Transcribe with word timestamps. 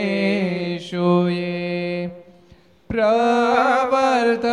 પ્રવર્ત 2.90 4.48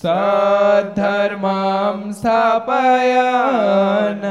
सद्धर्मां 0.00 1.96
स्थापयन 2.20 4.22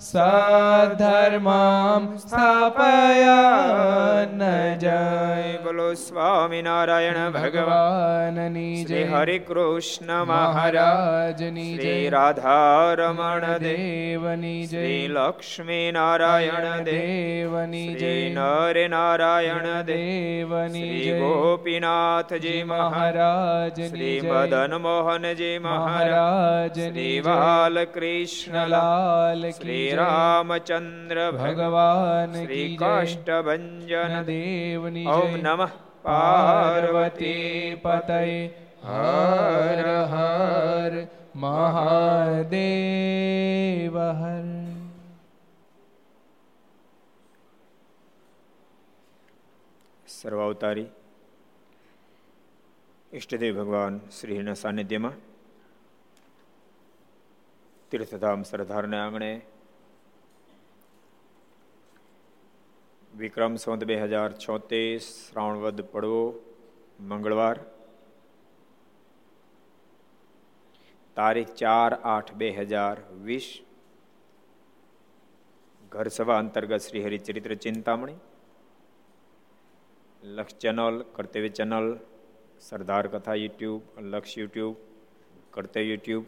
સધર્મામ 0.00 2.16
સ્થાપયાન 2.16 4.38
જય 4.78 5.58
બોલો 5.64 5.94
સ્વામિનારાયણ 5.94 7.32
ભગવાનની 7.32 8.84
જય 8.84 9.06
હરે 9.06 9.40
કૃષ્ણ 9.40 10.24
મહારાજની 10.24 11.66
જય 11.66 11.82
શ્રી 11.82 12.08
રાધારમણ 12.08 13.58
દેવની 13.58 14.66
જય 14.66 15.08
લક્ષ્મી 15.08 15.90
નારાયણ 15.90 16.84
દેવની 16.84 17.94
જય 17.94 18.30
નર 18.30 18.88
નારાયણ 18.88 19.82
દેવની 19.82 21.02
જય 21.02 21.18
ગોપીનાથજી 21.18 22.64
મહારાજ 22.64 23.84
શ્રી 23.84 24.22
મદન 24.22 24.78
મોહનજી 24.78 25.58
મહારાજ 25.58 26.80
શ્રી 26.80 27.20
બાલકૃષ્ણ 27.20 28.68
શ્રી. 29.52 29.89
રામચંદ્ર 29.96 31.18
ભગવાન 31.32 32.32
શ્રી 32.34 32.76
કાષ્ટભન 32.76 33.64
દેવની 34.26 35.06
ઓમ. 35.06 35.32
નમઃ 35.36 35.70
પાર્વતી 36.02 37.76
પતય 37.76 38.20
હર 38.84 39.86
હર 40.06 40.92
મહાદેવ 41.36 42.50
હર 44.20 44.46
સર્વાવતારી 50.06 50.88
ઈષ્ટદેવ 53.12 53.54
ભગવાન 53.56 53.94
શ્રીના 54.10 54.54
સાનિધ્યમાં 54.54 55.16
તીર્થધામ 57.92 58.42
સરદારને 58.44 58.96
આંગણે 58.98 59.30
વિક્રમ 63.12 63.56
સંવત 63.56 63.86
બે 63.86 63.96
હજાર 64.02 64.28
છોતેર 64.36 64.98
શ્રાવણવદ 65.00 65.80
પડવો 65.86 66.20
મંગળવાર 67.04 67.56
તારીખ 71.16 71.52
ચાર 71.54 71.90
આઠ 72.04 72.30
બે 72.34 72.48
હજાર 72.52 72.94
વીસ 73.24 73.48
ઘર 75.92 76.06
સભા 76.10 76.38
અંતર્ગત 76.38 76.80
શ્રી 76.80 77.02
હરિચરિત્ર 77.02 77.54
ચિંતામણી 77.58 78.18
લક્ષ 80.22 80.58
ચેનલ 80.58 80.96
કર્તવ્ય 81.12 81.52
ચેનલ 81.52 81.88
સરદાર 82.62 83.04
કથા 83.08 83.36
યુટ્યુબ 83.36 83.82
લક્ષ 84.04 84.36
યુટ્યુબ 84.36 84.74
કર્તવ્ય 85.50 85.84
યુટ્યુબ 85.86 86.24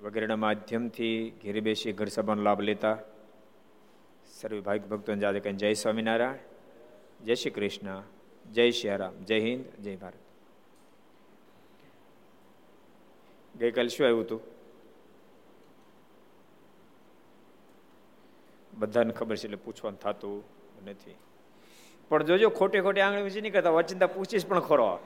વગેરેના 0.00 0.36
માધ્યમથી 0.38 1.16
ઘેરે 1.40 1.60
બેસી 1.60 1.92
ઘર 1.92 2.10
સભાનો 2.10 2.42
લાભ 2.42 2.62
લેતા 2.62 2.96
સર્વે 4.30 4.60
ભાઈ 4.60 4.78
ભક્તોને 4.78 5.20
જાતે 5.20 5.40
કહીને 5.40 5.58
જય 5.58 5.74
સ્વામિનારાયણ, 5.74 6.36
જય 7.24 7.34
શ્રી 7.34 7.50
કૃષ્ણ, 7.50 8.02
જય 8.52 8.70
શ્રી 8.70 8.96
રામ, 8.96 9.24
જય 9.24 9.38
હિન્દ, 9.40 9.64
જય 9.82 9.96
ભારત. 9.96 10.14
ગઈકાલે 13.58 13.88
શું 13.88 14.06
આવ્યું 14.06 14.24
હતું? 14.24 14.40
બધાને 18.78 19.12
ખબર 19.12 19.36
છે 19.36 19.44
એટલે 19.44 19.56
પૂછવાનું 19.56 19.98
થતું 19.98 20.44
નથી. 20.90 21.16
પણ 22.08 22.22
જોજો, 22.22 22.50
ખોટી 22.50 22.80
ખોટી 22.80 23.00
આંગળી 23.00 23.22
ઊંચી 23.22 23.40
નહીં 23.40 23.52
કરતા 23.52 23.70
વચિંતા 23.70 24.06
પૂછીશ 24.06 24.46
પણ 24.46 24.60
ખરો. 24.60 24.98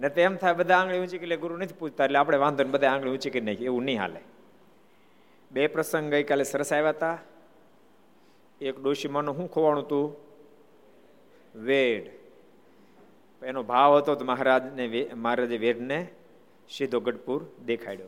ને 0.00 0.08
તો 0.08 0.20
એમ 0.20 0.36
થાય, 0.36 0.54
બધા 0.54 0.74
આંગળી 0.74 0.98
ઊંચી 0.98 1.18
કે 1.18 1.36
ગુરુ 1.36 1.56
નથી 1.56 1.74
પૂછતા, 1.74 2.04
એટલે 2.04 2.18
આપણે 2.18 2.36
વાંધો 2.36 2.64
ને 2.64 2.70
બધા 2.70 2.88
આંગળી 2.88 3.10
ઊંચી 3.10 3.30
કરી 3.30 3.40
નાખી 3.40 3.64
એવું 3.64 3.84
નહીં 3.84 4.00
હાલે. 4.00 4.20
બે 5.52 5.66
પ્રસંગ 5.66 6.10
ગઈકાલે 6.10 6.44
સરસ 6.44 6.72
આવ્યા 6.72 6.88
હતા. 6.88 7.18
એક 8.60 8.80
ડોશીમાનું 8.80 9.36
શું 9.36 9.50
ખોવાણું 9.50 9.84
હતું? 9.84 10.16
વેડ. 11.54 12.10
એનો 13.44 13.62
ભાવ 13.62 13.96
હતો 13.96 14.14
તો 14.14 14.24
મહારાજને 14.24 15.10
મહારાજે 15.14 15.58
વેડને 15.58 16.08
સીધો 16.76 17.00
ગઢપુર 17.00 17.46
દેખાડ્યો. 17.64 18.06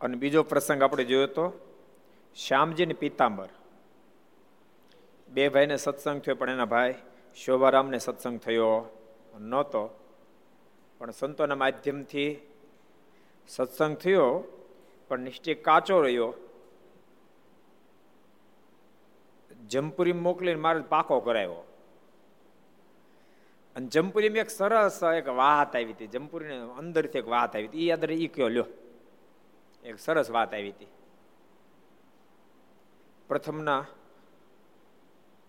અને 0.00 0.16
બીજો 0.16 0.42
પ્રસંગ 0.42 0.82
આપણે 0.82 1.04
જોયો 1.04 1.26
તો, 1.26 1.52
શ્યામજી 2.36 2.86
ને 2.86 2.94
પિતાંબર. 2.94 3.48
બે 5.28 5.48
ભાઈને 5.48 5.76
સત્સંગ 5.76 6.20
થયો, 6.20 6.34
પણ 6.34 6.50
એના 6.50 6.64
ભાઈ 6.64 6.94
શોભારામને 7.34 7.98
સત્સંગ 7.98 8.38
થયો 8.38 8.98
નહોતો. 9.40 9.88
પણ 10.98 11.10
સંતોના 11.10 11.54
માધ્યમથી 11.54 12.40
સત્સંગ 13.48 13.96
થયો 13.96 14.44
પણ 15.12 15.18
નિશ્ચય 15.18 15.54
કાચો 15.54 16.00
રહ્યો. 16.00 16.34
જમપુરી 19.68 20.12
મોકલીને 20.12 20.60
મારે 20.60 20.80
પાકો 20.80 21.20
કરાવ્યો. 21.20 21.66
અને 23.76 23.86
જમપુરીમાં 23.86 24.38
એક 24.38 24.50
સરસ 24.50 25.00
એક 25.16 25.28
વાત 25.28 25.76
આવી 25.76 25.92
હતી. 25.92 26.06
જમપુરીને 26.06 26.56
અંદરથી 26.56 27.18
એક 27.18 27.28
વાત 27.28 27.56
આવી 27.56 27.68
હતી. 27.68 27.84
એ 27.84 27.86
યાદ 27.86 28.04
એ 28.04 28.26
કયો, 28.26 28.48
લ્યો. 28.48 28.64
એક 29.84 29.98
સરસ 29.98 30.30
વાત 30.30 30.54
આવી 30.54 30.70
હતી. 30.70 30.86
પ્રથમના 33.28 33.86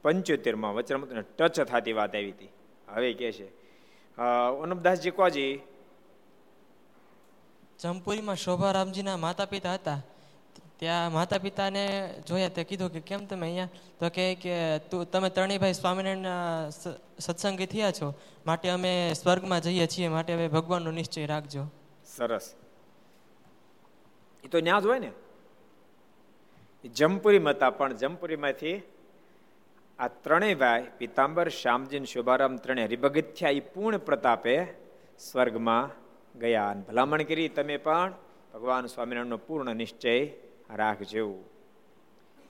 પંચોતેરમાં 0.02 0.76
વચરામૃતને 0.76 1.22
ટચ 1.22 1.62
થતી 1.62 1.94
વાત 1.94 2.16
આવી 2.16 2.32
હતી. 2.32 2.50
હવે 2.88 3.14
કે 3.14 3.32
છે 3.32 3.48
અનુપદાસજી 4.64 5.12
કોજી 5.12 5.60
જમપુરીમાં 7.80 8.36
શોભારામજીના 8.36 9.18
માતા 9.18 9.46
પિતા 9.46 9.74
હતા. 9.74 10.02
ત્યાં 10.80 11.12
માતા 11.12 11.38
પિતાને 11.38 12.14
જોયા, 12.28 12.50
તે 12.50 12.64
કીધું 12.64 12.94
કે, 12.94 13.00
કેમ 13.00 13.26
તમે 13.26 13.48
અહીંયા? 13.48 13.66
તો 14.00 14.10
કહે 14.10 14.36
કે, 14.36 14.80
તું, 14.80 15.12
તમે 15.12 15.30
ત્રણેય 15.30 15.58
ભાઈ 15.58 15.74
સ્વામિનારાયણ 15.74 16.26
સત્સંગી 17.20 17.66
થયા 17.66 17.92
છો. 17.92 18.14
માટે 18.46 18.70
અમે 18.70 19.14
સ્વર્ગમાં 19.14 19.62
જઈએ 19.62 19.88
છીએ. 19.88 20.08
માટે 20.08 20.34
હવે 20.34 20.48
ભગવાનનો 20.48 20.92
નિશ્ચય 20.92 21.26
રાખજો. 21.26 21.66
સરસ. 22.16 22.54
એ 24.44 24.48
તો 24.48 24.60
ન્યા 24.60 24.80
જ 24.80 24.86
હોય 24.86 25.00
ને? 25.00 25.12
જમપુરીમાં 26.90 27.54
હતા, 27.54 27.70
પણ 27.70 27.94
જમપુરીમાંથી 27.94 28.82
આ 30.00 30.08
ત્રણેય 30.08 30.56
ભાઈ, 30.56 30.88
પિતાંબર, 30.98 31.50
શ્યામજી 31.50 32.06
શોભારામ 32.06 32.56
ત્રણેય 32.56 32.86
હરિભગત 32.86 33.24
થયા. 33.40 33.50
એ 33.50 33.60
પૂર્ણ 33.60 33.98
પ્રતાપે 33.98 34.66
સ્વર્ગમાં 35.20 36.03
ગયા 36.36 36.70
અને 36.70 36.82
ભલામણ 36.82 37.22
કરી 37.22 37.50
તમે 37.50 37.78
પણ 37.78 38.14
ભગવાન 38.54 38.86
સ્વામિનારાયણનો 38.86 39.38
પૂર્ણ 39.38 39.76
નિશ્ચય 39.76 40.28
રાખજો. 40.76 41.44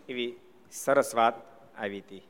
એવી 0.10 0.36
સરસ 0.72 1.16
વાત 1.16 1.34
આવી 1.78 2.00
હતી. 2.00 2.22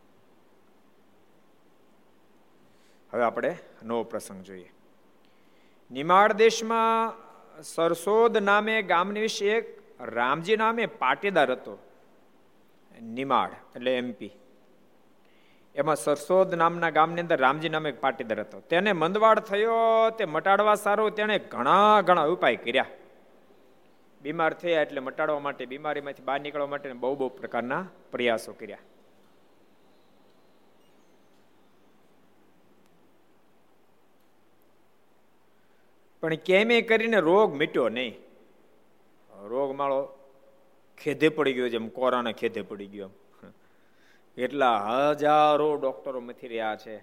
હવે 3.14 3.24
આપણે 3.24 3.58
નવો 3.84 4.04
પ્રસંગ 4.04 4.44
જોઈએ. 4.44 4.72
નિમાડ 5.92 6.34
દેશમાં 6.34 7.14
સરસોદ 7.64 8.38
નામે 8.38 8.82
ગામની 8.82 9.22
વિશે 9.22 9.50
એક 9.50 9.82
રામજી 10.00 10.58
નામે 10.58 10.86
પાટીદાર 10.86 11.52
હતો. 11.52 11.78
નિમાડ 13.02 13.50
એટલે 13.76 13.98
એમપી 13.98 14.32
એમાં 15.76 15.96
સરસોદ 15.96 16.56
નામના 16.56 16.90
ગામની 16.90 17.22
અંદર 17.22 17.40
રામજી 17.40 17.70
નામે 17.70 17.90
એક 17.90 18.02
પાટીદાર 18.02 18.40
હતો. 18.40 18.60
તેને 18.60 18.94
મંદવાડ 18.94 19.40
થયો, 19.40 20.10
તે 20.18 20.26
મટાડવા 20.26 20.76
સારું, 20.76 21.16
તેણે 21.16 21.40
ઘણા 21.40 22.02
ઘણા 22.02 22.24
ઉપાય 22.24 22.56
કર્યા. 22.56 22.86
બીમાર 24.22 24.54
થયા 24.54 24.82
એટલે 24.82 25.00
મટાડવા 25.00 25.40
માટે, 25.40 25.66
બીમારીમાંથી 25.66 26.24
બહાર 26.24 26.42
નીકળવા 26.42 26.68
માટે 26.68 26.94
બહુ 26.94 27.16
બહુ 27.16 27.30
પ્રકારના 27.30 27.86
પ્રયાસો 28.12 28.54
કર્યા. 28.54 28.78
પણ 36.22 36.36
કેમે 36.36 36.82
કરીને 36.82 37.20
રોગ 37.20 37.54
મીટ્યો 37.54 37.90
નહીં. 37.90 38.16
રોગ 39.48 39.76
માળો 39.76 40.08
ખેધે 41.04 41.30
પડી 41.30 41.54
ગયો 41.54 41.70
જેમ, 41.70 41.90
કોરાને 41.90 42.34
ખેધે 42.34 42.62
પડી 42.62 42.88
ગયો 42.88 43.10
એટલા 44.38 44.78
હજારો 45.10 45.76
ડોક્ટરો 45.76 46.20
મથી 46.20 46.48
રહ્યા 46.48 46.76
છે. 46.76 46.98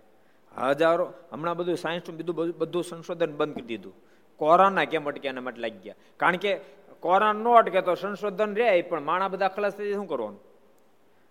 હજારો, 0.56 1.12
હમણાં 1.32 1.56
બધું 1.56 1.76
સાયન્સનું 1.76 2.16
બીજું 2.16 2.36
બધું 2.58 2.84
સંશોધન 2.84 3.32
બંધ 3.32 3.54
કરી 3.54 3.62
દીધું. 3.62 3.94
કોરોના 4.36 4.84
કેમ 4.84 5.08
અટક્યા 5.08 5.30
એના 5.30 5.40
માટે 5.40 5.60
લાગી 5.60 5.78
ગયા 5.78 5.94
કારણ 6.16 6.36
કે 6.36 6.58
કોરોના 7.00 7.32
નો 7.32 7.52
અટકે 7.52 7.80
તો 7.80 7.94
સંશોધન 7.94 8.54
રહે 8.54 8.82
પણ 8.82 9.00
માણા 9.00 9.28
બધા 9.28 9.48
ખલાસ 9.48 9.72
થઈ 9.72 9.92
શું 9.94 10.08
કરવાનું? 10.08 10.40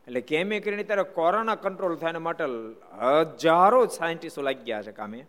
એટલે 0.08 0.22
કેમે 0.22 0.60
કરીને 0.60 0.84
ત્યારે 0.84 1.04
કોરોના 1.04 1.56
કંટ્રોલ 1.56 1.96
થાય 1.96 2.10
એના 2.10 2.20
માટે 2.20 2.44
હજારો 2.44 3.86
સાયન્ટિસ્ટો 3.86 4.42
લાગી 4.42 4.64
ગયા 4.64 4.82
છે 4.82 4.92
કામે. 4.92 5.26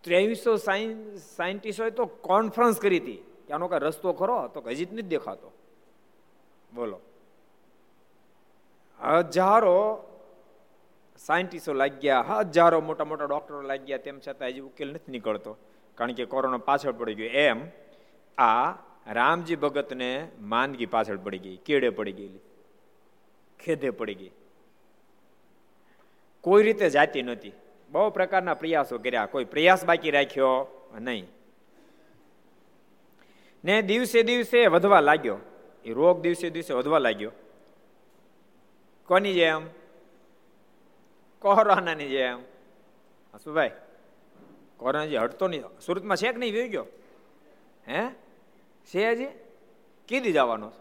ત્રેવીસો 0.00 0.56
સાયન્ટિસ્ટોએ 0.56 1.90
તો 1.90 2.06
કોન્ફરન્સ 2.06 2.80
કરી 2.80 2.98
હતી. 2.98 3.16
કે 3.46 3.52
આનો 3.52 3.68
કઈ 3.68 3.78
રસ્તો 3.78 4.12
ખરો? 4.12 4.48
તો 4.48 4.60
હજી 4.60 4.84
જ 4.84 4.92
નથી 4.92 5.02
દેખાતો. 5.02 5.52
બોલો. 6.74 7.00
હજારો 9.00 10.02
સાયન્ટિસ્ટો 11.18 11.72
લાગ્યા, 11.72 12.20
હજારો 12.20 12.80
મોટા 12.80 13.04
મોટા 13.04 13.24
ડોક્ટરો 13.24 13.62
લાગ્યા, 13.62 13.98
તેમ 13.98 14.20
છતાં 14.28 14.48
હજી 14.48 14.60
ઉકેલ 14.60 14.92
નથી 14.92 15.12
નીકળતો. 15.12 15.56
કારણ 15.94 16.12
કે 16.12 16.24
કોરોના 16.24 16.56
પાછળ 16.56 16.92
પડી 16.92 17.14
ગયો. 17.14 17.26
એમ 17.26 17.60
આ 18.38 18.70
રામજી 19.12 19.56
ભગતને 19.56 20.28
માંદગી 20.40 20.86
પાછળ 20.86 21.16
પડી 21.16 21.38
ગઈ, 21.38 21.56
કેડે 21.56 21.90
પડી 21.90 22.12
ગયેલી, 22.12 22.38
ખેદે 23.60 23.90
પડી 23.90 24.14
ગઈ. 24.14 24.30
કોઈ 26.40 26.62
રીતે 26.62 26.90
જાતી 26.90 27.22
નહોતી. 27.22 27.52
બહુ 27.90 28.10
પ્રકારના 28.10 28.54
પ્રયાસો 28.54 28.98
કર્યા. 28.98 29.26
કોઈ 29.26 29.44
પ્રયાસ 29.44 29.84
બાકી 29.84 30.10
રાખ્યો 30.10 30.66
નહીં. 31.00 31.26
ને 33.64 33.82
દિવસે 33.82 34.22
દિવસે 34.22 34.66
વધવા 34.66 35.00
લાગ્યો. 35.00 35.38
એ 35.84 35.92
રોગ 35.92 36.20
દિવસે 36.20 36.50
દિવસે 36.50 36.74
વધવા 36.74 36.98
લાગ્યો. 36.98 37.32
કોની 39.06 39.34
જેમ? 39.34 39.66
કોરોનાની 41.38 42.08
જેમ. 42.08 42.42
શું 43.44 43.54
ભાઈ? 43.54 43.70
કોરોના 44.76 45.06
જે 45.06 45.18
હટતો 45.18 45.48
નહીં. 45.48 45.62
સુરતમાં 45.80 46.16
છે 46.16 46.32
કે 46.32 46.38
નહીં? 46.38 46.52
વી 46.52 46.68
ગયો. 46.68 46.86
હે? 47.88 48.10
છે 48.94 49.10
હજી? 49.10 49.26
કીધી 50.08 50.32
જવાનો 50.32 50.72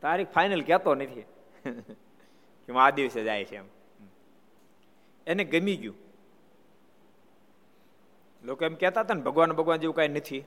તારીખ 0.00 0.28
ફાઇનલ 0.28 0.62
કહેતો 0.62 0.94
નથી. 0.94 1.22
કે 2.66 2.72
આ 2.72 2.90
દિવસે 2.90 3.24
જાય 3.24 3.44
છે 3.44 3.56
એમ. 3.56 3.64
એને 5.26 5.44
ગમી 5.44 5.76
ગયું. 5.76 5.94
લોકો 8.44 8.64
એમ 8.64 8.74
કહેતા 8.74 9.00
હતા 9.00 9.14
ને, 9.14 9.22
ભગવાન 9.22 9.52
ભગવાન 9.52 9.78
જેવું 9.78 9.96
કાંઈ 9.96 10.08
નથી. 10.08 10.44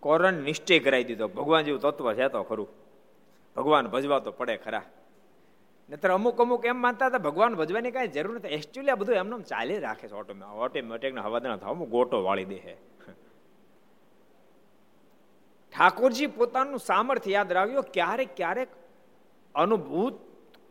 કોરોના 0.00 0.30
નિશ્ચય 0.30 0.78
કરાવી 0.78 1.04
દીધો. 1.04 1.28
ભગવાન 1.28 1.64
જેવું 1.64 1.80
તત્વ 1.80 2.14
છે 2.14 2.28
તો 2.28 2.42
ખરું. 2.42 2.87
ભગવાન 3.58 3.86
ભજવા 3.86 4.18
તો 4.18 4.30
પડે 4.32 4.56
ખરા. 4.56 4.82
નતર 5.90 6.10
અમુક 6.10 6.40
અમુક 6.40 6.64
એમ 6.66 6.76
માનતા 6.76 7.06
હતા, 7.06 7.18
ભગવાન 7.18 7.54
ભજવાની 7.54 7.90
કાંઈ 7.90 8.08
જરૂર 8.08 8.36
નથી. 8.36 8.48
એકચ્યુઅલી 8.48 8.90
આ 8.90 8.94
બધું 8.94 9.14
એમને 9.14 9.42
ચાલી 9.42 9.78
રાખે 9.78 10.08
છે 10.08 10.14
ઓટોમેટિક 10.14 10.60
ઓટોમેટિકના 10.64 11.22
હવાદાના 11.22 11.56
થાવ 11.56 11.84
ગોટો 11.84 12.22
વાળી 12.24 12.44
દે 12.44 12.58
ઠાકોરજી 15.72 16.26
પોતાનું 16.26 16.78
સામર્થ્ય 16.78 17.30
યાદ 17.30 17.52
રાખ્યો, 17.52 17.82
ક્યારેક 17.82 18.36
ક્યારેક 18.36 18.68
અનુભૂત 19.54 20.14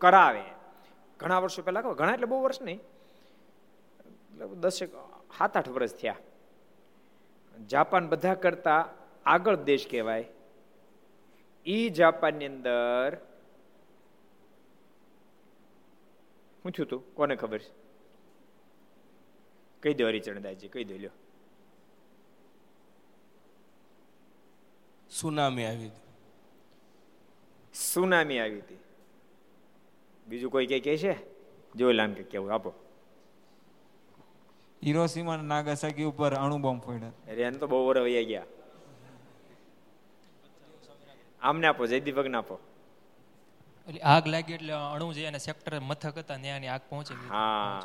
કરાવે. 0.01 0.45
ઘણા 1.19 1.39
વર્ષો 1.39 1.61
પહેલા 1.61 1.81
ઘણા 1.81 2.13
એટલે 2.13 2.25
બહુ 2.25 2.43
વર્ષ 2.43 2.61
નહીં. 2.61 2.79
એટલે 2.79 4.45
દસેક, 4.59 4.93
સાત 5.37 5.57
આઠ 5.57 5.69
વર્ષ 5.69 5.93
થયા. 5.95 6.15
જાપાન 7.69 8.09
બધા 8.09 8.33
કરતા 8.33 8.89
આગળ 9.25 9.55
દેશ 9.55 9.87
કહેવાય. 9.91 10.25
ઈ 11.67 11.89
જાપાનની 11.91 12.47
અંદર 12.47 13.17
હું 16.65 16.71
થયું 16.71 16.89
તું 16.89 17.03
કોને 17.15 17.35
ખબર 17.35 17.61
છે 17.61 17.71
કહી 19.83 19.95
દો 19.95 20.07
હરિચરણદાસજી 20.07 20.69
કહી 20.69 20.85
દો 20.85 20.95
લ્યો 20.95 21.15
સુનામી 25.11 25.65
આવી 25.65 25.89
હતી 25.89 26.05
સુનામી 27.75 28.39
આવી 28.39 28.61
હતી 28.61 28.81
બીજું 30.25 30.51
કોઈ 30.51 30.67
કઈ 30.67 30.81
કહે 30.81 30.97
છે 30.97 31.13
જોઈ 31.75 31.95
લામ 31.95 32.11
કે 32.15 32.23
કેવું 32.25 32.51
આપો 32.51 32.71
હિરોસીમા 34.81 35.37
નાગાસાકી 35.45 36.05
ઉપર 36.05 36.33
અણુ 36.35 36.59
બોમ્બ 36.59 36.81
ફોડ્યા 36.83 37.31
અરે 37.31 37.41
એને 37.43 37.57
તો 37.57 37.67
બહુ 37.67 37.85
વર 37.85 37.99
વૈયા 38.01 38.29
ગયા 38.29 38.56
આમને 41.47 41.67
આપો 41.67 41.85
જયદીપક 41.85 42.33
આપો. 42.35 42.59
એટલે 43.87 44.01
આગ 44.01 44.27
લાગી 44.27 44.53
એટલે 44.53 44.73
અણુ 44.73 45.13
જે 45.13 45.25
અને 45.25 45.37
સેક્ટર 45.37 45.79
મથક 45.79 46.17
હતા 46.17 46.37
ત્યાંની 46.37 46.67
આગ 46.67 46.81
પહોંચી 46.89 47.13
હા. 47.29 47.81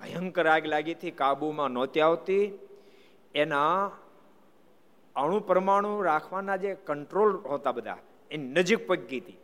ભયંકર 0.00 0.46
આગ 0.46 0.66
લાગી 0.66 0.94
હતી 0.94 1.10
કાબુમાં 1.10 1.70
નહોતી 1.70 2.00
આવતી. 2.00 2.58
એના 3.34 3.90
અણુ 5.16 5.40
પરમાણુ 5.40 6.02
રાખવાના 6.02 6.56
જે 6.56 6.74
કંટ્રોલ 6.74 7.36
હોતા 7.36 7.72
બધા 7.72 7.98
એની 8.30 8.46
નજીક 8.46 8.86
પગી 8.86 9.20
હતી. 9.20 9.38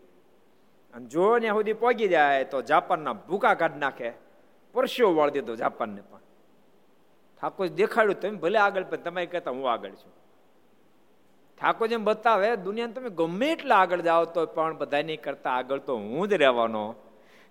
અને 0.95 1.07
જો 1.07 1.39
ત્યાં 1.39 1.57
સુધી 1.57 1.73
પગી 1.73 2.09
જાય 2.09 2.45
તો 2.45 2.63
જાપાનના 2.63 3.13
ભૂકા 3.13 3.55
કાઢ 3.55 3.77
નાખે. 3.77 4.13
પરસ્યો 4.73 5.15
વાળી 5.15 5.33
દીધો 5.33 5.57
જાપાનને 5.57 6.01
પણ. 6.01 6.21
ઠાકોર 7.41 7.69
દેખાડ્યું 7.69 8.21
તમે 8.21 8.31
ભલે 8.31 8.59
આગળ 8.59 8.85
પણ 8.85 8.97
તમે 8.97 9.27
કહેતા 9.27 9.51
હું 9.51 9.73
આગળ 9.73 9.91
છું. 9.91 10.13
ઠાકોર 11.59 11.89
જેમ 11.89 12.05
બતાવે, 12.05 12.57
દુનિયાને 12.57 12.95
તમે 12.95 13.11
ગમે 13.11 13.49
એટલા 13.53 13.81
આગળ 13.81 14.01
જાઓ 14.01 14.25
તો 14.25 14.47
પણ 14.47 14.79
બધાની 14.79 15.17
કરતા 15.17 15.53
આગળ 15.53 15.79
તો 15.79 15.97
હું 15.97 16.29
જ 16.29 16.33
રહેવાનો. 16.35 16.85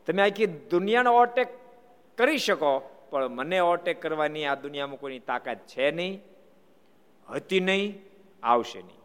તમે 0.08 0.22
આખી 0.22 0.50
દુનિયાનો 0.72 1.12
ઓટેક 1.16 1.50
કરી 2.18 2.38
શકો, 2.38 2.74
પણ 3.12 3.28
મને 3.28 3.60
ઓટેક 3.60 4.02
કરવાની 4.02 4.46
આ 4.46 4.56
દુનિયામાં 4.56 5.00
કોઈની 5.00 5.20
તાકાત 5.20 5.60
છે 5.68 5.92
નહીં, 5.92 6.14
હતી 7.28 7.60
નહીં, 7.60 7.90
આવશે 8.44 8.82
નહીં. 8.82 9.02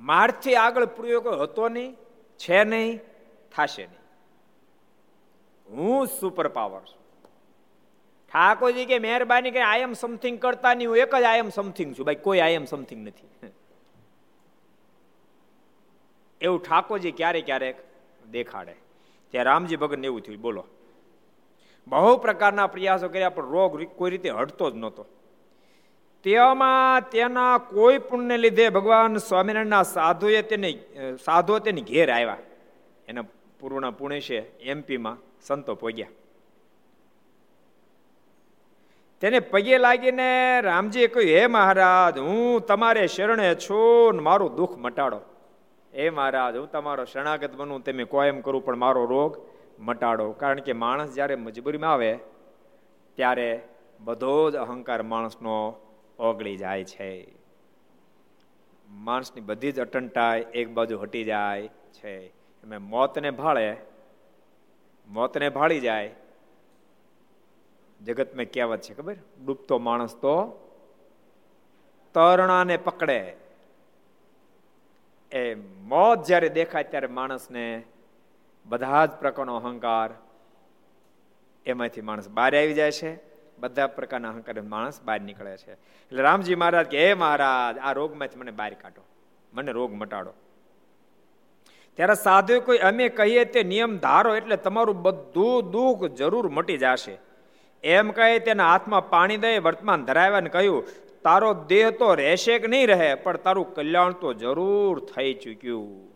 મારથી 0.00 0.56
આગળ 0.56 0.86
પ્રયોગ 0.98 1.26
હતો 1.42 1.68
નહીં, 1.68 1.96
છે 2.40 2.64
નહીં, 2.64 3.00
થશે 3.52 3.84
નહીં. 3.86 4.04
હું 5.66 6.06
સુપર 6.06 6.48
પાવર 6.48 6.80
છું. 6.80 7.02
ઠાકોરજી 8.32 8.86
કે 8.86 8.98
મહેરબાની 8.98 9.50
કે 9.50 9.60
આઈ 9.60 9.80
એમ 9.80 9.92
સમથિંગ 9.92 10.38
કરતા 10.38 10.74
નહીં 10.74 10.88
હું 10.88 10.96
એક 10.96 11.14
જ 11.14 11.22
આઈ 11.22 11.38
એમ 11.38 11.48
સમથિંગ 11.48 11.98
છું. 11.98 12.06
ભાઈ, 12.06 12.14
કોઈ 12.14 12.38
આઈ 12.38 12.52
એમ 12.52 12.64
સમથિંગ 12.64 13.08
નથી. 13.08 13.46
એવું 16.40 16.62
ઠાકોરજી 16.62 17.12
ક્યારેક 17.12 17.46
ક્યારેક 17.46 17.76
દેખાડે. 18.30 18.74
ત્યાં 19.30 19.44
રામજી 19.44 19.76
ભગતને 19.76 20.06
એવું 20.06 20.20
થયું, 20.20 20.40
બોલો. 20.40 20.64
બહુ 21.88 22.16
પ્રકારના 22.16 22.66
પ્રયાસો 22.66 23.08
કર્યા, 23.08 23.30
પણ 23.30 23.50
રોગ 23.50 23.84
કોઈ 23.84 24.10
રીતે 24.10 24.30
હટતો 24.30 24.70
જ 24.70 24.74
નહોતો. 24.74 25.06
તેમાં 26.22 27.10
તેના 27.10 27.58
કોઈ 27.58 27.98
પુણ્યને 27.98 28.36
લીધે 28.36 28.68
ભગવાન 28.68 29.16
સ્વામિનારાયણના 29.16 29.82
સાધુએ 29.82 30.42
તેને 30.42 30.78
સાધુઓ 31.24 31.58
તેની 31.58 31.80
ઘેર 31.80 32.10
આવ્યા. 32.10 32.36
એના 33.08 33.22
પૂર્વના 33.60 33.90
પુણે 33.90 34.20
છે 34.20 34.58
એમપીમાં 34.58 35.16
સંતો 35.42 35.74
પહોંચ્યા. 35.74 36.08
તેને 39.20 39.40
પગે 39.40 39.78
લાગીને 39.78 40.60
રામજીએ 40.60 41.06
કહ્યું, 41.06 41.30
હે 41.30 41.46
મહારાજ, 41.46 42.18
હું 42.18 42.66
તમારે 42.66 43.06
શરણે 43.06 43.54
છું 43.54 44.22
મારું 44.22 44.54
દુઃખ 44.54 44.78
મટાડો. 44.78 45.20
હે 45.94 46.10
મહારાજ, 46.10 46.56
હું 46.56 46.70
તમારો 46.70 47.04
શરણાગત 47.04 47.54
બનું 47.54 47.84
તમે 47.84 48.04
કોઈ 48.04 48.32
કરું, 48.40 48.64
પણ 48.64 48.76
મારો 48.76 49.04
રોગ 49.04 49.40
મટાડો. 49.78 50.32
કારણ 50.32 50.60
કે 50.60 50.72
માણસ 50.72 51.14
જ્યારે 51.14 51.34
મજબૂરીમાં 51.34 51.92
આવે, 51.92 52.18
ત્યારે 53.14 53.60
બધો 54.00 54.50
જ 54.50 54.56
અહંકાર 54.56 55.02
માણસનો 55.02 55.74
ઓગળી 56.18 56.56
જાય 56.56 56.84
છે. 56.84 57.34
માણસની 58.90 59.40
બધી 59.40 59.72
જ 59.72 59.80
અટંટાઈ 59.80 60.44
એક 60.54 60.70
બાજુ 60.70 60.98
હટી 60.98 61.24
જાય 61.24 61.68
છે. 61.68 62.26
એમ 62.26 62.82
મોતને 62.82 63.30
ભાળે, 63.30 63.76
મોતને 65.08 65.48
ભાળી 65.48 65.80
જાય 65.80 66.08
જગતમાં 68.04 68.44
કહેવત 68.44 68.80
છે, 68.80 68.94
ખબર? 68.94 69.16
ડૂબતો 69.46 69.78
માણસ 69.78 70.14
તો 70.14 70.64
તરણાને 72.14 72.76
પકડે. 72.76 73.36
એ 75.32 75.54
મોત 75.80 76.24
જ્યારે 76.24 76.48
દેખાય 76.48 76.84
ત્યારે 76.84 77.06
માણસને 77.06 77.82
બધા 78.66 79.06
જ 79.06 79.10
પ્રકારનો 79.10 79.56
અહંકાર 79.56 80.10
એમાંથી 81.66 82.00
માણસ 82.00 82.28
બહાર 82.28 82.56
આવી 82.56 82.74
જાય 82.74 82.90
છે. 82.90 83.20
બધા 83.58 83.86
પ્રકારના 83.86 84.28
અહંકાર 84.28 84.60
માણસ 84.60 85.02
બહાર 85.02 85.20
નીકળે 85.20 85.56
છે. 85.56 85.72
એટલે 85.72 86.22
રામજી 86.22 86.54
મહારાજ 86.54 86.86
કે, 86.86 87.08
હે 87.08 87.14
મહારાજ, 87.14 87.78
આ 87.78 87.92
રોગમાંથી 87.92 88.38
મને 88.38 88.50
બહાર 88.50 88.74
કાઢો. 88.74 89.04
મને 89.52 89.72
રોગ 89.72 89.92
મટાડો. 89.92 90.32
ત્યારે 91.94 92.14
સાધુ 92.14 92.60
કોઈ 92.60 92.78
અમે 92.78 93.08
કહીએ 93.08 93.44
તે 93.44 93.62
નિયમ 93.62 93.98
ધારો 93.98 94.36
એટલે 94.36 94.56
તમારું 94.56 95.02
બધું 95.02 95.70
દુઃખ 95.70 96.04
જરૂર 96.04 96.48
મટી 96.48 96.78
જશે. 96.78 97.27
એમ 97.84 98.10
કહે 98.10 98.38
તેના 98.38 98.70
હાથમાં 98.70 99.10
પાણી 99.10 99.36
દઈ 99.36 99.58
વર્તમાન 99.58 100.04
ધરાવ્યા 100.04 100.40
કહ્યું, 100.40 100.86
તારો 101.22 101.54
દેહ 101.54 101.90
તો 101.90 102.14
રહેશે 102.14 102.58
કે 102.58 102.66
નહીં 102.66 102.86
રહે, 102.86 103.14
પણ 103.14 103.36
તારું 103.36 103.74
કલ્યાણ 103.74 104.12
તો 104.12 104.32
જરૂર 104.32 105.00
થઈ 105.00 105.34
ચૂક્યું. 105.34 106.08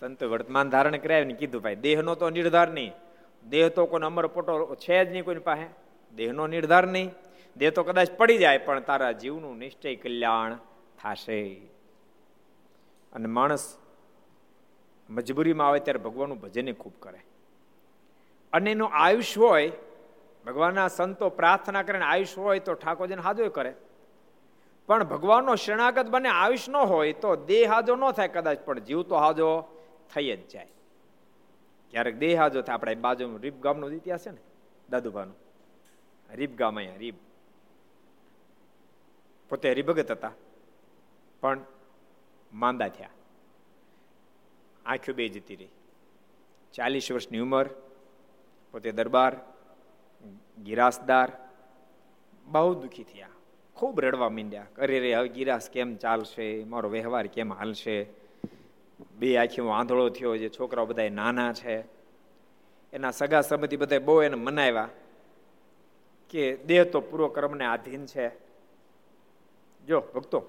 સંત 0.00 0.24
વર્તમાન 0.24 0.70
ધારણ 0.70 0.96
કર્યા 0.96 1.24
ને 1.24 1.34
કીધું, 1.34 1.62
ભાઈ, 1.62 1.74
દેહનો 1.74 2.14
તો 2.14 2.30
નિર્ધાર 2.30 2.68
નહીં. 2.68 2.92
દેહ 3.48 3.68
તો 3.68 3.86
કોઈ 3.86 4.00
અમર 4.00 4.26
પોટો 4.26 4.74
છે 4.74 5.04
જ 5.04 5.12
નહીં 5.12 5.24
કોઈની 5.24 5.40
પાસે. 5.40 5.66
દેહનો 6.16 6.46
નિર્ધાર 6.46 6.86
નહીં. 6.86 7.10
દેહ 7.56 7.70
તો 7.70 7.82
કદાચ 7.82 8.10
પડી 8.10 8.38
જાય, 8.38 8.58
પણ 8.58 8.80
તારા 8.80 9.12
જીવનું 9.12 9.58
નિશ્ચય 9.58 9.96
કલ્યાણ 9.96 10.54
થશે. 11.02 11.54
અને 13.12 13.26
માણસ 13.26 13.76
મજબૂરીમાં 15.10 15.68
આવે 15.68 15.78
ત્યારે 15.78 15.98
ભગવાનનું 15.98 16.40
ભજન 16.40 16.72
ખૂબ 16.72 16.92
કરે. 17.00 17.18
અને 18.52 18.70
એનું 18.70 18.90
આયુષ 18.92 19.38
હોય 19.38 19.72
ભગવાનના 20.44 20.88
સંતો 20.88 21.28
પ્રાર્થના 21.28 21.82
કરીને 21.82 22.04
આયુષ 22.04 22.38
હોય 22.38 22.58
તો 22.58 22.74
ઠાકોરજીને 22.74 23.22
હાજો 23.22 23.48
કરે. 23.48 23.74
પણ 24.86 25.04
ભગવાનનો 25.04 25.54
શરણાગત 25.54 26.06
બને, 26.06 26.28
આયુષ 26.28 26.68
ન 26.68 26.76
હોય 26.76 27.12
તો 27.12 27.36
દેહ 27.36 27.72
હાજો 27.72 27.96
ન 27.96 28.10
થાય 28.10 28.28
કદાચ, 28.28 28.58
પણ 28.58 28.78
જીવ 28.78 29.02
તો 29.02 29.16
હાજો 29.16 29.48
થઈ 30.14 30.36
જ 30.36 30.48
જાય. 30.48 30.68
ક્યારેક 31.90 32.18
દેહ 32.18 32.40
હાજો 32.40 32.62
થાય. 32.62 32.74
આપણે 32.74 32.94
બાજુ 32.94 33.38
રીપ 33.38 33.60
ગામનો 33.60 33.90
ઇતિહાસ 33.90 34.26
છે 34.26 34.30
ને, 34.30 34.42
દાદુભાનું. 34.90 35.36
રીપ 36.30 36.56
ગામ 36.56 36.76
અહીંયા, 36.76 36.96
રીપ. 36.96 37.14
પોતે 39.48 39.70
હરિભગત 39.70 40.10
હતા, 40.10 40.32
પણ 41.40 41.60
માંદા 42.52 42.88
થયા. 42.88 43.10
આંખો 44.86 45.12
બે 45.12 45.28
જતી 45.28 45.56
રહી. 45.56 45.68
ચાલીસ 46.74 47.12
વર્ષની 47.12 47.38
ઉંમર, 47.38 47.66
પોતે 48.72 48.92
દરબાર 48.92 49.36
ગિરાસદાર 50.62 51.32
બહુ 52.44 52.74
દુઃખી 52.74 53.04
થયા. 53.04 53.28
ખૂબ 53.74 54.00
રડવા 54.00 54.28
માંડ્યા. 54.28 54.66
અરે 54.78 55.00
રે, 55.00 55.14
હવે 55.14 55.28
ગિરાસ 55.28 55.70
કેમ 55.70 55.96
ચાલશે? 55.96 56.64
મારો 56.64 56.88
વ્યવહાર 56.88 57.26
કેમ 57.26 57.52
હાલશે? 57.52 58.06
બે 59.18 59.36
આખી 59.36 59.62
આંધળો 59.62 60.08
થયો 60.08 60.36
જે 60.36 60.48
છોકરાઓ 60.48 60.86
બધા 60.86 61.08
નાના 61.08 61.52
છે. 61.52 61.80
એના 62.92 63.10
સગા 63.10 63.40
સંબંધી 63.40 63.76
બધા 63.76 63.98
બહુ 63.98 64.22
એને 64.22 64.36
મનાવ્યા 64.36 64.88
કે 66.30 66.56
દેહ 66.56 66.84
તો 66.84 67.00
પૂર્વ 67.00 67.28
કર્મને 67.28 67.64
આધીન 67.64 68.06
છે. 68.06 68.28
જો, 69.86 70.00
ભક્તો, 70.00 70.42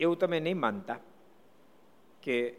એવું 0.00 0.18
તમે 0.18 0.40
નહીં 0.40 0.60
માનતા 0.60 0.96
કે 2.22 2.56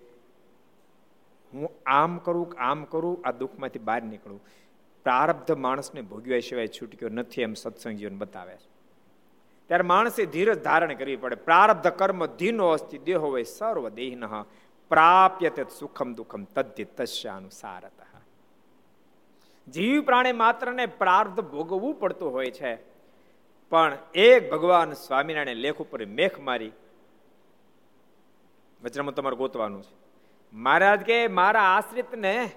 હું 1.54 1.70
આમ 1.86 2.18
કરું 2.18 2.56
આમ 2.58 2.84
કરું, 2.84 3.28
આ 3.28 3.32
દુઃખમાંથી 3.32 3.80
બહાર 3.80 4.04
નીકળું. 4.04 4.44
પ્રારબ્ધ 5.06 5.52
માણસને 5.52 6.02
ભોગવ્યા 6.02 6.40
સિવાય 6.40 6.68
છૂટક્યો 6.68 7.10
નથી 7.10 7.42
એમ 7.42 7.54
સત્સંગ 7.54 7.94
જીવન 7.94 8.18
બતાવે 8.18 8.54
છે. 8.54 8.70
ત્યારે 9.68 9.84
માણસે 9.84 10.26
ધીરજ 10.26 10.64
ધારણ 10.64 10.94
કરવી 10.94 11.16
પડે. 11.16 11.36
પ્રારબ્ધ 11.36 11.88
કર્મ 11.88 12.26
ધીનો 12.26 12.68
અસ્તિ, 12.68 12.98
દેહો 12.98 13.28
હોય 13.28 13.44
સર્વ 13.44 13.90
દેહ 13.90 14.22
પ્રાપ્ય 14.90 15.50
તે 15.50 15.66
સુખમ 15.80 16.14
દુઃખમ 16.14 16.44
તદ્ય 16.44 16.84
તસ્યાનુસારત. 16.84 17.92
જીવ 19.70 20.02
પ્રાણી 20.02 20.32
માત્રને 20.32 20.86
પ્રાર્થ 20.86 21.32
ભોગવવું 21.32 22.00
પડતું 22.00 22.32
હોય 22.32 22.52
છે. 22.52 22.76
પણ 23.70 23.98
એક 24.16 24.52
ભગવાન 24.52 24.94
સ્વામિનારાયણ 24.94 25.56
લેખ 25.56 25.78
ઉપર 25.78 26.06
મેખ 26.06 26.40
મારી. 26.40 26.72
વચનામાં 28.84 29.14
તમારે 29.14 29.36
ગોતવાનું 29.36 29.84
છે. 29.84 29.96
મહારાજ 30.54 31.00
કે, 31.00 31.28
મારા 31.28 31.62
આશ્રિતને 31.62 32.52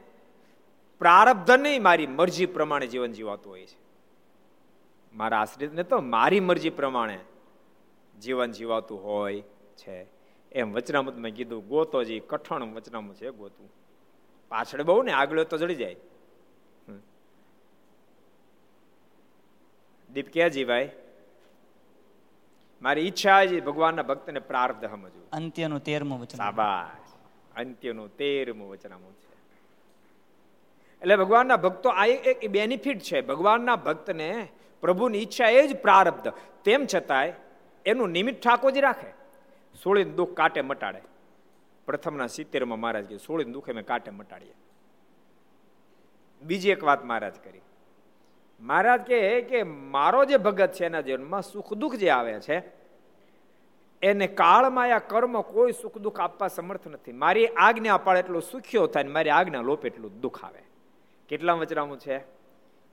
પ્રારબ્ધ 0.99 1.51
નહીં 1.51 1.83
મારી 1.83 2.07
મરજી 2.07 2.47
પ્રમાણે 2.47 2.87
જીવન 2.87 3.13
જીવાતું 3.13 3.53
હોય 3.53 3.67
છે. 3.67 3.79
મારા 5.15 5.41
આશ્રિતને 5.41 5.83
તો 5.83 6.01
મારી 6.01 6.41
મરજી 6.41 6.71
પ્રમાણે 6.71 7.19
જીવન 8.21 8.53
જીવાતું 8.53 9.05
હોય 9.05 9.43
છે. 9.77 10.07
એમ 10.53 10.73
વચનામૃતમાં 10.73 11.31
કીધું 11.31 11.69
ગોતોજી 11.69 12.21
કઠણ 12.21 12.63
વચનામૃત 12.63 13.17
છે 13.17 13.31
ગોતું 13.31 13.71
પાછળ 14.49 14.83
બહુ 14.83 15.03
ને 15.03 15.13
આગળ 15.13 15.43
તો 15.43 15.59
જડી 15.59 15.75
જાય. 15.75 15.97
દીપ 20.13 20.33
ક્યાં 20.33 20.51
ભાઈ? 20.67 20.91
મારી 22.83 23.01
ઈચ્છા 23.01 23.47
છે 23.47 23.61
ભગવાનના 23.61 24.03
ભક્તને 24.03 24.41
પ્રાર્થ 24.41 24.85
સમજવું. 24.85 25.31
અંત્યનું 25.31 25.81
તેરમું 25.81 26.21
વચન 26.21 26.43
અંત્યનું 27.57 28.17
તેરમું 28.17 28.71
વચનામું 28.71 29.13
છે. 29.13 29.28
એટલે 31.03 31.17
ભગવાનના 31.17 31.57
ભક્તો, 31.57 31.89
આ 31.89 32.07
એક 32.07 32.51
બેનિફિટ 32.51 32.99
છે. 32.99 33.21
ભગવાનના 33.21 33.77
ભક્તને 33.77 34.49
પ્રભુની 34.81 35.19
ઈચ્છા 35.19 35.49
એ 35.49 35.67
જ 35.67 35.77
પ્રારબ્ધ. 35.77 36.33
તેમ 36.65 36.87
છતાંય 36.95 37.33
એનું 37.87 38.11
નિમિત્ત 38.11 38.43
ઠાકોરજી 38.43 38.81
રાખે. 38.81 39.11
સોળીને 39.83 40.11
દુઃખ 40.11 40.37
કાટે 40.37 40.61
મટાડે. 40.61 41.03
પ્રથમના 41.87 42.27
સિત્તેરમાં 42.27 42.81
મહારાજ 42.81 43.05
કહ્યું 43.05 43.21
સોળીને 43.21 43.53
દુઃખ 43.53 43.71
અમે 43.71 43.83
કાટે 43.83 44.11
મટાડીએ. 44.11 44.55
બીજી 46.43 46.71
એક 46.71 46.85
વાત 46.85 47.05
મહારાજ 47.05 47.35
કરી. 47.45 47.61
મહારાજ 48.61 49.01
કહે 49.01 49.41
કે, 49.41 49.63
મારો 49.63 50.25
જે 50.25 50.37
ભગત 50.37 50.73
છે 50.73 50.87
એના 50.87 51.01
જીવનમાં 51.01 51.43
સુખ 51.43 51.75
દુઃખ 51.75 51.95
જે 51.95 52.11
આવે 52.11 52.41
છે, 52.41 52.63
એને 54.03 54.27
કાળમાં 54.27 54.95
આ 54.95 54.99
કર્મ 54.99 55.41
કોઈ 55.41 55.73
સુખ 55.73 55.99
દુઃખ 55.99 56.21
આપવા 56.21 56.49
સમર્થ 56.49 56.89
નથી. 56.89 57.13
મારી 57.13 57.47
આજ્ઞા 57.47 57.99
પાડે 57.99 58.21
એટલું 58.21 58.43
સુખ્યો 58.43 58.87
થાય 58.87 59.05
મારી 59.05 59.31
આજ્ઞા 59.31 59.61
લોપ 59.61 59.87
એટલું 59.87 60.21
દુઃખ 60.21 60.45
આવે. 60.45 60.68
કેટલા 61.29 61.53
વચરામું 61.53 61.99
છે? 61.99 62.17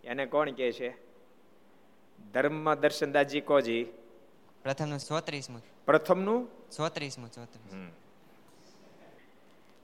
એને 0.03 0.25
કોણ 0.25 0.51
કે 0.51 0.71
છે? 0.71 0.97
ધર્મ 2.33 2.75
દર્શનદાસજી 2.75 3.41
કોજી 3.41 3.83
પ્રથમનું 4.63 4.99
ચોત્રીસમું. 4.99 5.61
પ્રથમનું? 5.85 6.69
ચોત્રીસમું 6.69 7.31
ચોત્રીસ. 7.31 7.91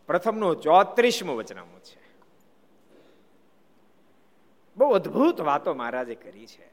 પ્રથમનું 0.08 0.62
ચોત્રીસમું 0.62 1.38
વચનામું 1.38 1.79
છે. 1.79 2.01
બહુ 4.77 4.91
અદ્ભુત 4.91 5.41
વાતો 5.41 5.74
મહારાજે 5.74 6.15
કરી 6.15 6.46
છે. 6.46 6.72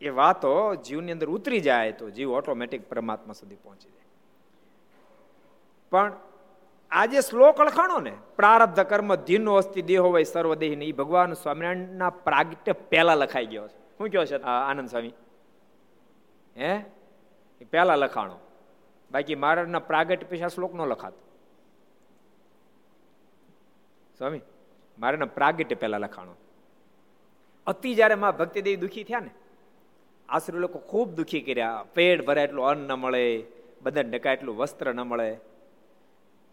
એ 0.00 0.08
વાતો 0.08 0.74
જીવની 0.74 1.12
અંદર 1.12 1.28
ઉતરી 1.28 1.60
જાય 1.60 1.92
તો 1.92 2.10
જીવ 2.10 2.30
ઓટોમેટિક 2.32 2.88
પરમાત્મા 2.88 3.32
સુધી 3.32 3.54
પહોંચી 3.54 3.90
જાય. 3.90 4.04
પણ 5.90 6.12
આ 6.90 7.06
જે 7.06 7.20
શ્લોક 7.20 7.60
લખાણો 7.60 8.00
ને, 8.00 8.12
પ્રારબ્ધ 8.36 8.80
કર્મ, 8.80 9.14
ધીનો 9.14 9.54
અસ્તિ 9.54 9.82
દેહો 9.82 10.08
હોય 10.08 10.24
સર્વદેહ 10.24 10.78
એ 10.82 10.92
ભગવાન 10.92 11.32
સ્વામિનારાયણના 11.32 12.10
પ્રાગટ્ય 12.10 12.72
પહેલા 12.72 13.14
લખાઈ 13.14 13.46
ગયો 13.46 13.68
છે. 13.68 13.98
શું 13.98 14.08
કહો 14.08 14.24
છે? 14.24 14.42
આનંદ 14.42 14.88
સ્વામી. 14.88 15.12
હે? 16.56 16.80
પહેલા 17.70 17.94
લખાણો. 17.94 18.38
બાકી 19.10 19.34
મહારાજના 19.34 19.78
પ્રાગટ્ય 19.78 20.26
પછી 20.26 20.48
શ્લોક 20.54 20.74
નો 20.74 20.86
લખાતો. 20.86 21.18
સ્વામી 24.18 24.40
મારાના 24.98 25.24
પ્રાગટ્ય 25.24 25.74
પહેલા 25.74 25.98
લખાણો. 25.98 26.34
અતિ 27.66 27.94
જ્યારે 27.94 28.14
માં 28.14 28.36
ભક્તિદેવી 28.36 28.76
દુઃખી 28.76 29.04
થયા 29.04 29.20
ને 29.20 29.30
આશરે 30.28 30.58
લોકો 30.58 30.78
ખૂબ 30.78 31.10
દુઃખી 31.14 31.40
કર્યા. 31.40 31.84
પેટ 31.94 32.26
ભરાય 32.26 32.44
એટલું 32.44 32.66
અન્ન 32.66 32.80
ન 32.80 32.92
મળે 32.92 33.44
બધા 33.82 34.00
ડકા 34.00 34.32
એટલું 34.32 34.56
વસ્ત્ર 34.56 34.94
ન 34.94 35.00
મળે. 35.00 35.36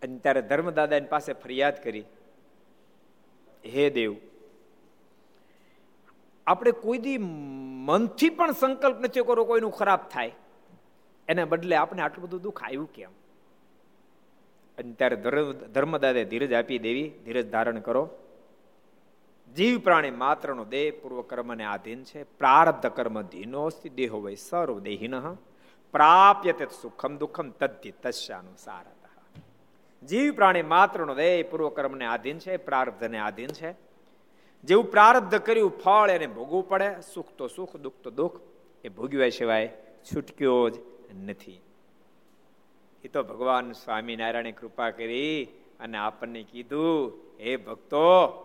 અને 0.02 0.18
ત્યારે 0.18 0.42
ધર્મદાદા 0.42 0.96
એની 0.96 1.08
પાસે 1.08 1.34
ફરિયાદ 1.34 1.84
કરી, 1.84 2.04
હે 3.66 3.90
દેવ, 3.90 4.16
આપણે 6.48 6.72
કોઈ 6.72 6.98
દી 6.98 7.18
મનથી 7.18 8.30
પણ 8.30 8.52
સંકલ્પ 8.52 9.00
નથી 9.00 9.22
કરો 9.22 9.46
કોઈનું 9.46 9.72
ખરાબ 9.72 10.00
થાય. 10.10 10.32
એને 11.28 11.44
બદલે 11.46 11.76
આપણે 11.76 12.02
આટલું 12.02 12.26
બધું 12.26 12.42
દુઃખ 12.42 12.64
આવ્યું 12.64 12.94
કેમ? 12.94 13.12
અને 14.78 14.92
ત્યારે 14.94 15.16
ધર્મદાદે 15.74 16.24
ધીરજ 16.26 16.54
આપી 16.54 16.80
દેવી, 16.80 17.10
ધીરજ 17.26 17.50
ધારણ 17.50 17.80
કરો. 17.80 18.10
જીવ 19.56 19.80
પ્રાણી 19.80 20.12
માત્રનો 20.12 20.64
દેહ 20.66 20.92
પૂર્વ 21.02 21.22
કર્મને 21.22 21.64
આધીન 21.64 22.04
છે. 22.04 22.24
પ્રારબ્ધ 22.24 22.88
કર્મ 22.88 23.22
ધીનો 23.22 23.66
અસ્તિ 23.66 23.90
દેહો 23.90 24.18
વય 24.22 24.36
સર્વ 24.36 24.80
દેહિન 24.80 25.16
પ્રાપ્ય 25.94 26.54
તે 26.54 26.66
સુખમ 26.82 27.18
દુઃખમ 27.18 27.50
તદ્ધિ 27.52 27.92
તસ્યાનુસાર. 27.92 28.86
જીવ 30.06 30.36
પ્રાણી 30.36 30.62
માત્રનો 30.62 31.16
દેહ 31.16 31.46
પૂર્વ 31.52 31.70
આધીન 32.10 32.40
છે, 32.40 32.58
પ્રારબ્ધને 32.58 33.20
આધીન 33.20 33.48
છે. 33.48 33.76
જેવું 34.64 34.92
પ્રારબ્ધ 34.92 35.36
કર્યું, 35.36 35.80
ફળ 35.80 36.10
એને 36.10 36.28
ભોગવું 36.28 36.70
પડે, 36.70 36.96
સુખ 37.14 37.28
તો 37.38 37.48
સુખ, 37.48 37.76
દુઃખ 37.76 37.94
તો 38.04 38.12
દુઃખ. 38.12 38.40
એ 38.84 38.90
ભોગવ્યા 38.90 39.30
સિવાય 39.30 39.74
છૂટક્યો 40.04 40.70
જ 40.70 40.74
નથી. 41.26 41.62
એ 43.04 43.08
તો 43.08 43.24
ભગવાન 43.24 43.72
સ્વામિનારાયણે 43.72 44.52
કૃપા 44.52 44.90
કરી 44.90 45.48
અને 45.80 45.98
આપણને 45.98 46.44
કીધું, 46.44 47.12
હે 47.40 47.56
ભક્તો, 47.56 48.44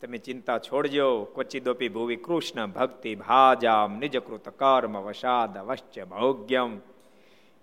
તમે 0.00 0.18
ચિંતા 0.18 0.58
છોડજો. 0.58 1.24
ક્વચિદોપી 1.24 1.88
ભૂવી 1.88 2.16
કૃષ્ણ 2.16 2.66
ભક્તિ 2.66 3.14
ભાજામ 3.14 3.98
નિજકૃત 3.98 4.48
કર્મ 4.48 5.02
વસાદ 5.02 5.58
વશ્ચ 5.58 6.00
ભોગ્યમ. 6.04 6.80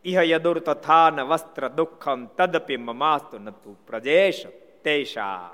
ઇહ 0.06 0.20
યદુર 0.26 0.58
તથા 0.62 1.26
વસ્ત્ર 1.26 1.70
દુઃખમ 1.72 2.22
તદપી 2.38 2.80
મમાસ્તુ 2.80 3.40
નતુ 3.40 3.76
પ્રજેશ 3.88 4.42
તેશા 4.84 5.52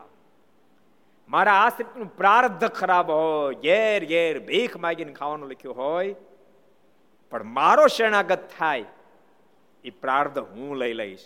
મારા 1.29 1.57
આશ્રિતનું 1.59 2.09
પ્રારબ્ધ 2.11 2.67
ખરાબ 2.71 3.11
હોય 3.11 3.59
ઘેર 3.59 3.99
ઘેર 4.05 4.33
ભીખ 4.41 4.75
માગીને 4.77 5.13
ખાવાનું 5.13 5.49
લખ્યું 5.49 5.77
હોય 5.77 6.15
પણ 7.31 7.51
મારો 7.53 7.85
શરણાગત 7.87 8.47
થાય 8.51 8.87
એ 9.85 9.91
પ્રાર્ધ 9.97 10.39
હું 10.47 10.71
લઈ 10.77 10.95
લઈશ 10.95 11.25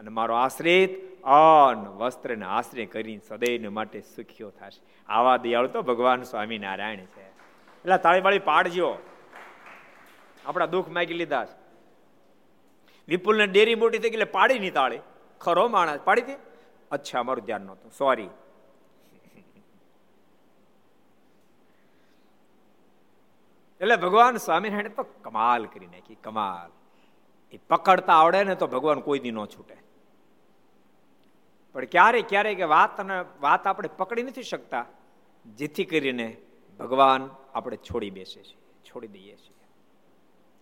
અને 0.00 0.10
મારો 0.10 0.34
આશ્રિત 0.36 1.00
અન 1.32 1.88
વસ્ત્રને 1.96 2.46
આશ્રય 2.50 2.86
કરીને 2.88 3.22
સદૈવ 3.22 3.70
માટે 3.72 3.98
સુખ્યો 4.08 4.50
થશે 4.52 4.80
આવા 5.08 5.38
દયાળુ 5.38 5.70
તો 5.70 5.82
ભગવાન 5.84 6.24
સ્વામિનારાયણ 6.24 7.06
છે 7.08 7.26
એટલે 7.84 7.98
તાળી 7.98 8.26
વાળી 8.26 8.46
પાડજો 8.46 8.90
આપણા 10.44 10.68
દુઃખ 10.68 10.90
માગી 10.90 11.16
લીધા 11.16 11.44
છે 11.46 11.63
વિપુલ 13.08 13.36
ને 13.38 13.46
ડેરી 13.46 13.74
મોટી 13.74 13.98
થઈ 13.98 14.10
ગઈ 14.10 14.24
પાડી 14.38 14.58
નહીં 14.58 14.72
તાળે. 14.72 14.98
ખરો 15.40 15.68
માણસ, 15.68 16.00
પાડી 16.04 16.22
દે. 16.22 16.36
અચ્છા 16.90 17.22
મારું 17.22 17.44
ધ્યાન 17.44 17.62
નહોતું. 17.62 17.90
સોરી 17.92 18.30
એટલે 23.80 23.96
ભગવાન 23.96 24.36
સ્વામિનારાયણ 24.36 24.96
તો 24.98 25.04
કમાલ 25.22 25.64
કરી 25.66 25.86
નાખી, 25.86 26.18
કમાલ. 26.22 26.70
એ 27.52 27.56
પકડતા 27.68 28.12
આવડે 28.12 28.44
ને 28.44 28.54
તો 28.54 28.66
ભગવાન 28.66 29.00
કોઈ 29.00 29.18
દી 29.18 29.30
ન 29.30 29.40
છૂટે. 29.46 29.76
પણ 31.74 31.84
ક્યારે 31.84 32.20
ક્યારેક 32.22 32.60
વાત 32.74 33.00
અને 33.00 33.16
વાત 33.40 33.66
આપણે 33.66 33.88
પકડી 33.96 34.22
નથી 34.22 34.42
શકતા, 34.42 34.86
જેથી 35.44 35.84
કરીને 35.84 36.28
ભગવાન 36.80 37.22
આપણે 37.54 37.76
છોડી 37.88 38.10
બેસે 38.10 38.40
છે, 38.42 38.56
છોડી 38.84 39.06
દઈએ 39.08 39.36
છીએ. 39.36 39.66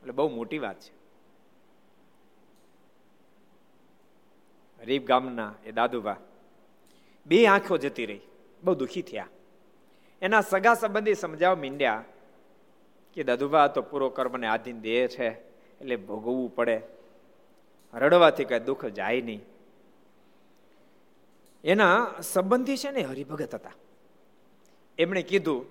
એટલે 0.02 0.12
બહુ 0.12 0.28
મોટી 0.36 0.58
વાત 0.58 0.80
છે. 0.80 1.01
રીબ 4.84 5.04
ગામના 5.04 5.54
એ 5.64 5.72
દાદુભા. 5.72 6.16
બે 7.26 7.46
આંખો 7.46 7.76
જતી 7.76 8.06
રહી. 8.06 8.20
બહુ 8.62 8.74
દુઃખી 8.74 9.02
થયા. 9.02 9.28
એના 10.22 10.40
સગા 10.40 10.74
સંબંધી 10.74 11.14
સમજાવવા 11.14 11.56
મીંડ્યા 11.56 12.04
કે 13.14 13.22
દાદુબા 13.22 13.66
તો 13.66 13.82
પૂરો 13.82 14.10
કર્મને 14.10 14.46
આધીન 14.46 14.80
દેહ 14.80 15.06
છે, 15.06 15.28
એટલે 15.80 15.96
ભોગવવું 15.96 16.54
પડે. 16.54 16.80
રડવાથી 17.94 18.44
કઈ 18.44 18.60
દુઃખ 18.60 18.86
જાય 18.86 19.20
નહીં. 19.20 19.44
એના 21.64 22.14
સંબંધી 22.22 22.76
છે 22.76 22.90
ને 22.90 23.00
હરિભગત 23.00 23.54
હતા. 23.54 23.70
એમણે 24.98 25.22
કીધું, 25.22 25.66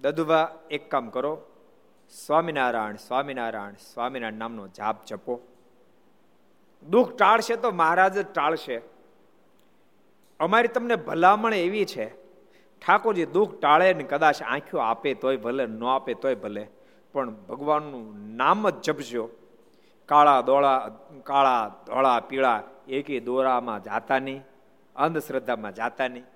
દદુભા, 0.00 0.58
એક 0.70 0.90
કામ 0.90 1.10
કરો. 1.10 1.42
સ્વામિનારાયણ 2.26 2.96
સ્વામિનારાયણ 2.96 3.72
સ્વામિનારાયણ 3.72 4.34
નામનો 4.34 4.68
જાપ 4.68 5.04
જપો. 5.04 5.40
દુઃખ 6.82 7.12
ટાળશે 7.16 7.54
તો 7.56 7.68
મહારાજ 7.70 8.14
જ 8.14 8.24
ટાળશે. 8.34 8.76
અમારી 10.40 10.74
તમને 10.74 10.96
ભલામણ 11.06 11.54
એવી 11.56 11.86
છે, 11.86 12.06
ઠાકોરજી 12.82 13.28
દુઃખ 13.36 13.54
ટાળે 13.58 13.88
ને 13.94 14.04
કદાચ 14.04 14.38
આંખો 14.42 14.78
આપે 14.80 15.10
તોય 15.14 15.36
ભલે, 15.36 15.64
ન 15.66 15.82
આપે 15.84 16.12
તોય 16.14 16.34
ભલે, 16.34 16.64
પણ 17.12 17.30
ભગવાનનું 17.48 18.04
નામ 18.36 18.62
જ 18.70 18.76
જપજો. 18.84 19.24
કાળા 20.08 20.40
દોળા, 20.40 20.80
કાળા 21.22 21.62
ધોળા, 21.86 22.18
પીળા 22.20 22.60
એકી 22.88 23.20
દોરામાં 23.20 23.82
જાતા 23.82 24.20
નહીં, 24.26 24.40
અંધશ્રદ્ધામાં 24.96 25.74
જાતા 25.74 26.08
નહીં. 26.08 26.26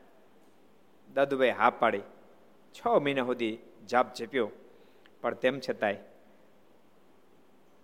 દાદુભાઈ 1.10 1.56
હા 1.60 1.70
પાડી 1.80 2.04
છ 2.74 2.80
મહિના 3.04 3.26
સુધી 3.30 3.56
જાપ 3.90 4.06
જપ્યો, 4.14 4.48
પણ 5.20 5.34
તેમ 5.42 5.56
છતાંય 5.60 6.00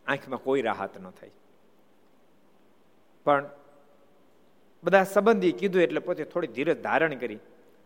આંખમાં 0.06 0.42
કોઈ 0.46 0.62
રાહત 0.62 0.94
ન 1.00 1.10
થઈ. 1.10 1.32
પણ 3.28 3.50
બધા 4.84 5.04
સંબંધી 5.04 5.52
કીધું 5.52 5.82
એટલે 5.82 6.00
પોતે 6.00 6.24
થોડી 6.24 6.46
ધીરજ 6.46 6.82
ધારણ 6.82 7.14
કરી 7.14 7.36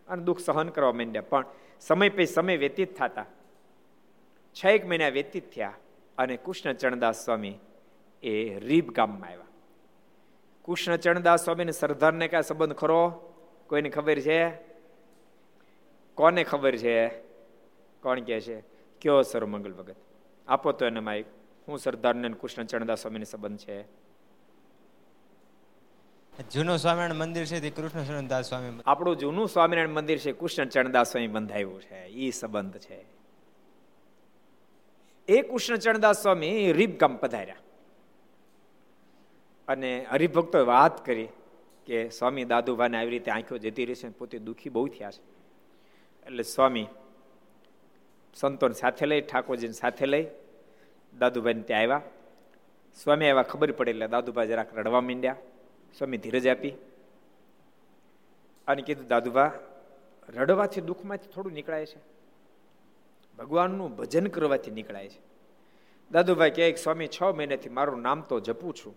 અને 0.09 0.23
દુઃખ 0.23 0.39
સહન 0.39 0.69
કરવા 0.69 0.93
માંડ્યા. 0.93 1.23
પણ 1.23 1.45
સમય 1.81 2.09
પછી 2.09 2.27
સમય 2.27 2.57
વ્યતીત 2.57 2.99
થતા. 2.99 3.27
છ 4.55 4.67
એક 4.67 4.87
મહિના 4.87 5.09
વ્યતીત 5.09 5.53
થયા 5.53 5.73
અને 6.19 6.37
કૃષ્ણ 6.37 6.73
ચરણદાસ 6.73 7.25
સ્વામી 7.25 7.59
એ 8.23 8.59
રીબ 8.59 8.91
ગામમાં 8.91 9.31
આવ્યા. 9.31 9.45
કૃષ્ણ 10.65 10.97
ચરણદાસ 10.97 11.45
સ્વામીને 11.45 11.73
સરદારને 11.73 12.29
કયા 12.29 12.41
સંબંધ 12.41 12.73
ખરો? 12.73 13.35
કોઈને 13.67 13.89
ખબર 13.89 14.21
છે? 14.21 14.51
કોને 16.15 16.45
ખબર 16.45 16.77
છે? 16.77 17.09
કોણ 18.03 18.21
કહે 18.21 18.41
છે? 18.41 18.61
કયો 19.01 19.23
સર 19.23 19.45
મંગલ 19.45 19.73
ભગત? 19.73 19.97
આપો 20.49 20.73
તો 20.73 20.87
એને 20.87 21.01
માઇક 21.01 21.27
હું 21.69 21.79
સરદારને 21.79 22.29
કૃષ્ણ 22.29 22.65
ચરણદાસ 22.65 22.99
સ્વામીને 22.99 23.25
સંબંધ 23.25 23.59
છે. 23.59 24.02
જૂનું 26.33 26.79
સ્વામિનારાયણ 26.79 27.15
મંદિર 27.15 27.45
છે, 27.45 27.61
તે 27.61 27.71
કૃષ્ણ 27.71 28.05
ચરણદાસ 28.05 28.49
સ્વામી 28.49 28.81
આપણું 28.87 29.17
જૂનું 29.17 29.49
સ્વામિનારાયણ 29.49 29.89
મંદિર 29.89 30.19
છે 30.19 30.33
કૃષ્ણ 30.33 30.65
ચરણદાસ 30.65 31.13
સ્વામી 31.13 31.27
બંધાયું 31.27 31.83
છે 31.83 32.05
એ 32.05 32.31
સંબંધ 32.31 32.79
છે. 32.79 33.05
એ 35.29 35.43
કૃષ્ણ 35.43 35.77
ચરણદાસ 35.77 36.23
સ્વામી 36.23 36.73
રીબગામ 36.73 37.17
પધાર્યા. 37.17 37.57
અને 39.69 40.07
હરિભક્તોએ 40.11 40.63
વાત 40.63 41.07
કરી 41.07 41.29
કે, 41.87 42.09
સ્વામી, 42.09 42.45
દાદુભાઈને 42.45 42.99
આવી 42.99 43.11
રીતે 43.11 43.31
આંખો 43.31 43.59
જતી 43.59 43.85
રહી 43.85 43.95
છે 43.95 44.09
પોતે 44.09 44.39
દુઃખી 44.39 44.71
બહુ 44.71 44.89
થયા 44.89 45.11
છે. 45.11 45.23
એટલે 46.27 46.43
સ્વામી 46.43 46.87
સંતોને 48.35 48.75
સાથે 48.75 49.07
લઈ, 49.07 49.21
ઠાકોરજીને 49.21 49.73
સાથે 49.73 50.07
લઈ, 50.07 50.27
દાદુભાઈને 51.19 51.63
ત્યાં 51.63 51.81
આવ્યા. 51.81 52.03
સ્વામી 53.05 53.29
આવ્યા, 53.29 53.43
ખબર 53.43 53.73
પડી 53.73 53.91
એટલે 53.91 54.09
દાદુભાઈ 54.09 54.47
જરાક 54.47 54.75
રડવા 54.75 55.01
માંડ્યા. 55.01 55.37
સ્વામી 55.99 56.17
ધીરજ 56.17 56.47
આપી 56.47 56.71
અને 58.69 58.83
કીધું 58.83 59.07
દાદુભા 59.07 59.53
રડવાથી 60.29 60.81
દુઃખમાંથી 60.81 61.31
થોડું 61.31 61.53
નીકળાય 61.53 61.87
છે. 61.87 62.01
ભગવાનનું 63.39 63.97
ભજન 63.97 64.27
કરવાથી 64.27 64.71
નીકળાય 64.71 65.09
છે. 65.09 65.21
દાદુભાઈ 66.11 66.51
કહે 66.51 66.75
સ્વામી 66.75 67.09
છ 67.09 67.23
મહિનાથી 67.23 67.69
મારું 67.69 68.03
નામ 68.03 68.21
તો 68.21 68.41
જપું 68.41 68.75
છું. 68.75 68.95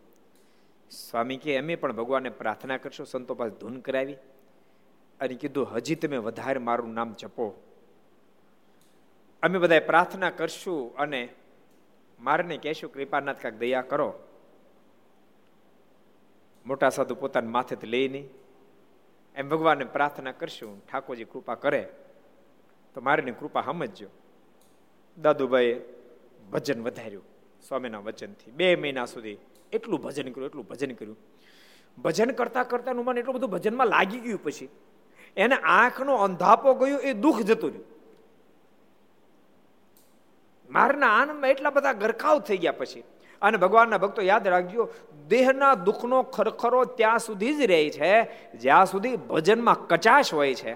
સ્વામી 0.91 1.37
કે, 1.37 1.57
અમે 1.57 1.75
પણ 1.75 1.93
ભગવાનને 1.93 2.29
પ્રાર્થના 2.29 2.77
કરશો, 2.77 3.03
સંતો 3.03 3.35
પાસે 3.35 3.55
ધૂન 3.59 3.79
કરાવી. 3.79 4.13
અને 5.19 5.33
કીધું, 5.33 5.75
હજી 5.75 5.95
તમે 5.95 6.17
વધારે 6.17 6.57
મારું 6.57 6.93
નામ 6.93 7.13
જપો. 7.13 7.61
અમે 9.43 9.57
બધાએ 9.57 9.79
પ્રાર્થના 9.79 10.29
કરશું 10.29 10.95
અને 10.95 11.29
મારને 12.19 12.57
કહેશું, 12.57 12.93
કૃપાનાથ 12.93 13.41
કાંક 13.41 13.53
દયા 13.53 13.81
કરો. 13.81 14.19
મોટા 16.65 16.89
સાધુ 16.89 17.15
પોતાના 17.15 17.49
માથેથી 17.49 17.87
લઈ 17.87 18.07
નહીં 18.07 18.29
એમ 19.35 19.49
ભગવાનને 19.49 19.85
પ્રાર્થના 19.85 20.31
કરશું, 20.31 20.85
ઠાકોરજી 20.87 21.23
કૃપા 21.23 21.55
કરે, 21.55 21.81
તો 22.95 23.01
મારીની 23.01 23.31
કૃપા 23.31 23.61
સમજજો. 23.61 24.09
દાદુભાઈ 25.17 25.81
ભજન 26.51 26.83
વધાર્યું, 26.83 27.23
સ્વામીના 27.67 27.99
વચનથી. 27.99 28.51
બે 28.51 28.75
મહિના 28.75 29.05
સુધી 29.05 29.37
એટલું 29.71 30.01
ભજન 30.01 30.31
કર્યું, 30.31 30.45
એટલું 30.45 30.67
ભજન 30.67 30.93
કર્યું. 30.93 31.17
ભજન 31.97 32.31
કરતા 32.31 32.63
કરતા 32.63 32.93
મને 32.93 33.19
એટલું 33.19 33.35
બધું 33.35 33.49
ભજનમાં 33.49 33.87
લાગી 33.87 34.19
ગયું 34.19 34.43
પછી. 34.43 34.69
એને 35.37 35.55
આંખનો 35.55 36.15
અંધાપો 36.15 36.73
ગયો, 36.73 36.97
એ 36.99 37.13
દુઃખ 37.13 37.41
જતું 37.41 37.69
રહ્યું. 37.69 37.87
મારના 40.69 41.07
આનંદમાં 41.07 41.49
એટલા 41.49 41.69
બધા 41.69 41.93
ગરકાવ 41.93 42.39
થઈ 42.39 42.57
ગયા 42.57 42.71
પછી. 42.71 43.03
અને 43.45 43.57
ભગવાનના 43.57 43.97
ભક્તો 43.97 44.21
યાદ 44.21 44.47
રાખજો, 44.47 44.89
દેહના 45.27 45.75
દુઃખનો 45.75 46.23
ખરખરો 46.23 46.85
ત્યાં 46.85 47.19
સુધી 47.19 47.53
જ 47.53 47.61
રહે 47.61 47.89
છે, 47.89 48.21
જ્યાં 48.57 48.85
સુધી 48.85 49.15
ભજનમાં 49.15 49.87
કચાશ 49.87 50.33
હોય 50.33 50.55
છે. 50.55 50.75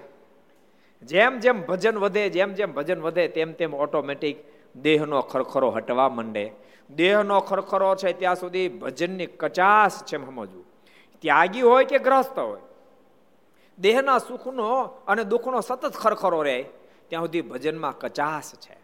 જેમ 1.02 1.38
જેમ 1.38 1.62
ભજન 1.62 1.98
વધે, 1.98 2.28
જેમ 2.30 2.52
જેમ 2.52 2.72
ભજન 2.72 3.00
વધે, 3.00 3.28
તેમ 3.28 3.52
તેમ 3.52 3.74
ઓટોમેટિક 3.74 4.36
દેહનો 4.76 5.20
ખરખરો 5.20 5.70
હટવા 5.70 6.08
માંડે. 6.08 6.52
દેહનો 6.90 7.40
ખરખરો 7.40 7.94
છે 7.94 8.12
ત્યાં 8.12 8.36
સુધી 8.36 8.68
ભજનની 8.68 9.26
કચાશ 9.26 10.02
છે 10.02 10.26
સમજવું. 10.26 10.64
ત્યાગી 11.20 11.60
હોય 11.60 11.84
કે 11.84 11.98
ગ્રસ્ત 11.98 12.38
હોય? 12.38 12.60
દેહના 13.78 14.18
સુખનો 14.18 14.82
અને 14.82 15.24
દુઃખનો 15.24 15.60
સતત 15.60 15.96
ખરખરો 15.96 16.42
રહે, 16.42 16.64
ત્યાં 17.08 17.22
સુધી 17.22 17.40
ભજનમાં 17.40 17.98
કચાશ 17.98 18.54
છે. 18.54 18.80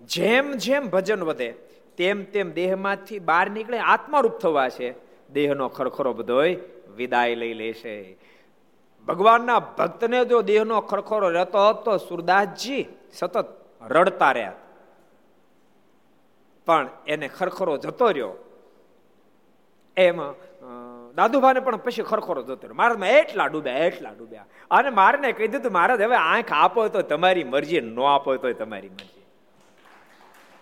જેમ 0.00 0.52
જેમ 0.52 0.88
ભજન 0.88 1.22
વધે 1.22 1.54
તેમ 1.98 2.24
તેમ 2.24 2.52
દેહમાંથી 2.52 3.18
બહાર 3.18 3.50
નીકળે, 3.50 3.78
આત્મારૂપ 3.78 4.38
થવા 4.38 4.68
છે. 4.68 4.94
દેહનો 5.32 5.68
ખરખરો 5.68 6.12
બધો 6.12 6.42
વિદાય 6.96 7.34
લઈ 7.34 7.54
લેશે 7.54 8.16
ભગવાનના 9.08 9.58
ભક્તને 9.58 10.24
જો 10.24 10.42
દેહનો 10.42 10.80
ખરખરો 10.80 11.28
રહેતો 11.30 11.68
હતો 11.68 11.96
સુરદાસજી 11.96 12.86
સતત 13.12 13.46
રડતા 13.82 14.32
રહ્યા. 14.32 14.52
પણ 16.66 16.88
એને 17.06 17.28
ખરખરો 17.28 17.76
જતો 17.76 18.06
રહ્યો. 18.10 18.32
એમ 19.96 20.20
દાદુભાને 21.14 21.60
પણ 21.60 21.76
પછી 21.76 22.02
ખરખરો 22.02 22.42
જતો 22.42 22.54
રહ્યો. 22.54 22.74
મહારાજમાં 22.74 23.08
એટલા 23.08 23.46
ડૂબ્યા 23.46 23.74
એટલા 23.74 24.10
ડૂબ્યા. 24.18 24.46
અને 24.70 24.90
મારને 24.90 25.32
કહી 25.32 25.48
દીધું, 25.48 25.72
મહારાજ, 25.72 26.00
હવે 26.02 26.16
આંખ 26.16 26.52
આપો 26.52 26.88
તો 26.88 27.02
તમારી 27.02 27.44
મરજી, 27.44 27.80
ન 27.80 28.00
આપો 28.00 28.36
તો 28.36 28.52
તમારી 28.52 28.88
મરજી. 28.88 29.25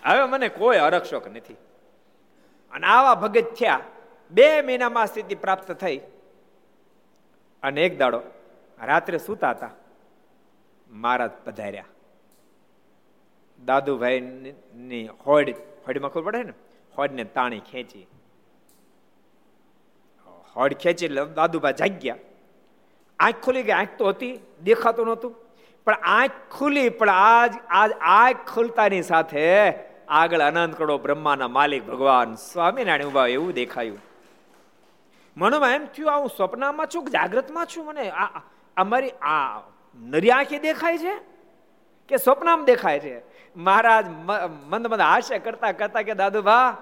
હવે 0.04 0.24
મને 0.24 0.48
કોઈ 0.48 0.78
અરક્ષક 0.78 1.28
નથી. 1.28 1.54
અને 2.72 2.86
આવા 2.86 3.14
ભગત 3.14 3.44
થયા, 3.44 3.80
બે 4.30 4.62
મહિનામાં 4.62 5.06
સ્થિતિ 5.06 5.34
પ્રાપ્ત 5.34 5.72
થઈ. 5.72 6.00
અને 7.62 7.82
એક 7.82 7.98
દાડો 7.98 8.22
રાત્રે 8.84 9.18
સૂતા 9.18 9.50
હતા. 9.50 9.70
મહારાજ 10.90 11.30
પધાર્યા. 11.44 11.84
દાદુભાઈ 13.64 14.20
ની 14.74 15.08
હોડ, 15.26 15.50
હોડમાં 15.50 16.10
ખબર 16.10 16.22
પડે 16.22 16.42
ને? 16.42 16.52
હોડને 16.98 17.24
તાણી 17.24 17.58
ખેંચી. 17.58 18.06
હોડ 20.56 20.74
ખેંચી 20.74 21.04
એટલે 21.04 21.24
દાદુભાઈ 21.24 21.72
જાગ્યા 21.72 22.16
આંખ 23.18 23.34
ખુલી 23.44 23.62
ગઈ, 23.62 23.72
આંખ 23.72 23.88
તો 23.98 24.08
હતી, 24.08 24.40
દેખાતું 24.64 25.06
નહોતું. 25.06 25.34
પણ 25.84 25.94
આંખ 25.94 26.30
ખુલી, 26.50 26.88
પણ 26.88 27.08
આજ 27.08 27.54
આજ 27.68 27.92
આંખ 28.00 28.36
ખુલતાની 28.54 29.02
સાથે 29.02 29.72
આગળ 30.08 30.40
અનંત 30.40 30.74
કરોડો 30.76 30.98
બ્રહ્માના 30.98 31.48
માલિક 31.48 31.86
ભગવાન 31.86 32.34
સ્વામિનારાયણ 32.34 33.04
ઊભા 33.04 33.26
એવું 33.26 33.52
દેખાયું. 33.52 33.98
મનમાં 35.36 35.70
એમ 35.70 35.84
થયું 35.84 36.20
હું 36.20 36.28
સ્વપ્નમાં 36.28 36.86
છું 36.86 37.04
કે 37.04 37.10
જાગ્રતમાં 37.10 37.66
છું? 37.66 37.86
મને 37.86 38.10
આ 38.10 38.40
અમારી 38.76 39.10
આ 39.10 39.60
નરી 39.94 40.30
આંખે 40.30 40.58
દેખાય 40.58 40.98
છે? 40.98 41.16
કે 42.08 42.16
સ્વપ્નમાં 42.16 42.64
દેખાય 42.64 43.00
છે? 43.00 43.22
મહારાજ 43.56 44.08
મંદ 44.08 44.86
મંદ 44.86 45.00
હાસ્ય 45.00 45.38
કરતા 45.38 45.72
કરતા 45.72 46.02
કે 46.02 46.14
દાદુ 46.14 46.42
ભા 46.42 46.76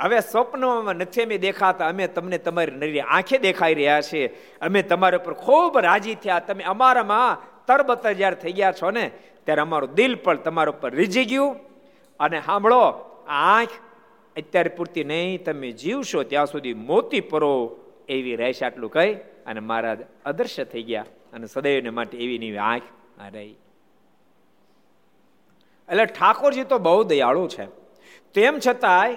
હવે 0.00 0.20
સ્વપ્નમાં 0.20 0.94
નથી 0.94 1.22
અમે 1.22 1.38
દેખાતા, 1.38 1.88
અમે 1.88 2.06
તમને 2.06 2.38
તમારી 2.38 2.72
નરી 2.72 3.00
આંખે 3.00 3.38
દેખાઈ 3.38 3.74
રહ્યા 3.74 4.00
છીએ. 4.00 4.26
અમે 4.60 4.82
તમારા 4.82 5.18
ઉપર 5.18 5.32
ખૂબ 5.32 5.78
રાજી 5.78 6.14
થયા. 6.14 6.38
તમે 6.38 6.64
અમારામાં 6.64 7.38
તરબતર 7.66 8.12
જ્યારે 8.12 8.36
થઈ 8.36 8.52
ગયા 8.52 8.72
છો 8.72 8.90
ને? 8.90 9.10
ત્યારે 9.44 9.60
અમારું 9.60 9.94
દિલ 9.94 10.14
પણ 10.14 10.36
તમારા 10.36 10.70
ઉપર 10.70 10.94
રીઝી 10.94 11.24
ગયું. 11.24 11.56
અને 12.20 12.40
સાંભળો 12.40 12.80
આંખ 13.28 13.68
અત્યારે 14.36 14.68
પૂરતી 14.68 15.04
નહીં, 15.04 15.44
તમે 15.44 15.70
જીવશો 15.70 16.22
ત્યાં 16.22 16.46
સુધી 16.46 16.74
મોતી 16.74 17.20
પરો 17.20 17.78
એવી 18.08 18.36
રહેશે 18.36 18.66
આટલું 18.66 18.90
કહી 18.90 19.14
અને 19.14 19.60
મહારાજ 19.60 19.98
અદર્શ્ય 20.24 20.64
થઈ 20.64 20.82
ગયા 20.82 21.04
અને 21.32 21.46
સદૈવને 21.46 21.90
માટે 21.90 22.18
એવી 22.18 22.38
ની 22.38 22.56
આંખ 22.56 22.82
રહી. 23.32 23.56
એટલે 25.88 26.04
ઠાકોરજી 26.04 26.64
તો 26.64 26.78
બહુ 26.78 27.04
દયાળુ 27.04 27.48
છે. 27.48 27.64
તેમ 28.34 28.58
છતાંય 28.66 29.16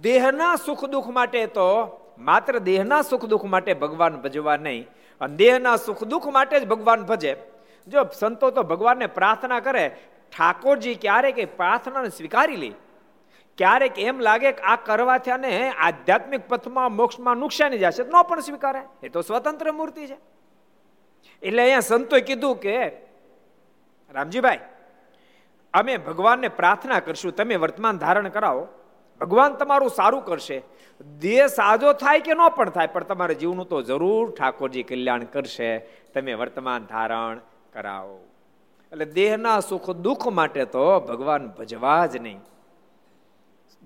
દેહના 0.00 0.56
સુખ 0.56 0.84
દુઃખ 0.84 1.08
માટે 1.08 1.46
તો 1.46 1.68
માત્ર 2.18 2.58
દેહના 2.58 3.02
સુખ 3.02 3.24
દુઃખ 3.24 3.44
માટે 3.44 3.74
ભગવાન 3.74 4.16
ભજવા 4.16 4.56
નહીં 4.56 4.88
અને 5.20 5.36
દેહના 5.36 5.76
સુખ 5.76 6.04
દુઃખ 6.04 6.26
માટે 6.26 6.60
જ 6.60 6.66
ભગવાન 6.66 7.02
ભજે. 7.02 7.36
જો 7.88 8.04
સંતો 8.18 8.50
તો 8.50 8.62
ભગવાનને 8.62 9.06
પ્રાર્થના 9.06 9.60
કરે, 9.60 9.96
ઠાકોરજી 10.38 10.94
ક્યારેક 10.94 11.38
એ 11.38 11.44
પ્રાર્થનાને 11.44 12.08
સ્વીકારી 12.08 12.56
લે. 12.56 12.72
ક્યારેક 13.58 13.98
એમ 13.98 14.20
લાગે 14.20 14.52
કે 14.52 14.62
આ 14.62 14.76
કરવાથી 14.76 15.30
આને 15.30 15.70
આધ્યાત્મિક 15.70 16.48
પથમાં 16.48 16.92
મોક્ષમાં 16.92 17.36
નુકસાની 17.36 17.78
જશે 17.78 18.02
ન 18.02 18.22
પણ 18.22 18.40
સ્વીકારે. 18.40 18.82
એ 19.02 19.08
તો 19.08 19.20
સ્વતંત્ર 19.20 19.72
મૂર્તિ 19.72 20.06
છે. 20.06 20.16
એટલે 21.42 21.62
અહીંયા 21.62 21.80
સંતોએ 21.80 22.20
કીધું 22.20 22.56
કે, 22.56 22.88
રામજીભાઈ, 24.14 24.58
અમે 25.74 25.96
ભગવાનને 25.96 26.48
પ્રાર્થના 26.48 27.00
કરશું, 27.00 27.32
તમે 27.32 27.56
વર્તમાન 27.56 27.98
ધારણ 27.98 28.28
કરાવો. 28.28 28.68
ભગવાન 29.22 29.54
તમારું 29.54 29.90
સારું 29.90 30.24
કરશે. 30.24 30.62
દેહ 31.18 31.46
સાજો 31.46 31.92
થાય 31.92 32.20
કે 32.20 32.34
ન 32.34 32.48
પણ 32.48 32.70
થાય, 32.70 32.86
પણ 32.86 33.02
તમારા 33.02 33.32
જીવનું 33.32 33.68
તો 33.68 33.82
જરૂર 33.82 34.30
ઠાકોરજી 34.30 34.82
કલ્યાણ 34.82 35.24
કરશે. 35.24 35.78
તમે 36.14 36.34
વર્તમાન 36.34 36.86
ધારણ 36.86 37.40
કરાવો. 37.72 38.20
એટલે 38.92 39.04
દેહના 39.04 39.60
સુખ 39.60 39.90
દુઃખ 39.90 40.26
માટે 40.26 40.64
તો 40.64 41.00
ભગવાન 41.00 41.48
ભજવા 41.48 42.06
જ 42.06 42.16
નહીં. 42.16 42.40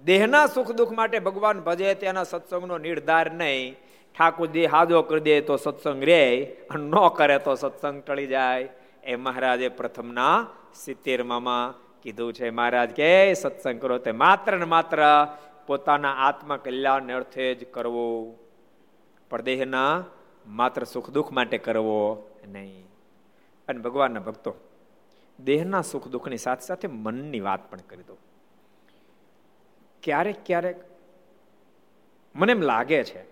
દેહના 0.04 0.46
સુખ 0.46 0.72
દુઃખ 0.72 0.92
માટે 0.92 1.18
ભગવાન 1.18 1.60
ભજે 1.60 1.94
તેના 1.94 2.24
સત્સંગનો 2.24 2.78
નિર્ધાર 2.78 3.32
નહીં. 3.32 3.76
ઠાકોરજી 4.16 4.66
હાજો 4.66 5.02
કરી 5.02 5.20
દે 5.20 5.40
તો 5.40 5.56
સત્સંગ 5.56 6.04
રે 6.04 6.56
ન 6.74 6.94
કરે 7.16 7.38
તો 7.38 7.54
સત્સંગ 7.54 8.02
ટળી 8.02 8.26
જાય. 8.26 8.68
એ 9.04 9.16
મહારાજે 9.16 9.68
પ્રથમના 9.68 10.46
સિત્તેરમાં 10.74 11.74
કીધું 12.06 12.32
છે, 12.32 12.50
મહારાજ, 12.50 12.90
કે 12.90 13.34
સત્સંગ 13.34 13.80
કરો. 13.80 13.98
તે 13.98 14.12
માત્ર 14.14 14.56
ને 14.56 14.64
માત્ર 14.64 15.00
પોતાના 15.66 16.12
આત્મા 16.14 16.56
કલ્યાણ 16.56 17.10
અર્થે 17.10 17.54
જ 17.54 17.66
કરવો. 17.70 18.08
પણ 19.30 19.42
દેહના 19.42 20.04
માત્ર 20.46 20.84
સુખ 20.84 21.08
દુઃખ 21.10 21.32
માટે 21.32 21.58
કરવો 21.58 22.00
નહીં. 22.48 22.84
અને 23.68 23.78
ભગવાનના 23.78 24.20
ભક્તો, 24.20 24.52
દેહના 25.38 25.82
સુખ 25.82 26.06
દુઃખની 26.08 26.36
સાથે 26.36 26.64
સાથે 26.64 26.88
મનની 26.88 27.40
વાત 27.40 27.70
પણ 27.70 27.78
કરી 27.86 28.02
દો. 28.02 28.16
ક્યારેક 30.02 30.36
ક્યારેક 30.46 30.78
મને 32.34 32.52
એમ 32.52 32.62
લાગે 32.62 33.02
છે 33.04 33.22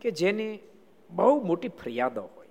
કે 0.00 0.10
જેની 0.10 0.58
બહુ 1.10 1.44
મોટી 1.44 1.68
ફરિયાદો 1.68 2.22
હોય, 2.36 2.50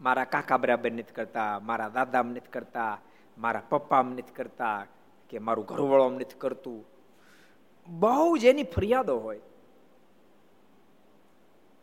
મારા 0.00 0.24
કાકા 0.24 0.56
બરાબર 0.56 0.90
નથી 0.92 1.14
કરતા, 1.14 1.60
મારા 1.62 1.88
દાદા 1.88 2.22
નથી 2.22 2.52
કરતા 2.52 2.98
મારા 3.40 3.62
પપ્પા 3.68 4.02
નથી 4.02 4.22
કરતા 4.22 4.86
કે 5.28 5.38
મારું 5.38 5.64
ઘરવાળો 5.64 6.10
નથી 6.10 6.38
કરતું. 6.38 6.86
બહુ 7.88 8.36
જ 8.36 8.44
એની 8.44 8.62
ફરિયાદો 8.62 9.18
હોય. 9.18 9.40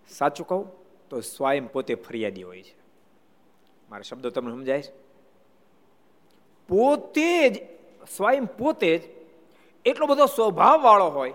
સાચું 0.10 0.48
કહું 0.48 0.72
તો 1.10 1.22
સ્વયં 1.22 1.68
પોતે 1.68 1.96
ફરિયાદી 1.96 2.44
હોય 2.44 2.62
છે. 2.64 2.76
મારા 3.90 4.02
શબ્દો 4.02 4.30
તમને 4.30 4.52
સમજાય 4.52 4.82
છે? 4.82 4.92
પોતે 6.68 7.50
જ, 7.50 7.66
સ્વયં 8.16 8.46
પોતે 8.46 8.98
જ 8.98 9.02
એટલો 9.86 10.08
બધો 10.08 10.26
સ્વભાવ 10.26 10.82
વાળો 10.82 11.08
હોય 11.08 11.34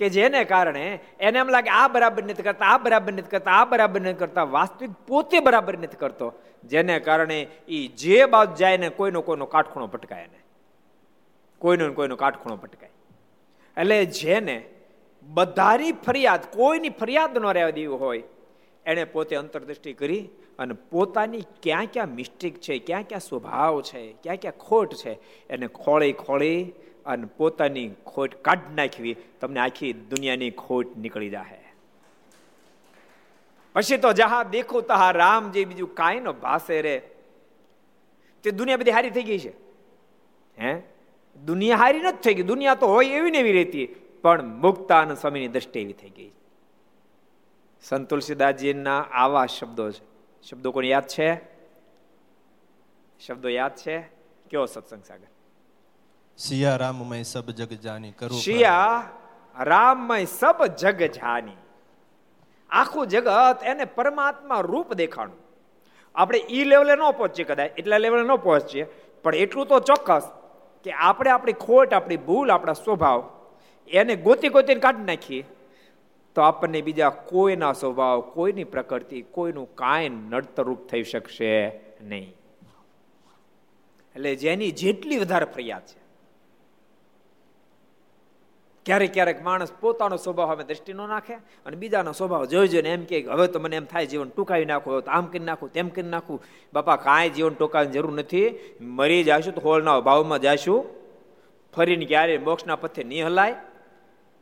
કે 0.00 0.08
જેને 0.08 0.40
કારણે 0.44 0.84
એને 1.20 1.38
એમ 1.38 1.48
લાગે, 1.54 1.70
આ 1.70 1.88
બરાબર 1.88 2.22
નથી 2.24 2.46
કરતા, 2.48 2.74
આ 2.74 2.78
બરાબર 2.78 3.12
નથી 3.12 3.32
કરતા, 3.34 3.58
આ 3.60 3.64
બરાબર 3.64 4.00
નથી 4.00 4.20
કરતા, 4.22 4.46
વાસ્તવિક 4.56 4.98
પોતે 5.06 5.38
બરાબર 5.40 5.74
નથી 5.78 6.02
કરતો. 6.04 6.28
જેને 6.64 6.94
કારણે 7.00 7.38
એ 7.68 7.80
જે 8.02 8.24
બાજુ 8.26 8.56
જાય 8.56 8.82
ને 8.84 8.90
કોઈનો 8.98 9.20
કોઈનો 9.28 9.46
કાટખૂણો 9.46 9.86
પટકાય 9.86 10.28
ને 10.34 10.40
કોઈનો 11.60 11.92
કોઈનો 11.92 12.16
કાટખૂણો 12.16 12.56
પટકાય. 12.56 12.92
એટલે 13.76 13.98
જેને 14.04 14.56
બધાની 15.28 15.94
ફરિયાદ, 16.06 16.44
કોઈની 16.52 16.96
ફરિયાદ 17.00 17.38
ન 17.38 17.46
રહેવા 17.52 17.70
દેવી 17.70 17.98
હોય, 18.04 18.22
એણે 18.86 19.04
પોતે 19.04 19.34
અંતરદૃષ્ટિ 19.36 19.92
કરી 19.92 20.22
અને 20.58 20.74
પોતાની 20.92 21.44
ક્યાં 21.62 21.90
ક્યાં 21.92 22.14
મિસ્ટેક 22.14 22.54
છે, 22.60 22.78
ક્યાં 22.78 23.02
ક્યાં 23.02 23.20
સ્વભાવ 23.20 23.80
છે, 23.82 24.02
ક્યાં 24.22 24.36
ક્યાં 24.36 24.62
ખોટ 24.66 24.94
છે, 24.94 25.12
એને 25.50 25.66
ખોળી 25.80 26.12
ખોળી 26.12 26.60
અને 27.06 27.24
પોતાની 27.36 27.90
ખોટ 28.06 28.34
કાઢી 28.34 28.74
નાખવી, 28.74 29.16
તમને 29.40 29.60
આખી 29.60 29.92
દુનિયાની 29.92 30.50
ખોટ 30.50 30.96
નીકળી 30.96 31.30
જાય 31.30 31.60
પછી 33.72 33.96
તો 33.96 34.12
જહા 34.12 34.42
દેખો 34.42 34.80
તહા 34.80 35.10
રામ 35.10 35.50
જે 35.50 35.64
બીજું 35.64 35.94
કાંઈ 35.94 36.20
નો 36.20 36.32
ભાસે 36.32 36.82
રે. 36.82 37.10
તે 38.42 38.50
દુનિયા 38.50 38.76
બધી 38.76 38.90
હારી 38.90 39.10
થઈ 39.10 39.22
ગઈ 39.22 39.38
છે. 39.38 39.52
હે? 40.60 40.82
દુનિયા 41.44 41.76
હારી 41.76 41.98
નથી 41.98 42.16
થઈ 42.16 42.34
ગઈ. 42.34 42.42
દુનિયા 42.42 42.74
તો 42.74 42.86
હોય 42.86 43.06
એવી 43.06 43.30
ને 43.30 43.38
એવી 43.38 43.52
રહેતી. 43.52 43.86
પણ 44.22 44.44
મુક્તાનંદ 44.44 45.16
સ્વામીની 45.16 45.48
દ્રષ્ટિ 45.48 45.80
એવી 45.80 45.92
થઈ 45.92 46.08
ગઈ. 46.08 46.30
સંત 47.82 48.10
તુલસીદાસજીના 48.10 49.00
આવા 49.00 49.46
શબ્દો 49.46 49.90
છે. 49.90 50.00
શબ્દો 50.48 50.70
કોને 50.70 50.88
યાદ 50.88 51.06
છે? 51.06 51.34
શબ્દો 53.26 53.48
યાદ 53.48 53.76
છે? 53.76 54.00
કયો 54.50 54.66
સત્સંગ 54.66 55.04
સાગર? 55.04 55.26
સિયા 56.38 56.76
રામમય 56.82 57.24
સબ 57.24 57.50
જગ 57.58 57.72
જાની 57.86 58.12
કરું 58.20 58.40
શિયા 58.44 59.64
રામમય 59.70 60.24
સબ 60.26 60.68
જગ 60.82 61.00
જાની. 61.16 61.58
આખું 62.70 63.06
જગત 63.06 63.68
એને 63.72 63.84
પરમાત્મા 63.96 64.60
રૂપ 64.70 64.94
દેખાણું. 64.94 65.40
આપણે 66.14 66.40
ઈ 66.50 66.64
લેવલે 66.64 66.94
ન 66.94 67.04
પહોંચીએ 67.18 67.46
કદાચ, 67.50 67.78
એટલા 67.78 67.98
લેવલે 67.98 68.22
ન 68.22 68.34
પહોંચીએ, 68.46 68.84
પણ 69.24 69.34
એટલું 69.34 69.68
તો 69.68 69.80
ચોક્કસ 69.80 70.26
કે 70.86 70.96
આપણે 71.08 71.30
આપણી 71.30 71.58
ખોટ, 71.66 71.92
આપણી 71.92 72.20
ભૂલ, 72.28 72.48
આપણા 72.50 72.78
સ્વભાવ 72.82 73.20
એને 73.90 74.16
ગોતી 74.26 74.54
ગોતીને 74.56 74.80
કાઢી 74.80 75.08
નાખીએ, 75.12 75.44
તો 76.36 76.48
આપણને 76.48 76.82
બીજા 76.88 77.12
કોઈના 77.30 77.72
સ્વભાવ, 77.72 78.20
કોઈની 78.34 78.68
પ્રકૃતિ, 78.74 79.22
કોઈનું 79.36 79.70
કાંઈ 79.74 80.08
નડતરૂપ 80.08 80.88
થઈ 80.90 81.04
શકશે 81.04 81.54
નહીં. 82.02 82.28
એટલે 84.16 84.36
જેની 84.44 84.72
જેટલી 84.82 85.18
વધારે 85.18 85.48
ફરિયાદ 85.54 85.86
છે 85.90 85.99
ક્યારેક 88.86 89.12
ક્યારેક 89.12 89.42
માણસ 89.42 89.72
પોતાનો 89.80 90.16
સ્વભાવ 90.16 90.52
અમે 90.52 90.64
દ્રષ્ટિ 90.64 90.92
ન 90.92 90.96
નાખે 90.96 91.34
અને 91.34 91.76
બીજાનો 91.76 92.12
સ્વભાવ 92.12 92.44
જોઈ 92.44 92.68
જોઈને 92.68 92.88
એમ 92.88 93.04
કે, 93.04 93.22
હવે 93.22 93.46
તો 93.46 93.60
મને 93.60 93.76
એમ 93.76 93.84
થાય 93.84 94.06
જીવન 94.06 94.28
ટૂંકાવી 94.28 94.64
નાખો 94.64 95.00
તો 95.00 95.10
આમ 95.10 95.26
કરી 95.26 95.38
નાખું, 95.38 95.72
તેમ 95.72 95.88
કરી 95.88 96.02
નાખું. 96.02 96.42
બાપા, 96.72 96.96
કાંઈ 96.96 97.30
જીવન 97.30 97.54
ટૂંકાવાની 97.54 97.90
જરૂર 97.90 98.12
નથી. 98.12 98.76
મરી 98.80 99.24
જઈશું 99.24 99.54
તો 99.54 99.60
હોલના 99.60 100.00
ભાવમાં 100.00 100.38
જઈશું 100.38 100.86
ફરીને 101.76 102.04
ક્યારે 102.04 102.38
મોક્ષના 102.38 102.76
પથે 102.76 103.04
નહીં 103.04 103.26
હલાય? 103.26 103.56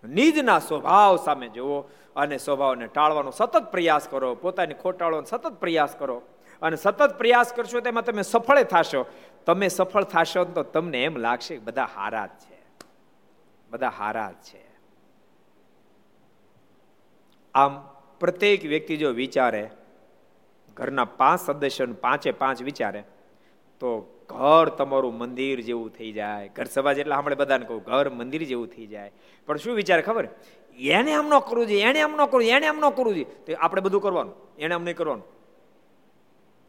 નિજના 0.05 0.59
સ્વભાવ 0.59 1.17
સામે 1.17 1.49
જુઓ 1.49 1.81
અને 2.17 2.39
સ્વભાવને 2.39 2.87
ટાળવાનો 2.87 3.31
સતત 3.31 3.71
પ્રયાસ 3.71 4.09
કરો, 4.09 4.35
પોતાની 4.35 4.75
ખોટાળવાનો 4.75 5.27
સતત 5.27 5.47
પ્રયાસ 5.47 5.97
કરો. 5.99 6.23
અને 6.63 6.77
સતત 6.77 7.19
પ્રયાસ 7.19 7.53
કરશો 7.53 7.81
તેમાં 7.81 8.05
તમે 8.05 8.23
સફળ 8.23 8.63
થશો. 8.63 9.07
તમે 9.47 9.69
સફળ 9.69 10.05
થશો 10.05 10.45
તો 10.45 10.63
તમને 10.63 11.05
એમ 11.05 11.17
લાગશે 11.17 11.59
બધા 11.59 11.89
હારા 11.95 12.27
જ 12.27 12.31
છે. 12.31 12.58
બધા 13.71 13.89
હારા 13.89 14.33
છે. 14.33 14.65
આમ 17.55 17.81
પ્રત્યેક 18.21 18.65
વ્યક્તિ 18.65 18.97
જો 18.97 19.11
વિચારે, 19.11 19.71
ઘરના 20.77 21.05
પાંચ 21.05 21.41
સદસ્યો 21.41 21.95
પાંચે 21.95 22.31
પાંચ 22.31 22.63
વિચારે, 22.63 23.05
તો 23.81 23.89
ઘર 24.29 24.69
તમારું 24.69 25.19
મંદિર 25.19 25.61
જેવું 25.61 25.91
થઈ 25.91 26.13
જાય. 26.13 26.49
ઘર 26.49 26.65
સભા 26.65 26.93
જેટલા 26.93 27.17
હમણાં 27.17 27.39
બધાને 27.39 27.67
કહું, 27.67 27.83
ઘર 27.83 28.11
મંદિર 28.11 28.43
જેવું 28.43 28.69
થઈ 28.69 28.87
જાય. 28.87 29.13
પણ 29.47 29.57
શું 29.57 29.75
વિચારે 29.75 30.03
ખબર? 30.03 30.29
એને 30.79 31.15
આમ 31.15 31.27
ન 31.27 31.39
કરવું 31.39 31.67
જોઈએ, 31.67 31.83
એને 31.83 32.01
આમ 32.01 32.13
ન 32.13 32.27
કરવું 32.27 32.43
એને 32.43 32.67
આમ 32.67 32.77
ન 32.77 32.91
કરવું 32.91 33.15
જોઈએ. 33.15 33.25
તો 33.25 33.53
આપણે 33.61 33.81
બધું 33.81 34.01
કરવાનું, 34.01 34.35
એને 34.59 34.75
આમ 34.75 34.85
નહીં 34.85 34.97
કરવાનું. 34.97 35.25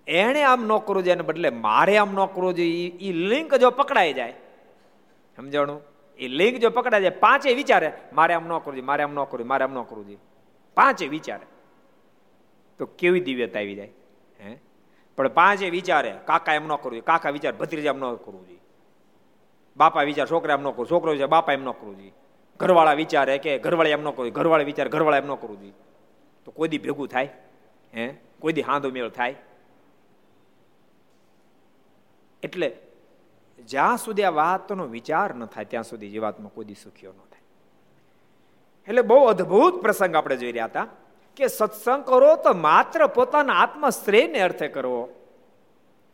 એને 0.07 0.43
આમ 0.43 0.65
ન 0.65 0.77
કરવું 0.77 1.03
જોઈએ, 1.03 1.13
એને 1.13 1.21
બદલે 1.21 1.49
મારે 1.49 1.97
આમ 1.97 2.13
ન 2.13 2.25
કરવું 2.25 2.53
જોઈએ 2.53 2.87
એ 2.87 3.11
લિંક 3.11 3.55
જો 3.55 3.69
પકડાઈ 3.71 4.13
જાય. 4.13 4.33
સમજાણું? 5.35 5.88
એ 6.19 6.27
લિંગ 6.27 6.57
જો 6.57 6.69
પકડાય 6.69 7.01
જાય 7.01 7.09
પાંચે 7.09 7.53
વિચારે, 7.53 7.91
મારે 8.13 8.33
આમ 8.33 8.45
ન 8.45 8.49
કરવું 8.49 8.73
જોઈએ, 8.73 8.81
મારે 8.81 9.03
આમ 9.03 9.13
ન 9.13 9.23
કરવું 9.23 9.47
મારે 9.47 9.63
આમ 9.63 9.73
ન 9.73 9.81
કરવું 9.81 10.05
જોઈએ. 10.05 10.17
પાંચે 10.75 11.07
વિચારે. 11.07 11.45
તો 12.77 12.85
કેવી 12.85 13.19
દિવ્યતા 13.19 13.59
આવી 13.59 13.75
જાય? 13.75 13.91
હે? 14.39 14.59
પણ 15.17 15.27
પાંચે 15.27 15.69
વિચારે, 15.69 16.15
કાકા 16.25 16.53
એમ 16.53 16.65
ન 16.65 16.67
કરવું 16.67 16.91
જોઈએ, 16.91 17.01
કાકા 17.01 17.29
વિચાર, 17.29 17.53
ભત્રીજા 17.53 17.89
એમ 17.89 17.97
ન 17.97 18.15
કરવું 18.15 18.47
જોઈએ. 18.47 18.59
બાપા 19.77 20.03
વિચાર, 20.03 20.27
છોકરા 20.31 20.53
એમ 20.53 20.61
ન 20.61 20.69
કરવું 20.69 20.87
છોકરો 20.91 21.11
વિચાર, 21.11 21.27
બાપા 21.27 21.53
એમ 21.53 21.63
ન 21.63 21.71
કરવું 21.71 21.97
જોઈએ. 21.97 22.13
ઘરવાળા 22.59 22.93
વિચારે 22.93 23.37
કે, 23.37 23.59
ઘરવાળા 23.59 23.89
એમ 23.89 24.01
ન 24.01 24.09
કરવું 24.09 24.29
ઘરવાળા 24.29 24.63
વિચાર, 24.63 24.89
ઘરવાળા 24.89 25.17
એમ 25.17 25.27
ન 25.27 25.35
કરવું 25.35 25.59
જોઈએ. 25.59 25.73
તો 26.45 26.51
કોઈ 26.51 26.67
દી 26.67 26.77
ભેગું 26.77 27.07
થાય? 27.07 27.29
હે? 27.95 28.13
કોઈ 28.39 28.53
દી 28.53 28.61
હાંધો 28.61 28.89
મેળ 28.89 29.09
થાય? 29.09 29.35
એટલે 32.43 32.77
જ્યાં 33.69 33.97
સુધી 33.97 34.23
આ 34.23 34.29
વાતનો 34.29 34.87
વિચાર 34.87 35.35
ન 35.35 35.45
થાય, 35.45 35.65
ત્યાં 35.65 35.83
સુધી 35.83 36.09
જીવાતમાં 36.09 36.53
કોઈ 36.53 36.65
દી 36.65 36.73
સુખ્યો 36.73 37.11
ન 37.11 37.17
થાય. 37.17 37.41
એટલે 38.87 39.01
બહુ 39.01 39.25
અદ્ભુત 39.25 39.81
પ્રસંગ 39.81 40.15
આપણે 40.15 40.37
જોઈ 40.37 40.51
રહ્યા 40.51 40.65
હતા 40.65 40.87
કે 41.35 41.47
સત્સંગ 41.47 42.05
કરો 42.05 42.35
તો 42.35 42.53
માત્ર 42.53 43.07
પોતાના 43.07 43.53
આત્મશ્રેયને 43.53 44.39
અર્થે 44.39 44.67
કરવો 44.67 45.09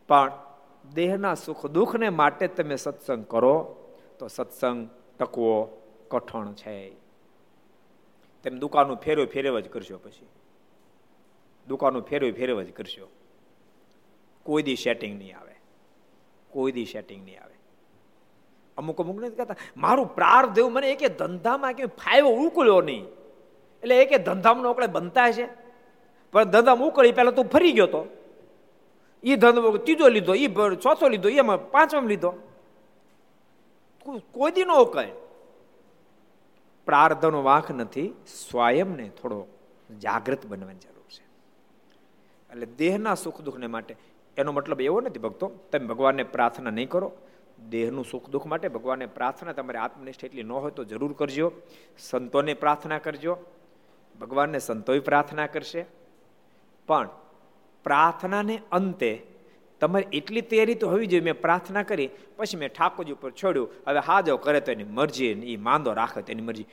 પણ 0.08 0.32
દેહના 0.94 1.34
સુખ 1.34 1.66
દુઃખને 1.66 2.08
માટે 2.08 2.48
તમે 2.48 2.76
સત્સંગ 2.76 3.26
કરો 3.26 3.54
તો 4.18 4.28
સત્સંગ 4.28 4.88
ટકવો 5.18 5.82
કઠણ 6.10 6.52
છે. 6.52 6.90
તેમ 8.42 8.58
દુકાનું 8.58 8.96
ફેરવ 8.96 9.24
ફેરવ 9.24 9.60
જ 9.60 9.68
કરશો 9.68 9.98
પછી. 9.98 10.28
દુકાનું 11.68 12.02
ફેરવ 12.02 12.32
ફેરવ 12.32 12.62
જ 12.62 12.72
કરશો. 12.72 13.08
કોઈ 14.42 14.62
દી 14.62 14.76
સેટિંગ 14.76 15.18
નહીં 15.18 15.38
આવે. 15.38 15.55
કોઈ 16.56 16.72
દી 16.72 16.84
સેટિંગ 16.84 17.24
નહીં 17.24 17.42
આવે. 17.42 17.56
અમુક 18.76 19.00
અમુક 19.00 19.18
નથી 19.20 19.36
કહેતા. 19.36 19.56
મારું 19.76 20.06
પ્રાર્થ 20.14 20.58
એવું 20.58 20.72
મને 20.72 20.88
એક 20.90 21.02
ધંધામાં 21.18 21.72
કે 21.72 21.86
ફાયવો 22.00 22.30
ઉકળ્યો 22.44 22.80
નહીં. 22.80 23.04
એટલે 23.82 23.96
એકે 24.02 24.18
ધંધામાં 24.18 24.66
ઓકળે 24.66 24.86
બનતા 24.86 25.26
છે 25.32 25.46
પણ 26.32 26.44
ધંધામાં 26.44 26.88
ઉકળી 26.88 27.12
પહેલાં 27.12 27.34
તું 27.34 27.46
ફરી 27.48 27.72
ગયો 27.72 27.86
તો. 27.86 28.02
એ 29.22 29.36
ધંધો 29.36 29.76
ત્રીજો 29.76 30.08
લીધો 30.08 30.34
એ 30.34 30.46
ચોથો 30.76 31.08
લીધો 31.08 31.28
એમાં 31.28 31.70
પાંચમાં 31.70 32.08
લીધો. 32.12 32.32
કોઈ 34.32 34.52
દી 34.52 34.64
નો 34.64 34.76
ઉકળે. 34.80 35.08
પ્રાર્થનો 36.86 37.40
વાંક 37.42 37.70
નથી, 37.72 38.08
સ્વયંને 38.48 39.06
થોડો 39.20 39.38
જાગૃત 40.02 40.46
બનવાની 40.46 40.78
જરૂર 40.78 41.08
છે. 41.10 41.24
એટલે 42.50 42.66
દેહના 42.78 43.14
સુખ 43.14 43.40
દુઃખને 43.40 43.66
માટે 43.66 43.94
એનો 44.36 44.52
મતલબ 44.52 44.80
એવો 44.80 45.00
નથી, 45.00 45.18
ભક્તો, 45.18 45.46
તમે 45.72 45.86
ભગવાનને 45.86 46.22
પ્રાર્થના 46.22 46.70
નહીં 46.70 46.88
કરો, 46.88 47.12
દેહનું 47.70 48.04
સુખ 48.04 48.30
દુઃખ 48.30 48.46
માટે 48.46 48.68
ભગવાનને 48.68 49.06
પ્રાર્થના, 49.06 49.52
તમારે 49.52 49.78
આત્મનિષ્ઠ 49.78 50.24
એટલી 50.24 50.42
ન 50.42 50.52
હોય 50.52 50.70
તો 50.70 50.84
જરૂર 50.84 51.12
કરજો, 51.12 51.52
સંતોને 51.98 52.54
પ્રાર્થના 52.54 52.98
કરજો, 52.98 53.38
ભગવાનને 54.20 54.58
સંતોય 54.58 55.00
પ્રાર્થના 55.00 55.46
કરશે. 55.46 55.86
પણ 56.86 57.08
પ્રાર્થનાને 57.84 58.62
અંતે 58.72 59.22
તમારે 59.80 60.08
એટલી 60.12 60.40
તૈયારી 60.40 60.74
તો 60.74 60.88
હોવી 60.88 61.06
જોઈએ, 61.06 61.20
મેં 61.20 61.40
પ્રાર્થના 61.40 61.82
કરી, 61.82 62.10
પછી 62.36 62.56
મેં 62.56 62.68
ઠાકોરજી 62.68 63.12
ઉપર 63.12 63.30
છોડ્યું, 63.30 63.70
હવે 63.86 63.98
હા 63.98 64.20
જો 64.20 64.36
કરે 64.36 64.60
તો 64.60 64.72
એની 64.72 64.84
મરજી 64.84 65.32
એ 65.52 65.56
માંદો 65.56 65.92
રાખે 65.92 66.22
તો 66.22 66.32
એની 66.32 66.42
મરજી. 66.42 66.66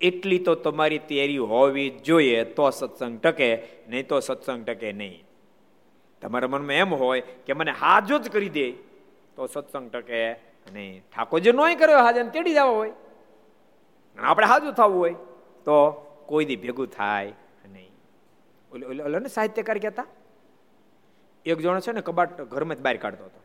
એટલી 0.00 0.38
તો 0.38 0.54
તમારી 0.54 0.98
તૈયારી 0.98 1.36
હોવી 1.36 1.90
જોઈએ, 1.90 2.44
તો 2.44 2.70
સત્સંગ 2.70 3.20
ટકે, 3.20 3.48
નહીં 3.88 4.08
તો 4.08 4.20
સત્સંગ 4.20 4.64
ટકે 4.64 4.92
નહીં. 4.92 5.22
તમારા 6.24 6.48
મનમાં 6.48 6.82
એમ 6.82 6.94
હોય 6.94 7.20
કે 7.46 7.52
મને 7.52 7.72
હાજો 7.80 8.18
જ 8.18 8.32
કરી 8.32 8.48
દે, 8.48 8.66
તો 9.36 9.46
સત્સંગ 9.46 9.90
ટકે 9.92 10.20
નહીં 10.72 11.04
ઠાકોરજી 11.12 11.52
નોય 11.52 11.76
કર્યો 11.76 12.00
હાજર 12.00 12.26
તેડી 12.34 12.54
જવા 12.56 12.74
હોય. 12.80 12.92
આપણે 14.18 14.46
હાજુ 14.46 14.72
થવું 14.72 14.98
હોય, 14.98 15.14
તો 15.66 15.76
કોઈ 16.26 16.44
દી 16.44 16.56
ભેગું 16.56 16.88
થાય 16.88 17.32
નહીં. 17.72 17.92
ઓલે 18.72 19.02
ઓલે 19.02 19.18
ને 19.18 19.28
સાહિત્યકાર 19.28 19.78
કહેતા? 19.78 20.06
એક 21.46 21.58
જણો 21.58 21.80
છે 21.80 21.92
ને 21.92 22.00
કબાટ 22.00 22.40
ઘરમાં 22.52 22.76
જ 22.78 22.80
બહાર 22.80 22.96
કાઢતો 22.96 23.24
હતો. 23.24 23.40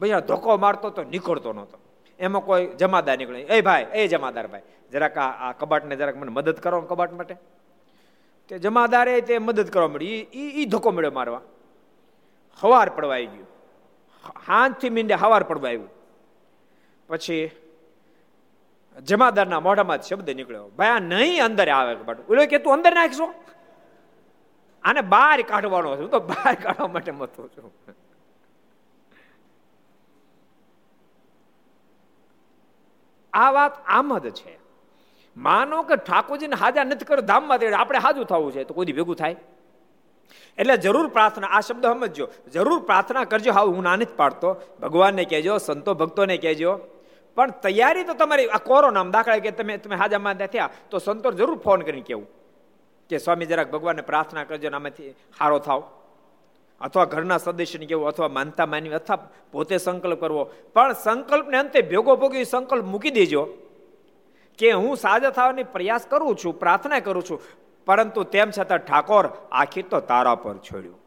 ભાઈ 0.00 0.26
ધોકો 0.26 0.58
મારતો 0.58 0.90
તો 0.90 1.02
નીકળતો 1.14 1.52
નહોતો. 1.52 1.78
એમાં 2.18 2.42
કોઈ 2.42 2.66
જમાદાર 2.80 3.18
નીકળે 3.18 3.40
એ 3.40 3.60
ભાઈ, 3.60 3.86
એ 3.94 4.08
જમાદાર 4.08 4.46
ભાઈ, 4.46 4.66
જરાક 4.92 5.16
આ 5.18 5.52
કબાટને 5.52 5.96
જરાક 5.96 6.16
મને 6.16 6.30
મદદ 6.30 6.58
કરો 6.58 6.80
કબાટ 6.90 7.12
માટે. 7.12 7.36
તે 8.48 8.58
જમાદારે 8.58 9.20
તે 9.20 9.38
મદદ 9.38 9.68
કરવા 9.70 9.88
મળી. 9.88 10.26
એ 10.60 10.64
ધોકો 10.64 10.90
મળ્યો 10.90 11.14
મારવા. 11.20 11.42
હવાર 12.60 12.88
પડવા 12.90 13.14
આવી 13.14 13.26
ગયું. 13.26 13.46
હાથથી 14.48 14.90
મીંડે 14.90 15.14
હવાર 15.14 15.42
પડવા 15.42 15.68
આવ્યું. 15.68 15.88
પછી 17.08 17.50
જમાદારના 19.02 19.60
મોઢામાં 19.60 20.02
શબ્દ 20.02 20.30
નીકળ્યો. 20.30 20.68
ભાઈ, 20.68 20.88
આ 20.88 20.98
નહીં 20.98 21.44
અંદર 21.44 21.68
આવે. 21.68 21.94
બટ 21.94 22.30
ઓલો 22.30 22.46
કે 22.46 22.58
તું 22.58 22.72
અંદર 22.72 22.94
નાખશો? 22.94 23.34
આને 24.82 25.00
બહાર 25.00 25.42
કાઢવાનો 25.42 25.96
છું 25.96 26.10
તો 26.10 26.20
બહાર 26.20 26.54
કાઢવા 26.54 26.86
માટે 26.86 27.12
મતો 27.12 27.48
છું. 27.48 27.72
આ 33.32 33.50
વાત 33.50 33.72
આમ 33.86 34.18
જ 34.18 34.30
છે. 34.30 34.58
માનો 35.36 35.82
કે 35.82 35.96
ઠાકોરજીને 35.96 36.56
હાજા 36.56 36.84
નથી 36.84 37.04
કરો, 37.04 37.20
ધામમાં 37.20 37.58
આપણે 37.78 37.98
હાજુ 37.98 38.24
થવું 38.24 38.52
છે, 38.52 38.64
તો 38.64 38.74
કોઈ 38.74 38.86
ભેગું 38.86 39.16
થાય. 39.16 39.36
એટલે 40.58 40.76
જરૂર 40.76 41.08
પ્રાર્થના, 41.08 41.46
આ 41.46 41.60
શબ્દ 41.60 41.86
સમજો 41.86 42.28
જરૂર 42.52 42.78
પ્રાર્થના 42.78 43.24
કરજો. 43.24 43.52
હા, 43.52 43.62
હું 43.62 43.82
નાની 43.82 44.04
જ 44.04 44.08
પાડતો. 44.16 44.56
ભગવાનને 44.82 45.24
કહેજો, 45.24 45.58
સંતો 45.58 45.94
ભક્તોને 45.94 46.36
કહેજો. 46.36 46.78
પણ 47.34 47.50
તૈયારી 47.50 48.04
તો 48.04 48.14
તમારી, 48.14 48.46
આ 48.46 48.58
કોરોના 48.58 49.04
દાખલા 49.04 49.38
કે 49.38 49.50
તમે 49.50 49.76
તમે 49.76 49.96
હાજામાં 49.96 50.34
થયા, 50.34 50.70
તો 50.90 50.98
સંતો 50.98 51.32
જરૂર 51.32 51.58
ફોન 51.58 51.80
કરીને 51.80 52.00
કેવું 52.00 52.26
કે 53.08 53.18
સ્વામી 53.18 53.46
જરાક 53.46 53.70
ભગવાનને 53.70 54.02
પ્રાર્થના 54.02 54.44
કરજો 54.44 54.70
ને 54.70 54.76
આમાંથી 54.76 55.10
હારો 55.10 55.58
થાવ. 55.58 55.82
અથવા 56.80 57.04
ઘરના 57.04 57.38
સદસ્યને 57.38 57.86
કેવું 57.86 58.08
અથવા 58.08 58.28
માનતા 58.28 58.66
માનવી, 58.66 58.90
અથવા 58.90 59.30
પોતે 59.52 59.78
સંકલ્પ 59.78 60.20
કરવો. 60.20 60.44
પણ 60.44 60.92
સંકલ્પને 60.92 61.58
અંતે 61.58 61.82
ભેગો 61.82 62.16
ભોગી 62.16 62.44
સંકલ્પ 62.44 62.84
મૂકી 62.84 63.10
દેજો. 63.10 63.48
કે 64.58 64.72
હું 64.72 64.96
સાજા 64.96 65.30
થવાની 65.30 65.62
પ્રયાસ 65.62 66.06
કરું 66.10 66.36
છું, 66.44 66.58
પ્રાર્થના 66.58 67.00
કરું 67.00 67.22
છું. 67.22 67.40
પરંતુ 67.86 68.22
તેમ 68.22 68.50
છતાં 68.58 68.78
ઠાકોર 68.78 69.28
આખી 69.52 69.82
તો 69.82 70.00
તારા 70.00 70.34
પર 70.34 70.56
છોડ્યું. 70.56 70.98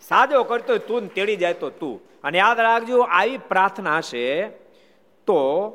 સાજો 0.00 0.44
કરતો 0.44 0.78
તું 0.78 1.14
તેડી 1.14 1.36
જાય 1.36 1.54
તો 1.54 1.70
તું. 1.70 2.00
અને 2.24 2.38
યાદ 2.38 2.60
રાખજો, 2.60 3.02
આવી 3.02 3.38
પ્રાર્થના 3.38 4.00
છે, 4.00 4.48
તો 5.26 5.70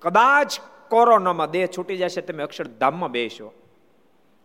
કદાચ 0.00 0.60
કોરોનામાં 0.88 1.50
દેહ 1.50 1.66
છૂટી 1.66 1.96
જશે, 1.96 2.20
તમે 2.20 2.42
અક્ષરધામમાં 2.42 3.10
બેસો. 3.10 3.52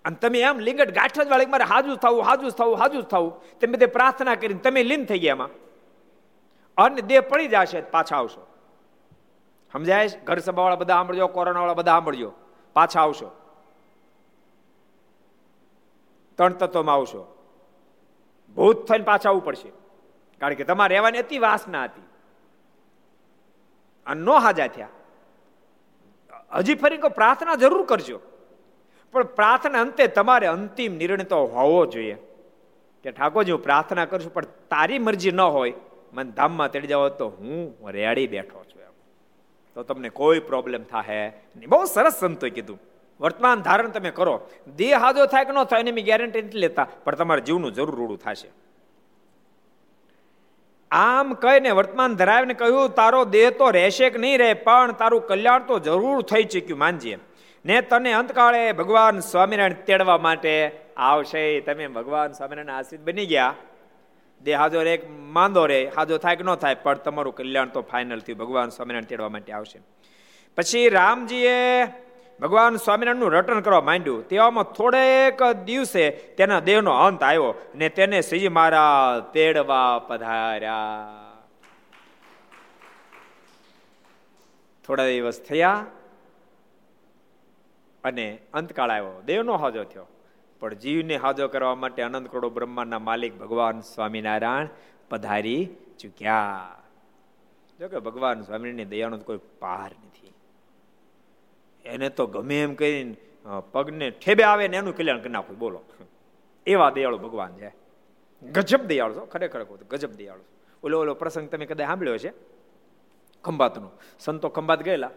અને 0.06 0.16
તમે 0.16 0.40
એમ 0.40 0.60
લિંગટ 0.60 0.96
ગાંઠ 0.96 1.22
જ 1.22 1.28
વાળી 1.28 1.46
મારે 1.46 1.64
હાજુ 1.64 1.96
થવું 1.96 2.24
હાજુ 2.24 2.50
થવું 2.50 2.78
હાજુ 2.78 3.02
થવું. 3.02 3.42
તમે 3.62 3.78
તે 3.78 3.86
પ્રાર્થના 3.86 4.36
કરીને 4.36 4.60
તમે 4.60 4.84
લીન 4.84 5.06
થઈ 5.06 5.20
ગયા 5.20 5.32
એમાં. 5.32 5.50
અને 6.78 7.02
દેહ 7.02 7.22
પડી 7.22 7.48
જશે 7.48 7.82
પાછા 7.82 8.18
આવશો. 8.18 8.48
સમજાય 9.74 10.10
ઘર 10.24 10.38
સભાવાળા 10.38 10.76
બધા 10.76 10.94
સાંભળજો 10.94 11.28
કોરોના 11.28 11.60
વાળા 11.60 11.74
બધા 11.74 11.92
સાંભળજો. 11.92 12.32
પાછા 12.74 13.02
આવશો. 13.02 13.41
ત્રણ 16.42 16.54
તત્વમાં 16.54 16.96
આવશો. 16.96 17.38
ભૂત 18.56 18.92
થઈને 18.92 19.04
પાછા 19.04 19.30
આવવું 19.30 19.46
પડશે. 19.46 19.72
કારણ 20.40 20.54
કે 20.54 20.64
તમારે 20.64 20.96
રહેવાની 20.96 21.18
અતિ 21.18 21.38
વાસના 21.38 21.84
હતી. 21.84 22.02
અને 24.06 24.22
નો 24.22 24.38
હાજા 24.38 24.68
થયા. 24.68 24.88
હજી 26.52 26.76
ફરી 26.76 26.98
કોઈ 26.98 27.10
પ્રાર્થના 27.10 27.56
જરૂર 27.56 27.86
કરજો. 27.86 28.20
પણ 29.12 29.24
પ્રાર્થના 29.24 29.82
અંતે 29.82 30.08
તમારે 30.08 30.48
અંતિમ 30.48 30.96
નિર્ણય 30.96 31.24
તો 31.24 31.46
હોવો 31.46 31.86
જોઈએ. 31.86 32.18
કે 33.04 33.12
ઠાકોરજી, 33.12 33.52
હું 33.52 33.64
પ્રાર્થના 33.64 34.06
કરશું 34.06 34.34
પણ 34.34 34.46
તારી 34.46 35.00
મરજી 35.00 35.32
ન 35.32 35.42
હોય, 35.42 35.74
મને 36.14 36.32
ધામમાં 36.32 36.72
તેડી 36.72 36.88
જાવ 36.88 37.10
તો 37.10 37.30
હું 37.30 37.90
રેડી 37.92 38.28
બેઠો 38.28 38.64
છું 38.64 38.82
એમ. 38.82 38.92
તો 39.76 39.84
તમને 39.84 40.10
કોઈ 40.10 40.40
પ્રોબ્લેમ 40.40 40.84
થાય 40.84 41.34
બહુ 41.68 41.86
સરસ 41.86 42.14
સંતોએ 42.14 42.50
કીધું. 42.50 42.80
વર્તમાન 43.22 43.64
ધારણ 43.68 43.94
તમે 43.96 44.12
કરો. 44.12 44.36
દેહ 44.78 44.94
હાજો 45.04 45.26
થાય 45.26 45.46
કે 45.46 45.54
ન 45.54 45.64
થાય 45.64 45.86
એની 45.86 46.08
ગેરંટી 46.10 46.44
નથી 46.48 46.64
લેતા, 46.66 46.88
પણ 47.06 47.16
તમારા 47.16 47.48
જીવનું 47.48 47.74
જરૂર 47.78 47.96
રૂડું 47.96 48.20
થશે. 48.26 48.50
આમ 50.92 51.34
કહીને 51.34 51.72
વર્તમાન 51.80 52.16
ધરાવીને 52.22 52.56
કહ્યું, 52.62 52.94
તારો 53.00 53.26
દેહ 53.36 53.50
તો 53.60 53.72
રહેશે 53.72 54.08
કે 54.10 54.20
નહીં 54.20 54.38
રહે, 54.44 54.54
પણ 54.68 54.96
તારું 55.02 55.28
કલ્યાણ 55.28 55.68
તો 55.68 55.80
જરૂર 55.80 56.22
થઈ 56.32 56.46
ચૂક્યું, 56.54 56.80
માનજે. 56.80 57.20
ને 57.66 57.82
તને 57.82 58.12
અંતકાળે 58.20 58.62
ભગવાન 58.74 59.20
સ્વામિનારાયણ 59.32 59.86
તેડવા 59.88 60.18
માટે 60.18 60.54
આવશે. 60.98 61.44
તમે 61.62 61.88
ભગવાન 61.98 62.32
સ્વામિનારાયણ 62.34 62.78
આશ્રિત 62.78 63.02
બની 63.06 63.28
ગયા. 63.34 63.56
દેહ 64.42 64.56
હાજો 64.58 64.84
રે 64.84 64.94
માંદો 65.38 65.66
રે 65.66 65.80
હાજો 65.96 66.18
થાય 66.18 66.40
કે 66.40 66.44
ન 66.44 66.56
થાય, 66.56 66.84
પણ 66.86 67.04
તમારું 67.06 67.36
કલ્યાણ 67.40 67.74
તો 67.76 67.82
ફાઇનલ 67.82 68.22
થયું. 68.26 68.40
ભગવાન 68.44 68.70
સ્વામિનારાયણ 68.70 69.12
તેડવા 69.12 69.30
માટે 69.30 69.52
આવશે. 69.54 69.80
પછી 70.58 70.90
રામજીએ 70.90 71.60
ભગવાન 72.42 72.76
સ્વામિનારાયણનું 72.76 73.32
રટન 73.32 73.60
કરવા 73.60 73.82
માંડ્યું. 73.82 74.28
તેવામાં 74.28 74.64
થોડેક 74.64 75.44
દિવસે 75.44 76.12
તેના 76.12 76.60
દેહનો 76.60 76.92
અંત 76.92 77.24
આવ્યો 77.24 77.54
ને 77.76 77.90
તેને 77.90 78.22
શ્રીજી 78.22 78.48
મહારાજ 78.48 79.34
તેડવા 79.34 80.00
પધાર્યા. 80.00 80.78
થોડા 84.88 85.06
દિવસ 85.06 85.42
થયા 85.42 85.86
અને 88.04 88.40
અંતકાળ 88.54 88.92
આવ્યો. 88.92 89.22
દેવનો 89.26 89.56
હાજો 89.56 89.84
થયો. 89.84 90.08
પણ 90.60 90.74
જીવને 90.74 91.18
હાજો 91.18 91.48
કરવા 91.48 91.76
માટે 91.76 92.02
અનંત 92.02 92.32
કરોડો 92.32 92.50
બ્રહ્માંડના 92.50 93.00
માલિક 93.00 93.40
ભગવાન 93.40 93.82
સ્વામિનારાયણ 93.82 94.68
પધારી 95.10 95.70
ચૂક્યા. 96.00 96.72
જો 97.80 97.88
કે 97.88 98.00
ભગવાન 98.00 98.42
સ્વામિનારાયણની 98.42 98.86
દયાનો 98.86 99.18
કોઈ 99.18 99.40
પાર 99.60 99.92
નથી. 100.08 100.34
એને 101.86 102.10
તો 102.10 102.28
ગમે 102.28 102.64
એમ 102.64 102.74
કરીને 102.76 103.16
પગને 103.72 104.10
ઠેબે 104.10 104.44
આવે 104.44 104.68
ને 104.68 104.78
એનું 104.78 104.98
કલ્યાણ 104.98 105.20
કરી 105.20 105.30
નાખવું 105.30 105.58
બોલો. 105.58 105.82
એવા 106.68 106.90
દયાળુ 106.90 107.18
ભગવાન 107.18 107.54
છે. 107.58 107.72
ગજબ 108.44 108.82
દયાળુ 108.82 109.14
છો. 109.16 109.26
ખરેખર 109.26 109.64
કહું 109.64 109.80
ગજબ 109.90 110.12
દયાળુ 110.12 110.44
ઓલો 110.84 111.00
ઓલો 111.00 111.14
પ્રસંગ 111.14 111.50
તમે 111.50 111.66
કદાચ 111.66 111.88
સાંભળ્યો 111.88 112.18
છે 112.18 112.32
ખંભાતનો. 113.44 113.90
સંતો 114.20 114.50
ખંભાત 114.50 114.84
ગયેલા. 114.84 115.10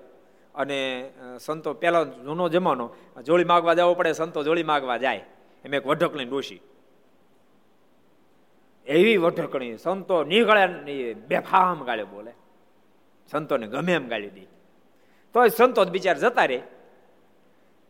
અને 0.54 1.10
સંતો 1.40 1.74
પહેલા 1.74 2.04
જૂનો 2.04 2.48
જમાનો. 2.48 2.90
જોડી 3.26 3.44
માગવા 3.44 3.74
જવો 3.74 3.94
પડે, 3.94 4.12
સંતો 4.12 4.42
જોડી 4.42 4.62
માગવા 4.62 4.96
જાય. 4.96 5.24
એમ 5.64 5.74
એક 5.74 5.86
વઢકણી 5.86 6.24
ડોશી. 6.24 6.60
એવી 8.86 9.16
વઢકણી. 9.16 9.76
સંતો 9.76 10.24
નીકળે 10.24 11.14
બેફામ 11.14 11.84
ગાળ્યો 11.84 12.06
બોલે. 12.06 12.32
સંતોને 13.30 13.66
ગમે 13.66 13.92
એમ 13.92 14.08
ગાળી 14.08 14.30
દે. 14.30 14.53
તો 15.34 15.48
સંતો 15.48 15.84
બિચાર 15.84 16.18
જતા 16.18 16.44
રે 16.44 16.62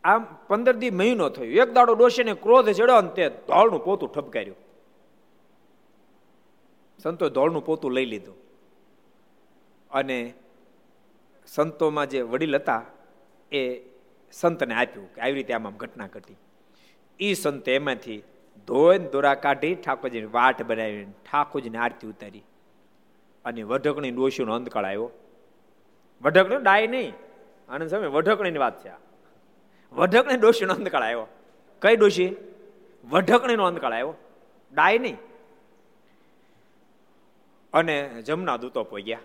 આમ 0.05 0.27
પંદર 0.49 0.77
દી 0.77 0.91
મહિનો 0.91 1.29
થયો. 1.29 1.45
એક 1.45 1.73
દાડો 1.73 1.95
ડોશીને 1.95 2.35
ક્રોધ 2.35 2.69
ચડ્યો 2.69 2.97
અને 2.97 3.09
તે 3.09 3.29
ધોળનું 3.29 3.85
પોતું 3.85 4.13
ઠપકાર્યું. 4.13 4.57
સંતો 7.03 7.29
ધોળનું 7.29 7.67
પોતું 7.67 7.93
લઈ 7.93 8.05
લીધું. 8.05 8.35
અને 9.91 10.35
સંતોમાં 11.47 12.09
જે 12.09 12.23
વડીલ 12.23 12.57
હતા, 12.57 12.83
એ 13.53 13.81
સંતને 14.33 14.75
આપ્યું 14.75 15.15
કે 15.15 15.21
આવી 15.21 15.33
રીતે 15.33 15.55
આમ 15.55 15.67
આમ 15.67 15.77
ઘટના 15.77 16.07
ઘટી. 16.07 16.37
એ 17.21 17.35
સંતે 17.35 17.75
એમાંથી 17.75 18.23
ધોઈને 18.67 19.09
દોરા 19.09 19.35
કાઢી 19.35 19.75
ઠાકોરજીની 19.75 20.27
વાટ 20.27 20.63
બનાવી 20.63 21.05
ઠાકોરજીની 21.05 21.79
આરતી 21.79 22.07
ઉતારી. 22.07 22.43
અને 23.45 23.63
વઢકણી 23.63 24.11
ડોશીનો 24.11 24.55
અંતકાળ 24.55 24.85
આવ્યો. 24.85 25.11
વઢકણી 26.23 26.57
ડાય 26.57 26.87
નહીં. 26.87 27.13
આનંદ 27.69 27.89
સ્વામી, 27.89 28.07
વઢકણીની 28.07 28.59
વાત 28.59 28.85
છે 28.85 28.93
વઢકણી 29.93 30.37
ડોશીનો 30.37 30.75
અંતકાળ 30.75 31.03
આવ્યો. 31.03 31.27
કઈ 31.83 31.97
ડોશી? 31.97 32.37
વઢકણીનો 33.05 33.65
અંતકાળ 33.65 33.93
આવ્યો. 33.93 34.15
ડાય 34.73 34.99
નહીં. 34.99 35.17
અને 37.73 38.23
જમના 38.23 38.57
દૂતો 38.57 38.85
પોગ્યા. 38.85 39.19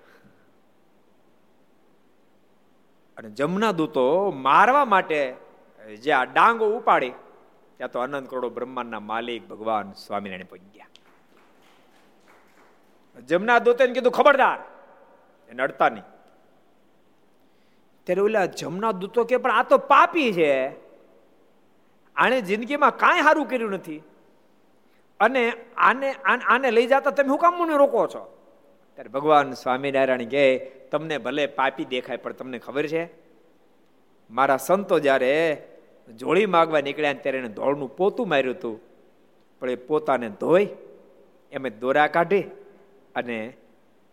અને 3.18 3.30
જમના 3.30 3.72
દૂતો 3.72 4.32
મારવા 4.32 4.86
માટે 4.86 5.36
જે 6.02 6.12
આ 6.12 6.24
ડાંગો 6.24 6.66
ઉપાડી, 6.66 7.10
ત્યાં 7.78 7.92
તો 7.92 8.00
અનંત 8.00 8.30
કરોડો 8.30 8.50
બ્રહ્માંડના 8.50 9.00
માલિક 9.00 9.48
ભગવાન 9.48 9.92
સ્વામિનારાયણ 9.92 10.46
પહોંચી 10.46 10.70
ગયા 10.74 10.88
જમના 13.22 13.60
દૂતે 13.60 13.88
કીધું, 13.88 14.12
ખબરદાર. 14.12 14.60
એને 15.50 15.64
અડતા 15.64 15.90
નહીં. 15.90 16.04
ત્યારે 18.10 18.22
ઓલા 18.22 18.46
જમના 18.46 18.92
દૂતો 18.92 19.24
કે, 19.24 19.38
પણ 19.38 19.52
આ 19.52 19.64
તો 19.64 19.78
પાપી 19.78 20.34
છે. 20.34 20.54
આને 22.16 22.42
જિંદગીમાં 22.42 22.98
કાંઈ 22.98 23.22
સારું 23.22 23.46
કર્યું 23.46 23.72
નથી. 23.72 24.02
અને 25.20 25.54
આને 25.78 26.10
આને 26.48 26.72
લઈ 26.72 26.88
જતા 26.88 27.00
તમે 27.00 27.30
હું 27.30 27.38
કામ 27.38 27.62
મને 27.62 27.78
રોકો 27.78 28.08
છો? 28.08 28.24
ત્યારે 28.96 29.10
ભગવાન 29.10 29.54
સ્વામિનારાયણ 29.54 30.26
કહે, 30.26 30.46
તમને 30.92 31.18
ભલે 31.18 31.46
પાપી 31.46 31.86
દેખાય, 31.86 32.18
પણ 32.18 32.34
તમને 32.34 32.58
ખબર 32.60 32.88
છે, 32.88 33.04
મારા 34.32 34.58
સંતો 34.58 35.00
જ્યારે 35.00 35.32
જોડી 36.18 36.46
માગવા 36.46 36.82
નીકળ્યા 36.82 37.14
ત્યારે 37.14 37.38
એને 37.38 37.50
ધોળનું 37.50 37.96
પોતું 37.98 38.30
માર્યું 38.30 38.56
હતું. 38.56 38.76
પણ 39.60 39.70
એ 39.70 39.76
પોતાને 39.76 40.30
ધોઈ, 40.30 40.68
એમ 41.52 41.68
દોરા 41.68 42.08
કાઢી 42.08 42.44
અને 43.16 43.38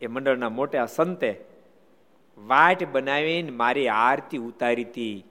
એ 0.01 0.07
મંડળના 0.07 0.49
મોટા 0.49 0.87
સંતે 0.87 1.31
વાટ 2.39 2.85
બનાવીને 2.85 3.51
મારી 3.51 3.89
આરતી 3.89 4.39
ઉતારી 4.39 4.85
હતી. 4.85 5.25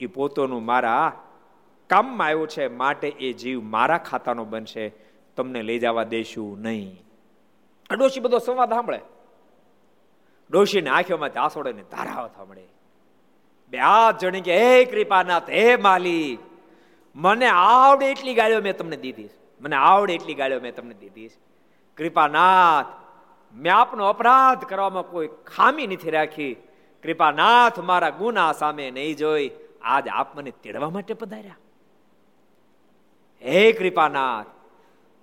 એ 0.00 0.06
પોતોનું 0.06 0.64
મારા 0.64 1.24
કામમાં 1.90 2.26
આવ્યું 2.26 2.48
છે, 2.48 2.68
માટે 2.68 3.08
એ 3.08 3.32
જીવ 3.32 3.62
મારા 3.62 3.98
ખાતાનો 3.98 4.44
બનશે. 4.44 4.92
તમને 5.36 5.62
લઈ 5.62 5.78
જવા 5.78 6.04
દેશું 6.04 6.60
નહીં. 6.60 7.02
ડોશી 7.98 8.20
બધો 8.20 8.38
સંવાદ 8.38 8.70
સાંભળે. 8.72 9.00
ડોશીને 10.50 10.90
આંખોમાં 10.90 11.30
આસોડે 11.40 11.72
ને 11.72 11.82
ધારાઓ 11.82 12.26
સાંભળે. 12.26 12.64
બે 13.70 13.78
આ 13.78 14.10
જણી 14.10 14.40
કે, 14.40 14.58
હે 14.58 14.84
કૃપાનાથ, 14.84 15.50
હે 15.50 15.76
માલી 15.76 16.38
મને 17.16 17.46
આવડે 17.46 18.10
એટલી 18.10 18.34
ગાળ્યો 18.34 18.60
મેં 18.60 18.76
તમને 18.76 18.96
દીધી 18.96 19.28
મને 19.60 19.76
આવડે 19.76 20.14
એટલી 20.14 20.34
ગાળ્યો 20.34 20.60
મેં 20.60 20.74
તમને 20.74 20.94
દીધી 20.94 21.30
કૃપાનાથ 21.96 23.01
મેં 23.54 23.74
આપનો 23.74 24.08
અપરાધ 24.08 24.64
કરવામાં 24.64 25.10
કોઈ 25.10 25.28
ખામી 25.46 25.86
નથી 25.86 26.10
રાખી. 26.10 26.54
કૃપાનાથ 27.02 27.78
મારા 27.78 28.10
ગુના 28.10 28.52
સામે 28.52 28.90
નહીં 28.90 29.16
જોઈ. 29.16 29.50
આજ 29.82 30.08
આપ 30.08 30.38
મને 30.38 30.50
તેડવા 30.50 30.90
માટે 30.90 31.14
પધાર્યા. 31.14 31.56
હે 33.44 33.72
કૃપાનાથ, 33.72 34.46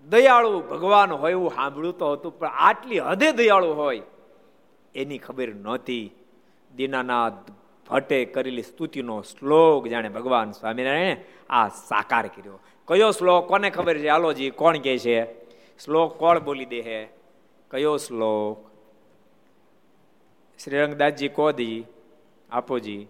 દયાળુ 0.10 0.60
ભગવાન 0.60 1.12
હોય 1.12 1.32
એવું 1.32 1.50
સાંભળ્યું 1.50 1.98
તો 1.98 2.14
હતું, 2.14 2.40
પણ 2.40 2.48
આટલી 2.48 3.00
હદે 3.00 3.32
દયાળુ 3.32 3.74
હોય 3.74 4.02
એની 4.96 5.18
ખબર 5.18 5.48
નહોતી. 5.48 6.12
દીનાનાથ 6.76 7.34
ભટ્ટે 7.90 8.26
કરેલી 8.26 8.62
સ્તુતિનો 8.62 9.22
શ્લોક 9.22 9.88
જાણે 9.88 10.10
ભગવાન 10.10 10.52
સ્વામિનારાયણે 10.52 11.26
આ 11.50 11.68
સાકાર 11.68 12.28
કર્યો. 12.28 12.60
કયો 12.88 13.12
શ્લોક? 13.12 13.48
કોને 13.48 13.70
ખબર 13.70 13.98
છે? 13.98 14.08
આલોજી 14.08 14.50
કોણ 14.50 14.78
કે 14.78 14.98
છે? 14.98 15.46
શ્લોક 15.80 16.20
કોણ 16.20 16.40
બોલી 16.40 16.66
દે 16.66 16.82
હે? 16.82 17.19
કયો 17.72 17.98
શ્લોક? 17.98 18.72
શ્રીરંગદાસજી 20.64 21.30
કોદી? 21.30 21.86
આપોજી. 22.50 23.08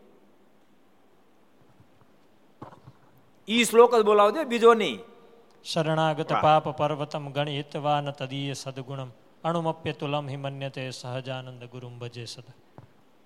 ઈ 3.47 3.63
શ્લોક 3.63 3.95
જ 3.95 4.01
બોલાવજો 4.01 4.43
બીજો 4.43 4.73
નહીં 4.73 4.99
શરણાગત 5.63 6.33
પાપ 6.33 6.77
પર્વતમ 6.77 7.29
ગણિતવાન 7.29 8.11
તદીય 8.11 8.53
સદગુણમ. 8.53 9.09
અણુમપ્ય 9.43 9.91
તુલમ 9.91 10.29
હિમન્યતે 10.29 10.91
સહજાનંદ 10.91 11.63
ગુરુમ 11.63 11.99
ભજે 11.99 12.25
સદા. 12.25 12.53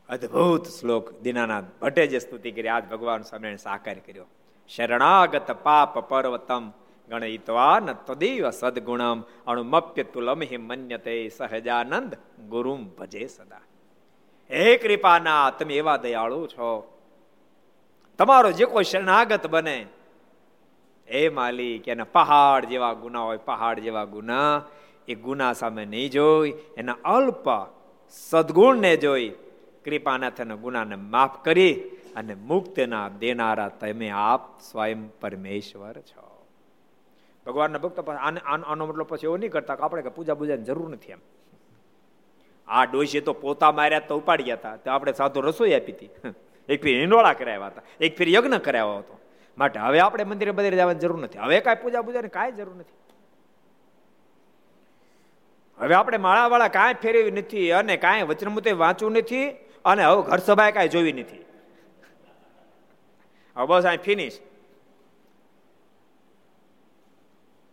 અદ્ભુત 0.10 0.68
શ્લોક. 0.68 1.20
દિનાનાથ 1.20 1.64
ભટ્ટે 1.82 2.08
જે 2.08 2.20
સ્તુતિ 2.20 2.52
કરી 2.52 2.68
આજ 2.68 2.90
ભગવાન 2.90 3.22
સ્વામિનારાયણ 3.22 3.58
સાકાર 3.58 4.00
કર્યો. 4.00 4.26
શરણાગત 4.68 5.52
પાપ 5.52 6.00
પર્વતમ 6.00 6.72
ગણયિત્વા 7.10 7.76
ન 7.80 7.90
તદેવ 8.02 8.46
સદગુણમ 8.52 9.20
અણુમપ્ય 9.46 10.04
તુલમહિ 10.06 10.58
મન્યતે 10.60 11.16
સહજાનંદ 11.30 12.12
ગુરુમ 12.50 12.82
ભજે 12.98 13.24
સદા 13.28 13.66
હે 14.52 14.66
કૃપાના 14.78 15.46
તમે 15.54 15.76
એવા 15.76 16.00
દયાળુ 16.00 16.42
છો 16.48 16.70
તમારો 18.20 18.50
જે 18.52 18.66
કોઈ 18.68 18.86
શરણાગત 18.86 19.46
બને 19.48 19.78
હે 21.08 21.22
માલિક 21.32 21.88
એના 21.88 22.12
પહાડ 22.12 22.70
જેવા 22.70 22.96
ગુના 22.96 23.24
હોય 23.24 23.42
પહાડ 23.42 23.80
જેવા 23.80 24.08
ગુના 24.08 24.52
એ 25.08 25.16
ગુના 25.18 25.54
સામે 25.54 25.84
નહીં 25.86 26.12
જોઈ 26.12 26.54
એના 26.78 27.00
અલ્પ 27.12 27.48
સદગુણને 28.14 28.94
જોઈ 28.98 29.30
કૃપાનાથ 29.84 30.40
એના 30.40 30.58
ગુનાને 30.58 30.98
માફ 31.08 31.38
કરી 31.44 31.74
અને 32.16 32.36
મુક્તના 32.44 33.08
દેનારા 33.20 33.72
તમે 33.78 34.10
આપ 34.24 34.44
સ્વયં 34.62 35.02
પરમેશ્વર 35.20 35.98
છો 36.04 36.33
ભગવાનના 37.46 37.82
ભક્તો 37.84 38.02
આનો 38.12 38.86
મતલબ 38.86 39.08
પછી 39.08 39.28
એવો 39.28 39.38
નહીં 39.38 39.52
કરતા 39.52 39.76
કે 39.76 39.84
આપણે 39.84 40.02
પૂજા 40.18 40.34
પૂજાની 40.34 40.64
જરૂર 40.64 40.90
નથી 40.90 41.12
એમ. 41.12 41.22
આ 42.68 42.86
ડોશી 42.86 43.22
તો 43.22 43.34
પોતા 43.34 43.72
માર્યા 43.72 44.00
તો 44.00 44.18
ઉપાડી 44.18 44.44
ગયા 44.44 44.56
હતા. 44.56 44.76
તો 44.76 44.92
આપણે 44.92 45.14
સાધુ 45.14 45.42
રસોઈ 45.42 45.74
આપી 45.74 45.92
હતી. 45.92 46.10
એક 46.70 46.84
ફેર 46.84 47.00
હિંડોળા 47.00 47.34
કરાવ્યા 47.34 47.68
હતા. 47.68 47.82
એક 48.00 48.18
ફેર 48.18 48.28
યજ્ઞ 48.30 48.58
કરાવ્યો 48.68 48.98
હતો. 48.98 49.20
માટે 49.58 49.80
હવે 49.80 50.00
આપણે 50.00 50.24
મંદિરે 50.24 50.52
મંદિરે 50.52 50.78
જવાની 50.78 51.00
જરૂર 51.00 51.20
નથી. 51.20 51.40
હવે 51.40 51.60
કાંઈ 51.60 51.82
પૂજા 51.82 52.02
પૂજાની 52.02 52.30
કાંઈ 52.30 52.52
જરૂર 52.52 52.76
નથી. 52.76 52.98
હવે 55.80 55.96
આપણે 55.96 56.18
માળાવાળા 56.18 56.68
કાંઈ 56.68 56.94
ફેરવી 57.04 57.32
નથી 57.32 57.72
અને 57.72 57.98
કાંઈ 57.98 58.24
વચનમૂતે 58.24 58.72
વાંચવું 58.72 59.12
નથી 59.12 59.46
અને 59.86 60.04
હવે 60.04 60.22
ઘર 60.22 60.42
સભાએ 60.48 60.72
કાંઈ 60.72 60.88
જોવી 60.88 61.14
નથી. 61.14 61.44
હવે 63.56 63.66
બસ 63.66 63.86
અહીં 63.86 64.00
ફિનિશ 64.00 64.40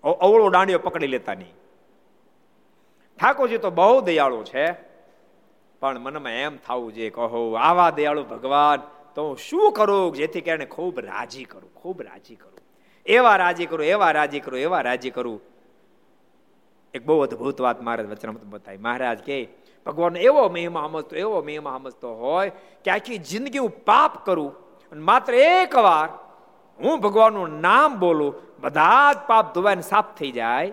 અવળો 0.04 0.50
દાંડીઓ 0.50 0.78
પકડી 0.78 1.12
લેતા 1.14 1.34
નહીં. 1.34 1.56
ઠાકોરજી 3.18 3.58
તો 3.58 3.70
બહુ 3.70 4.00
દયાળુ 4.00 4.44
છે, 4.44 4.64
પણ 5.82 5.98
મનમાં 5.98 6.38
એમ 6.44 6.54
થવું 6.66 6.90
જોઈએ 6.94 7.10
કહો 7.10 7.40
આવા 7.68 7.90
દયાળુ 7.90 8.24
ભગવાન 8.24 8.80
તો 9.14 9.20
હું 9.26 9.36
શું 9.38 9.72
કરું 9.72 10.16
જેથી 10.16 10.44
કરીને 10.46 10.66
ખૂબ 10.66 10.98
રાજી 11.00 11.44
કરું, 11.44 11.70
ખૂબ 11.74 11.98
રાજી 12.02 12.36
કરું. 12.36 12.60
એવા 13.06 13.36
રાજી 13.36 13.66
કરું, 13.66 13.86
એવા 13.86 14.12
રાજી 14.12 14.40
કરું, 14.40 14.60
એવા 14.60 14.82
રાજી 14.88 15.10
કરું. 15.10 15.40
એક 16.94 17.02
બહુ 17.06 17.20
અદભુત 17.22 17.60
વાત 17.60 17.78
મહારાજ 17.82 18.06
વચનામત 18.10 18.44
બતાવી. 18.44 18.78
મહારાજ 18.78 19.18
કે 19.28 19.38
ભગવાન 19.86 20.16
એવો 20.18 20.42
મહિમા 20.48 20.86
સમજતો, 20.88 21.14
એવો 21.16 21.38
મહિમા 21.42 21.78
સમજતો 21.78 22.08
હોય 22.14 22.50
કે 22.84 22.88
આખી 22.90 23.18
જિંદગી 23.28 23.58
હું 23.58 23.74
પાપ 23.84 24.12
કરું 24.26 24.52
માત્ર 24.92 25.32
એક 25.34 25.74
વાર 25.78 26.08
હું 26.78 27.00
ભગવાનનું 27.00 27.52
નામ 27.60 27.90
બોલું 28.00 28.32
બધા 28.60 29.12
જ 29.12 29.16
પાપ 29.26 29.54
ધોવાઈને 29.54 29.82
સાફ 29.82 30.14
થઈ 30.16 30.30
જાય. 30.30 30.72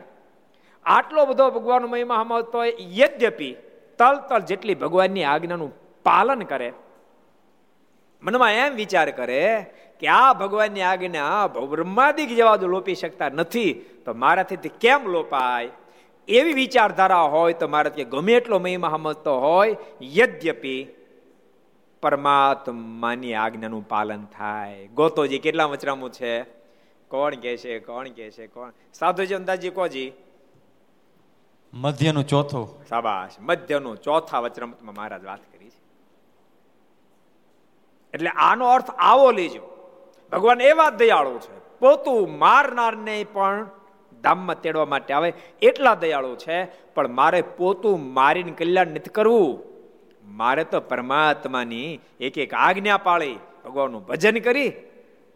આટલો 0.85 1.25
બધો 1.25 1.51
ભગવાનનો 1.51 1.87
મહિમા 1.87 2.27
હોય, 2.53 2.73
યદ્યપી 2.79 3.55
તલ 3.97 4.15
તલ 4.29 4.39
જેટલી 4.39 4.75
ભગવાનની 4.75 5.23
આજ્ઞાનું 5.23 5.73
પાલન 6.03 6.39
કરે. 6.39 6.73
મનમાં 8.23 8.51
એમ 8.51 8.73
વિચાર 8.73 9.11
કરે 9.11 9.65
કે 9.99 10.07
આ 10.07 10.33
ભગવાનની 10.33 10.81
આજ્ઞા 10.81 11.47
બ્રહ્માદિક 11.47 12.29
જેવા 12.29 12.55
જો 12.55 12.67
લોપી 12.67 12.95
શકતા 12.95 13.29
નથી, 13.29 13.73
તો 14.05 14.13
મારાથી 14.13 14.55
કેમ 14.55 15.07
લોપાય? 15.07 15.69
એવી 16.27 16.53
વિચારધારા 16.53 17.21
હોય 17.21 17.53
તો 17.53 17.67
મારાથી 17.67 18.03
ગમે 18.03 18.33
એટલો 18.33 18.59
મહિમા 18.59 18.89
સમજતો 18.89 19.39
હોય, 19.39 19.75
યદ્યપી 20.01 20.87
પરમાત્માની 22.01 23.33
આજ્ઞાનું 23.33 23.87
પાલન 23.87 24.25
થાય. 24.37 24.87
ગોતોજી, 24.87 25.39
કેટલા 25.39 25.65
વચરામું 25.65 26.11
છે? 26.11 26.56
કોણ 27.07 27.35
કે 27.35 27.57
છે 27.57 27.79
કોણ 27.79 28.07
કે 28.07 28.31
છે 28.31 28.47
કોણ? 28.47 28.71
સાધુજી 28.93 29.35
અંદાજી 29.35 29.69
કોજી 29.69 30.13
મધ્યનું 31.73 32.27
ચોથું. 32.27 32.85
સાબાશ 32.89 33.31
મધ્યનું 33.39 33.97
ચોથા 33.97 34.39
વચરામૃતમાં 34.39 34.95
મહારાજ 34.95 35.25
વાત 35.25 35.39
કરી 35.39 35.69
છે. 35.69 35.81
એટલે 38.13 38.29
આનો 38.29 38.67
અર્થ 38.67 38.89
આવો 38.89 39.31
લેજો. 39.31 39.93
ભગવાન 40.31 40.61
એવા 40.61 40.89
દયાળુ 40.89 41.39
છે. 41.39 41.79
પોતું 41.79 42.37
મારનારને 42.37 43.25
પણ 43.33 43.69
ધામમાં 44.21 44.61
તેડવા 44.61 44.85
માટે 44.85 45.13
આવે 45.13 45.33
એટલા 45.61 45.95
દયાળુ 45.95 46.35
છે 46.35 46.63
પણ 46.93 47.07
મારે 47.07 47.41
પોતું 47.41 48.13
મારીને 48.13 48.51
કલ્યાણ 48.51 48.87
નથી 48.87 49.09
કરવું. 49.09 49.63
મારે 50.23 50.63
તો 50.63 50.79
પરમાત્માની 50.79 51.99
એક 52.19 52.37
એક 52.37 52.53
આજ્ઞા 52.53 52.97
પાળી 52.97 53.39
ભગવાનનું 53.65 54.05
ભજન 54.05 54.39
કરી 54.39 54.73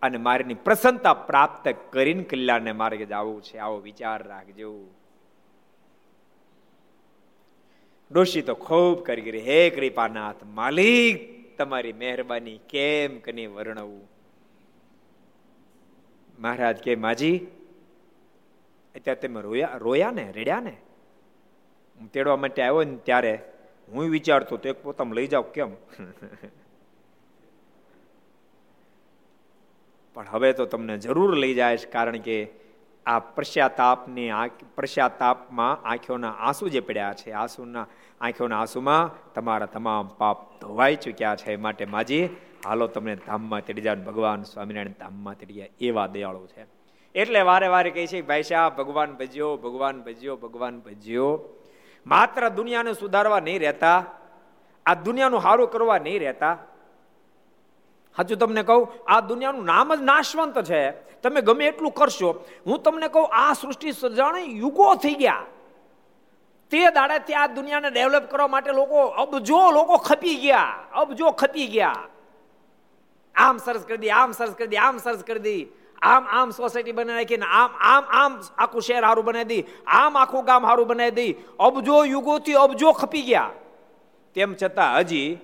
અને 0.02 0.18
મારીની 0.18 0.54
પ્રસન્નતા 0.54 1.14
પ્રાપ્ત 1.14 1.76
કરીને 1.90 2.24
કલ્યાણને 2.24 2.72
માર્ગે 2.72 3.06
જવું 3.06 3.42
છે, 3.42 3.58
આવો 3.58 3.78
વિચાર 3.78 4.28
રાખજો. 4.28 4.76
ડોશી 8.12 8.42
તો 8.42 8.56
ખૂબ 8.56 9.06
કરી 9.06 9.22
કરી, 9.22 9.40
હે 9.40 9.70
કૃપાનાથ, 9.70 10.36
માલિક, 10.46 11.42
તમારી 11.58 11.94
મહેરબાની 11.94 12.58
કેમ 12.58 13.20
કને 13.20 13.46
વર્ણવું? 13.46 14.10
મહારાજ 16.40 16.78
કે, 16.78 16.96
માજી, 16.96 17.40
અત્યારે 18.96 19.28
તમે 19.28 19.42
રોયા 19.42 19.70
રોયા 19.78 20.12
ને, 20.12 20.32
રેડ્યા 20.32 20.60
ને? 20.60 20.78
હું 22.00 22.12
તેડવા 22.12 22.36
માટે 22.36 22.62
આવ્યો 22.62 22.84
ને 22.84 22.98
ત્યારે 22.98 23.40
હું 23.88 24.10
વિચારતો 24.10 24.58
તો 24.58 24.70
એક 24.70 24.84
પોતામાં 24.84 25.16
લઈ 25.16 25.28
જાવ 25.28 25.42
કેમ? 25.42 25.72
પણ 30.14 30.26
હવે 30.32 30.54
તો 30.54 30.66
તમને 30.66 30.98
જરૂર 30.98 31.36
લઈ 31.36 31.54
જાય 31.54 31.78
કારણ 31.78 32.18
કે 32.18 32.52
આ 33.06 33.20
પશ્ચાતાપની 33.20 34.30
પશ્ચાતાપમાં 34.76 35.88
આંખોના 35.88 36.30
આંસુ 36.30 36.70
જે 36.70 36.80
પડ્યા 36.80 37.14
છે, 37.14 37.32
આંસુના, 37.32 37.88
આંખોના 38.22 38.60
આંસુમાં 38.60 39.34
તમારા 39.34 39.66
તમામ 39.66 40.08
પાપ 40.08 40.62
ધોવાઈ 40.62 40.96
ચૂક્યા 40.96 41.36
છે. 41.36 41.56
માટે 41.56 41.86
માજી, 41.86 42.30
હાલો 42.66 42.88
તમને 42.88 43.16
ધામમાં 43.16 43.62
તેડી 43.62 43.82
જાય 43.82 43.96
ભગવાન 43.96 44.44
સ્વામિનારાયણ 44.44 45.00
ધામમાં 45.00 45.36
તેડી 45.36 45.54
જાય 45.54 45.70
એવા 45.80 46.08
દયાળુ 46.08 46.48
છે. 46.48 46.66
એટલે 47.16 47.42
વારે 47.42 47.68
વારે 47.68 47.90
કહે 47.90 48.08
છે, 48.08 48.22
ભાઈ 48.22 48.44
સાહેબ, 48.44 48.74
ભગવાન 48.74 49.14
ભજ્યો 49.14 49.58
ભગવાન 49.58 50.02
ભજ્યો 50.02 50.36
ભગવાન 50.36 50.80
ભજ્યો. 50.80 51.40
માત્ર 52.08 52.50
દુનિયાને 52.50 52.94
સુધારવા 52.94 53.40
નહીં 53.40 53.60
રહેતા, 53.60 54.06
આ 54.86 54.94
દુનિયાનું 54.94 55.42
સારું 55.42 55.72
કરવા 55.72 55.98
નહીં 55.98 56.20
રહેતા 56.20 56.58
હાચું 58.18 58.38
તમને 58.38 58.64
કહું, 58.64 58.88
આ 59.08 59.22
દુનિયાનું 59.22 59.66
નામ 59.66 59.96
જ 59.96 60.02
નાશવંત 60.02 60.62
છે. 60.64 60.92
તમે 61.22 61.42
ગમે 61.42 61.66
એટલું 61.66 61.92
કરશો, 61.92 62.46
હું 62.66 62.84
તમને 62.84 63.08
કહું, 63.08 63.28
આ 63.32 63.54
સૃષ્ટિ 63.54 63.92
સર્જાણે 63.92 64.42
યુગો 64.46 64.96
થઈ 64.96 65.14
ગયા. 65.14 65.46
તે 66.72 66.92
દાડેથી 66.92 67.34
આ 67.34 67.48
દુનિયાને 67.48 67.90
ડેવલપ 67.90 68.32
કરવા 68.32 68.48
માટે 68.48 68.72
લોકો 68.72 69.00
અબજો 69.24 69.72
લોકો 69.72 69.98
ખપી 69.98 70.36
ગયા 70.36 70.74
અબજો 70.94 71.32
ખપી 71.32 71.68
ગયા. 71.68 72.00
આમ 73.36 73.58
સરસ 73.58 73.84
કરી 73.88 73.98
દી, 73.98 74.10
આમ 74.10 74.32
સરસ 74.32 74.56
કરી 74.56 74.68
દી, 74.68 74.78
આમ 74.78 74.98
સરસ 74.98 75.24
કરી 75.24 75.40
દી. 75.40 75.68
આમ 76.02 76.24
આમ 76.28 76.50
સોસાયટી 76.52 76.92
બનાવી 76.92 77.24
નાખીને, 77.24 77.46
આમ 77.46 77.72
આમ 77.80 78.04
આમ 78.10 78.42
આખું 78.58 78.82
શહેર 78.82 79.02
સારું 79.02 79.26
બનાવી 79.26 79.46
દી. 79.46 79.66
આમ 79.88 80.18
આખું 80.18 80.46
ગામ 80.46 80.64
સારું 80.66 80.88
બનાવી 80.88 81.12
દી. 81.12 81.36
અબજો 81.60 82.06
યુગોથી 82.06 82.54
અબજો 82.54 82.92
ખપી 82.92 83.22
ગયા. 83.22 83.50
તેમ 84.36 84.56
છતાં 84.64 84.98
હજી 85.00 85.38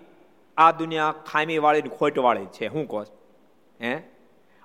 આ 0.58 0.72
દુનિયા 0.72 1.12
ખામી 1.12 1.58
વાળી 1.58 1.82
ખોટ 1.82 2.20
વાળી 2.20 2.46
છે, 2.46 2.68
હું 2.68 2.88
કહો 2.88 3.04
હે? 3.82 3.96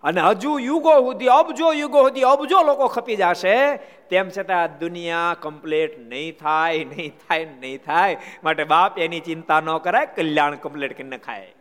અને 0.03 0.21
હજુ 0.21 0.59
યુગો 0.59 1.13
સુધી, 1.13 1.27
અબજો 1.27 1.73
યુગો 1.73 2.03
સુધી 2.03 2.23
અબજો 2.23 2.63
લોકો 2.63 2.87
ખપી 2.89 3.17
જશે, 3.17 3.77
તેમ 3.77 4.29
છતાં 4.29 4.79
દુનિયા 4.79 5.37
કમ્પ્લેટ 5.41 5.99
નહીં 5.99 6.39
થાય 6.39 6.85
નહીં 6.85 7.13
થાય 7.29 7.45
નહીં 7.45 7.83
થાય. 7.83 8.17
માટે 8.45 8.65
બાપ 8.65 8.99
એની 8.99 9.21
ચિંતા 9.21 9.61
ન 9.61 9.79
કરાય, 9.79 10.07
કલ્યાણ 10.07 10.57
કમ્પ્લેટ 10.57 10.97
કરીને 10.97 11.19
ખાય. 11.19 11.55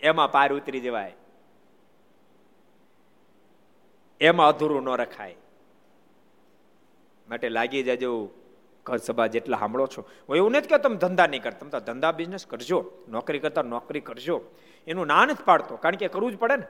એમાં 0.00 0.32
પાર 0.32 0.52
ઉતરી 0.52 0.80
જવાય. 0.80 1.14
એમાં 4.20 4.48
અધૂરું 4.48 4.82
ન 4.82 4.88
રખાય. 4.88 5.36
માટે 7.28 7.48
લાગી 7.48 7.82
જજો 7.82 8.30
ઘર 8.88 8.96
સભા 8.96 9.26
જેટલા 9.26 9.58
સાંભળો 9.58 9.86
છો. 9.86 10.02
હું 10.28 10.36
એવું 10.36 10.50
નથી 10.52 10.68
કે 10.68 10.78
તમે 10.78 10.96
ધંધા 10.96 11.26
નહીં 11.26 11.42
કરતા. 11.42 11.66
તમે 11.66 11.80
ધંધા 11.80 12.12
બિઝનેસ 12.12 12.46
કરજો. 12.46 12.78
નોકરી 13.08 13.38
કરતા 13.38 13.62
નોકરી 13.62 14.00
કરજો. 14.00 14.40
એનું 14.86 15.06
ના 15.06 15.24
નથી 15.24 15.44
પાડતો, 15.44 15.76
કારણ 15.76 15.96
કે 15.96 16.08
કરવું 16.08 16.32
જ 16.32 16.38
પડે 16.38 16.56
ને. 16.56 16.66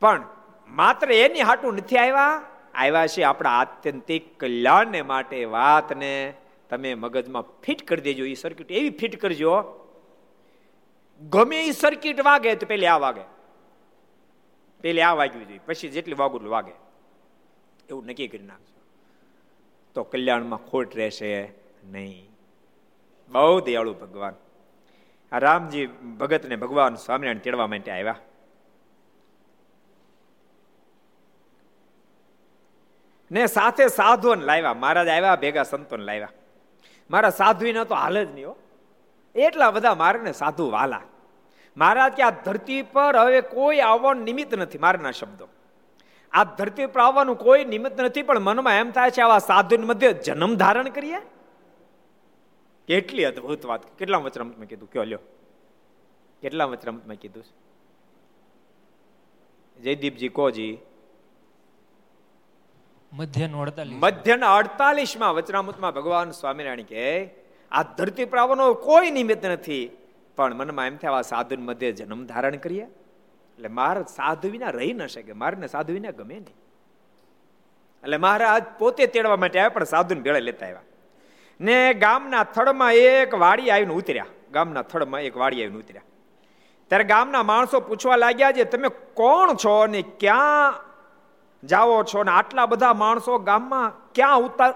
પણ 0.00 0.24
માત્ર 0.68 1.12
એની 1.12 1.40
હાટું 1.40 1.74
નથી 1.74 1.96
આવ્યા. 1.96 2.28
આવ્યા 2.74 3.06
છે 3.06 3.22
આપણા 3.22 3.50
આત્યંતિક 3.50 4.38
કલ્યાણને 4.40 5.02
માટે 5.02 5.44
વાતને 5.44 6.12
તમે 6.70 6.94
મગજમાં 6.94 7.44
ફિટ 7.62 7.80
કરી 7.88 8.00
દેજો 8.00 8.24
એ 8.24 8.34
સર્કિટ 8.34 8.72
એવી 8.72 8.90
ફિટ 8.90 9.20
કરજો, 9.20 9.52
ગમે 11.30 11.58
એ 11.66 11.70
સર્કિટ 11.70 12.20
વાગે 12.24 12.54
તો 12.54 12.66
પેલી 12.66 12.86
આ 12.86 12.98
વાગે. 12.98 13.24
પેલી 14.80 15.00
આ 15.00 15.14
વાગ્યું 15.14 15.46
જોઈએ. 15.48 15.60
પછી 15.66 15.88
જેટલી 15.88 16.14
વાગું 16.14 16.48
વાગે. 16.48 16.74
એવું 17.88 18.06
નક્કી 18.06 18.28
કરી 18.28 18.46
નાખજો. 18.46 18.79
તો 19.94 20.04
કલ્યાણમાં 20.04 20.58
ખોટ 20.58 20.96
રહેશે 20.96 21.52
નહીં. 21.84 22.30
બહુ 23.28 23.60
દયાળુ 23.60 23.94
ભગવાન. 23.94 24.34
આ 25.32 25.38
રામજી 25.38 25.86
ભગતને 25.86 26.56
ભગવાન 26.56 26.94
સ્વામિનારાયણ 26.94 27.38
તેડવા 27.38 27.66
માટે 27.66 27.90
આવ્યા. 27.90 28.14
ને 33.32 33.46
સાથે 33.46 33.88
સાધુને 33.88 34.44
લાવ્યા. 34.44 34.74
મહારાજ 34.74 35.08
આવ્યા, 35.08 35.36
ભેગા 35.36 35.62
સંતોને 35.62 36.04
લાવ્યા. 36.04 36.28
મારા 37.10 37.30
સાધુ 37.30 37.84
તો 37.84 37.94
હાલ 37.94 38.24
જ 38.24 38.30
નહીં 38.34 38.48
હો. 38.48 38.56
એટલા 39.34 39.70
બધા 39.70 39.94
મારે 39.94 40.32
સાધુ 40.32 40.70
વાલા. 40.70 41.00
મહારાજ 41.76 42.12
કે 42.12 42.22
આ 42.22 42.30
ધરતી 42.30 42.82
પર 42.82 43.16
હવે 43.16 43.40
કોઈ 43.40 43.78
આવવાનું 43.78 44.24
નિમિત્ત 44.24 44.54
નથી 44.54 44.78
મારના 44.78 45.10
શબ્દો. 45.10 45.48
આ 46.32 46.44
ધરતી 46.44 46.86
પર 46.86 47.00
આવવાનું 47.00 47.38
કોઈ 47.38 47.64
નિમિત્ત 47.64 48.00
નથી 48.00 48.22
પણ 48.22 48.38
મનમાં 48.38 48.74
એમ 48.74 48.90
થાય 48.90 49.10
છે 49.10 49.20
આવા 49.20 49.38
સાધુ 49.38 49.78
મધ્ય 49.78 50.12
જન્મ 50.12 50.54
ધારણ 50.54 50.88
કરીએ. 50.88 51.20
કેટલી 52.88 53.24
અદભુત 53.24 53.66
વાત. 53.66 53.98
કેટલા 53.98 54.18
વચરામૃતમાં 54.18 54.66
કીધું? 54.66 54.90
કયો 54.90 55.04
લ્યો. 55.04 55.18
કેટલા 56.40 56.64
વચરામૃતમાં 56.64 57.16
કીધું 57.16 57.44
જયદીપજી 59.82 60.28
કોજી 60.28 60.78
મધ્યન 63.12 64.44
અડતાલીસ. 64.44 65.16
માં 65.16 65.34
વચનામૃતમાં 65.34 65.94
ભગવાન 65.94 66.30
સ્વામિનારાયણ 66.30 66.82
કે 66.82 67.30
આ 67.72 67.82
ધરતી 67.82 68.24
પ્રાવનો 68.24 68.74
કોઈ 68.74 69.10
નિમિત્ત 69.10 69.44
નથી 69.46 69.90
પણ 70.36 70.54
મનમાં 70.54 70.86
એમ 70.86 70.96
થયા 70.96 71.22
સાધુ 71.22 71.60
મધ્ય 71.60 71.92
જન્મ 71.92 72.26
ધારણ 72.26 72.56
કરીએ. 72.56 72.86
એટલે 73.60 73.68
મારે 73.68 74.02
સાધુ 74.02 74.50
વિના 74.50 74.70
રહી 74.70 74.92
ન 74.92 75.06
શકે. 75.06 75.32
મારે 75.32 75.66
સાધુ 75.66 75.92
વિના 75.92 76.10
ગમે 76.10 76.34
નહીં. 76.34 76.56
એટલે 78.02 78.16
મહારાજ 78.16 78.62
પોતે 78.78 79.06
તેડવા 79.06 79.36
માટે 79.36 79.58
આવ્યા, 79.58 79.68
પણ 79.68 79.84
સાધુને 79.84 80.20
ભેળે 80.20 80.40
લેતા 80.40 80.66
આવ્યા. 80.66 80.80
ને 81.60 81.94
ગામના 81.94 82.44
થડમાં 82.44 82.92
એક 82.92 83.34
વાડી 83.34 83.70
આવીને 83.70 83.94
ઉતર્યા. 83.94 84.26
ગામના 84.52 84.82
થડમાં 84.82 85.20
એક 85.20 85.36
વાડી 85.36 85.62
આવીને 85.62 85.78
ઉતર્યા. 85.78 86.02
ત્યારે 86.88 87.04
ગામના 87.04 87.42
માણસો 87.42 87.80
પૂછવા 87.80 88.16
લાગ્યા 88.16 88.52
છે, 88.52 88.64
તમે 88.64 88.88
કોણ 88.88 89.54
છો 89.54 89.86
ને 89.86 90.02
ક્યાં 90.02 90.74
જાઓ 91.66 92.02
છો? 92.02 92.22
ને 92.22 92.30
આટલા 92.30 92.66
બધા 92.66 92.94
માણસો 92.94 93.38
ગામમાં 93.38 94.12
ક્યાં 94.12 94.38
ઉતર, 94.38 94.70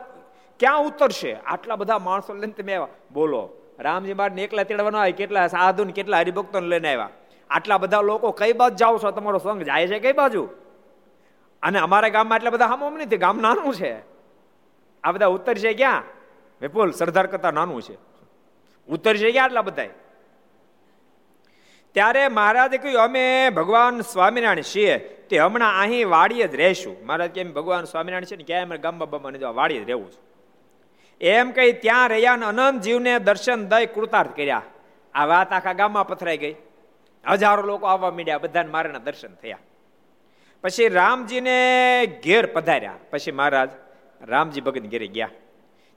ક્યાં 0.59 0.81
ઉતરશે? 0.81 1.35
આટલા 1.35 1.77
બધા 1.77 1.99
માણસો 1.99 2.35
લઈને 2.35 2.53
તમે 2.53 2.75
આવ્યા. 2.75 2.89
બોલો, 3.13 3.51
રામજી 3.79 4.13
બાદ 4.13 4.39
એકલા 4.39 4.63
તેડવાનો 4.63 4.99
આવે 4.99 5.13
કેટલા 5.13 5.47
સાધુ 5.47 5.85
ને 5.85 5.93
કેટલા 5.93 6.19
હરિભક્તો 6.19 6.61
લઈને 6.61 6.89
આવ્યા? 6.89 7.09
આટલા 7.51 7.79
બધા 7.79 8.01
લોકો 8.01 8.31
કઈ 8.31 8.53
બાજુ 8.53 8.77
જાઓ 8.77 8.99
છો? 8.99 9.11
તમારો 9.11 9.39
સંઘ 9.39 9.63
જાય 9.63 9.89
છે 9.89 9.99
કઈ 9.99 10.13
બાજુ? 10.13 10.49
અને 11.63 11.79
અમારા 11.79 12.09
ગામમાં 12.09 12.39
એટલા 12.39 12.51
બધા 12.51 12.67
હમમ 12.67 12.99
નથી. 12.99 13.17
ગામ 13.17 13.39
નાનું 13.39 13.75
છે. 13.75 13.97
આ 15.05 15.13
બધા 15.13 15.27
ઉત્તર 15.27 15.55
છે 15.55 15.75
ક્યાં? 15.75 16.03
વિપુલ 16.61 16.91
સરદાર 16.91 17.27
કરતા 17.27 17.51
નાનું 17.51 17.83
છે. 17.83 17.99
ઉત્તર 18.89 19.17
છે 19.17 19.33
ક્યાં 19.33 19.45
આટલા 19.45 19.63
બધા 19.63 19.87
ત્યારે 21.93 22.29
મહારાજે 22.29 22.79
કહ્યું, 22.79 23.01
અમે 23.01 23.51
ભગવાન 23.51 24.01
સ્વામિનારાયણ 24.01 24.61
છીએ. 24.61 24.99
તે 24.99 25.39
હમણાં 25.39 25.81
અહીં 25.81 26.09
વાડીએ 26.09 26.49
જ 26.49 26.55
રહેશું. 26.55 27.07
મહારાજ 27.07 27.31
કેમ 27.31 27.53
ભગવાન 27.53 27.85
સ્વામિનારાયણ 27.85 28.25
છે 28.25 28.37
ને, 28.37 28.45
ક્યાંય 28.45 28.65
અમે 28.65 28.79
ગામમાં 28.79 29.11
બાબાને 29.11 29.39
જવા 29.39 29.51
વાડીએ 29.51 29.81
જ 29.81 29.87
રહેવું 29.87 30.13
છું. 30.13 30.25
એમ 31.21 31.51
કહી 31.51 31.73
ત્યાં 31.73 32.09
રહ્યા 32.09 32.33
અનંત 32.33 32.83
જીવને 32.83 33.19
દર્શન 33.19 33.67
દય 33.67 33.87
કૃતાર્થ 33.87 34.37
કર્યા. 34.37 34.63
આ 35.15 35.27
વાત 35.27 35.53
આખા 35.53 35.73
ગામમાં 35.73 36.09
પથરાઈ 36.09 36.39
ગઈ. 36.39 36.57
હજારો 37.33 37.63
લોકો 37.63 37.87
આવવા 37.87 38.11
માંડ્યા, 38.11 38.39
બધાને 38.39 38.71
મારાના 38.71 38.99
દર્શન 38.99 39.35
થયા. 39.35 39.59
પછી 40.63 40.89
રામજીને 40.89 42.07
ઘેર 42.25 42.47
પધાર્યા. 42.47 42.95
પછી 43.11 43.33
મહારાજ 43.33 43.71
રામજી 44.23 44.61
ભગત 44.61 44.83
ઘેરે 44.83 45.07
ગયા. 45.07 45.31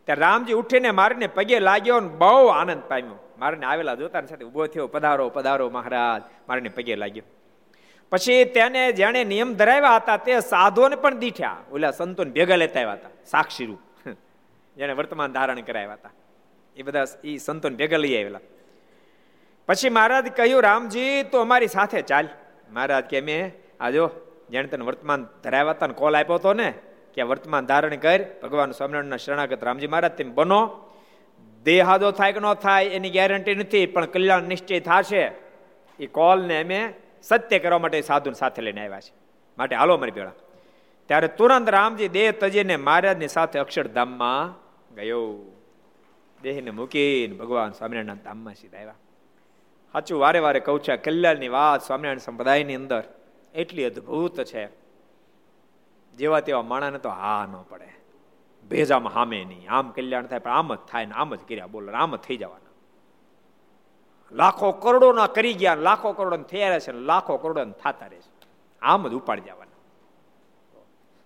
ત્યારે 0.06 0.22
રામજી 0.22 0.54
ઉઠીને 0.54 0.92
મારીને 0.92 1.28
પગે 1.28 1.60
લાગ્યો 1.60 2.00
ને 2.00 2.08
બહુ 2.08 2.48
આનંદ 2.48 2.82
પામ્યો. 2.82 3.34
મારીને 3.40 3.66
આવેલા 3.66 3.96
જોતા 3.96 4.22
સાથે 4.22 4.46
ઊભો 4.46 4.68
થયો, 4.68 4.88
પધારો 4.88 5.30
પધારો 5.30 5.70
મહારાજ. 5.70 6.22
મારીને 6.50 6.70
પગે 6.70 6.96
લાગ્યો. 6.96 7.24
પછી 8.12 8.46
તેને 8.46 8.92
જેણે 8.92 9.24
નિયમ 9.24 9.54
ધરાવ્યા 9.54 9.96
હતા 9.96 10.18
તે 10.18 10.40
સાધુઓને 10.40 10.96
પણ 10.96 11.18
દીઠ્યા. 11.18 11.58
ઓલા 11.72 11.92
સંતોને 11.92 12.32
ભેગા 12.32 12.56
લેતા 12.56 12.80
આવ્યા 12.80 12.94
હતા 12.94 13.10
સાક્ષી 13.26 13.66
રૂપ 13.66 13.80
જેને 14.78 14.94
વર્તમાન 14.94 15.32
ધારણ 15.32 15.62
કરાવ્યા 15.62 15.94
હતા. 15.94 16.10
એ 16.76 16.82
બધા 16.82 17.06
એ 17.24 17.38
સંતોને 17.38 17.76
ભેગા 17.76 17.98
લઈ 17.98 18.22
આવેલા. 18.22 18.40
પછી 19.68 19.89
મહારાજ 19.89 20.28
કહ્યું, 20.28 20.63
રામજી, 20.63 21.24
તો 21.24 21.41
અમારી 21.41 21.68
સાથે 21.68 22.01
ચાલ. 22.01 22.28
મહારાજ 22.70 23.03
કે, 23.03 23.22
મેં? 23.22 23.51
આજો 23.80 24.09
જેને 24.49 24.68
તને 24.68 24.86
વર્તમાન 24.86 25.28
ધરાવ્યા 25.43 25.72
હતા 25.72 25.88
કોલ 25.88 26.15
આપ્યો 26.15 26.36
હતો 26.36 26.53
ને, 26.53 26.74
કે 27.13 27.22
વર્તમાન 27.22 27.65
ધારણ 27.65 27.95
કર, 27.95 28.26
ભગવાન 28.43 28.72
સ્વામિનારાયણના 28.72 29.18
શરણાગત 29.18 29.63
રામજી 29.63 29.88
મહારાજ, 29.88 30.11
તેમ 30.11 30.36
બનો. 30.36 30.84
દેહાદો 31.63 32.11
થાય 32.11 32.34
કે 32.34 32.39
ન 32.39 32.53
થાય 32.53 32.86
એની 32.86 33.09
ગેરંટી 33.09 33.55
નથી, 33.55 33.86
પણ 33.86 34.05
કલ્યાણ 34.05 34.43
નિશ્ચય 34.43 34.80
થશે. 34.80 35.32
એ 35.99 36.05
કોલને 36.05 36.63
અમે 36.63 36.93
સત્ય 37.22 37.59
કરવા 37.59 37.80
માટે 37.80 38.01
સાધુ 38.01 38.32
સાથે 38.32 38.61
લઈને 38.61 38.86
આવ્યા 38.86 38.99
છે 38.99 39.13
માટે 39.57 39.76
હાલો 39.76 39.97
મારી 39.97 40.11
ભેળા. 40.11 40.32
ત્યારે 41.07 41.28
તુરંત 41.28 41.70
રામજી 41.70 42.07
દેહ 42.07 42.32
તજીને 42.32 42.76
મહારાજની 42.76 43.28
સાથે 43.28 43.59
અક્ષરધામમાં 43.59 44.53
ગયો. 44.95 45.36
દેહને 46.41 46.72
મૂકીને 46.72 47.36
ભગવાન 47.36 47.72
સ્વામિનારાયણના 47.72 48.13
ધામમાં 48.13 48.53
સીધા 48.53 48.78
આવ્યા. 48.78 48.93
સાચું, 49.94 50.20
વારે 50.20 50.40
વારે 50.40 50.60
કહું 50.60 50.80
છું 50.84 50.98
કલ્યાણની 50.98 51.48
વાત 51.48 51.82
સ્વામિનારાયણ 51.82 52.18
સંપ્રદાયની 52.18 52.76
અંદર 52.76 53.04
એટલી 53.54 53.84
અદ્ભુત 53.84 54.44
છે. 54.44 54.68
જેવા 56.16 56.40
તેવા 56.40 56.62
માણાને 56.62 56.98
તો 56.98 57.10
હા 57.10 57.48
ન 57.50 57.64
પડે. 57.70 57.90
ભેજામાં 58.70 59.14
હામે 59.14 59.46
નહીં. 59.46 59.72
આમ 59.72 59.92
કલ્યાણ 59.92 60.26
થાય, 60.26 60.40
પણ 60.40 60.52
આમ 60.52 60.76
જ 60.76 60.78
થાય 60.78 61.06
ને 61.06 61.14
આમ 61.14 61.36
જ 61.36 61.40
કર્યા 61.40 61.68
બોલો, 61.68 61.92
આમ 61.92 62.16
જ 62.16 62.20
થઈ 62.20 62.38
જવાના. 62.38 62.74
લાખો 64.32 64.72
કરોડો 64.72 65.14
ના 65.14 65.28
કરી 65.28 65.54
ગયા, 65.54 65.76
લાખો 65.76 66.12
કરોડો 66.14 66.38
થયા 66.38 66.80
છે 66.80 66.92
લાખો 66.92 67.38
કરોડો 67.38 67.66
થતા 67.66 68.08
રહેશે. 68.08 68.32
આમ 68.82 69.08
જ 69.08 69.14
ઉપાડી 69.14 69.42
જવાના. 69.42 69.78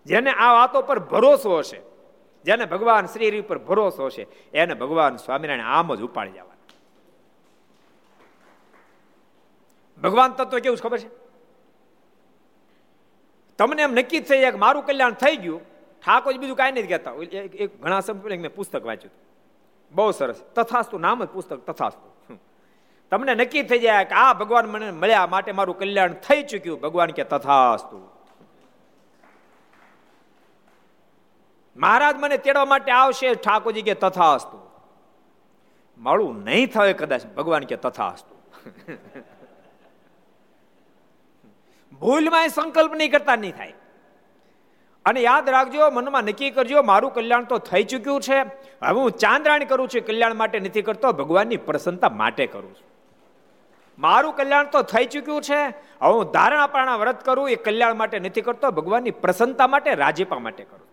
જેને 0.06 0.32
આ 0.32 0.54
વાતો 0.54 0.82
પર 0.82 1.00
ભરોસો 1.00 1.58
હશે, 1.58 1.82
જેને 2.46 2.66
ભગવાન 2.66 3.06
શ્રી 3.06 3.42
પર 3.42 3.58
ભરોસો 3.58 4.06
હશે, 4.06 4.28
એને 4.54 4.74
ભગવાન 4.74 5.16
સ્વામિનારાયણ 5.16 5.66
આમ 5.66 5.96
જ 5.96 6.02
ઉપાડી 6.02 6.32
જવાના. 6.32 6.51
ભગવાન 10.02 10.32
તત્વ 10.32 10.60
કેવું 10.60 10.78
ખબર 10.78 11.00
છે? 11.00 11.10
તમને 13.58 13.82
એમ 13.82 13.92
નક્કી 13.92 14.20
થઈ 14.20 14.42
જાય 14.42 14.52
કે 14.52 14.58
મારું 14.58 14.86
કલ્યાણ 14.86 15.12
થઈ 15.12 15.36
ગયું. 15.36 15.62
ઠાકોર 16.06 16.38
બીજું 16.38 16.58
કાંઈ 16.58 16.72
નથી 16.72 16.84
કહેતા. 16.84 17.12
એક 17.12 17.82
ઘણા 17.82 18.00
સમય 18.00 18.38
મેં 18.38 18.56
પુસ્તક 18.56 18.86
વાંચ્યું 18.86 19.14
બહુ 19.92 20.12
સરસ. 20.12 20.36
તથાસ્તુ. 20.56 20.98
નામ 20.98 21.26
જ 21.26 21.28
પુસ્તક, 21.28 21.58
તથાસ્તુ. 21.58 22.38
તમને 23.10 23.36
નક્કી 23.36 23.64
થઈ 23.64 23.80
જાય 23.80 24.06
કે 24.06 24.16
આ 24.16 24.34
ભગવાન 24.34 24.66
મને 24.66 24.92
મળ્યા 24.92 25.28
માટે 25.28 25.52
મારું 25.52 25.80
કલ્યાણ 25.80 26.14
થઈ 26.14 26.44
ચૂક્યું. 26.44 26.80
ભગવાન 26.80 27.10
કે 27.10 27.24
તથાસ્તુ. 27.24 28.10
મહારાજ 31.76 32.16
મને 32.18 32.38
તેડવા 32.38 32.66
માટે 32.66 32.92
આવશે. 32.92 33.34
ઠાકોરજી 33.34 33.82
કે 33.82 33.94
તથાસ્તુ. 33.94 34.70
મારું 35.98 36.44
નહીં 36.44 36.72
થાય 36.72 36.94
કદાચ. 36.94 37.26
ભગવાન 37.26 37.64
કે 37.64 37.76
તથાસ્તુ. 37.76 38.36
ભૂલમાં 42.02 42.50
સંકલ્પ 42.50 42.96
નહીં 42.96 43.12
કરતા, 43.12 43.36
નહીં 43.36 43.56
થાય. 43.56 43.74
અને 45.06 45.22
યાદ 45.22 45.50
રાખજો, 45.50 45.90
મનમાં 45.90 46.24
નક્કી 46.24 46.52
કરજો, 46.52 46.82
મારું 46.82 47.14
કલ્યાણ 47.14 47.44
તો 47.44 47.58
થઈ 47.58 47.84
ચૂક્યું 47.84 48.22
છે. 48.22 48.40
હવે 48.84 49.00
હું 49.00 49.12
ચાંદ્રાણી 49.12 49.66
કરું 49.66 49.88
છું 49.88 50.06
કલ્યાણ 50.06 50.36
માટે 50.36 50.60
નથી 50.60 50.82
કરતો, 50.82 51.12
ભગવાનની 51.12 51.58
પ્રસન્નતા 51.58 52.10
માટે 52.10 52.48
કરું 52.48 52.76
છું. 52.76 52.92
મારું 54.00 54.36
કલ્યાણ 54.36 54.66
તો 54.66 54.82
થઈ 54.82 55.06
ચૂક્યું 55.06 55.42
છે. 55.42 55.64
હવે 56.02 56.12
હું 56.12 56.32
ધારણાપણા 56.32 56.96
વ્રત 56.96 57.26
કરું, 57.26 57.50
એ 57.50 57.56
કલ્યાણ 57.56 57.96
માટે 57.96 58.20
નથી 58.20 58.42
કરતો, 58.42 58.72
ભગવાનની 58.72 59.12
પ્રસન્નતા 59.12 59.68
માટે, 59.68 59.96
રાજીપા 59.96 60.40
માટે 60.40 60.64
કરું. 60.64 60.88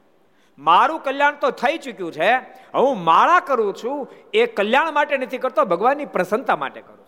મારું 0.59 1.01
કલ્યાણ 1.01 1.35
તો 1.35 1.51
થઈ 1.51 1.79
ચૂક્યું 1.79 2.13
છે. 2.13 2.33
હું 2.75 3.05
માળા 3.05 3.41
કરું 3.41 3.75
છું, 3.75 4.09
એ 4.35 4.47
કલ્યાણ 4.47 4.93
માટે 4.93 5.17
નથી 5.17 5.39
કરતો, 5.39 5.65
ભગવાનની 5.65 6.05
પ્રસન્નતા 6.05 6.57
માટે 6.57 6.81
કરું 6.81 7.08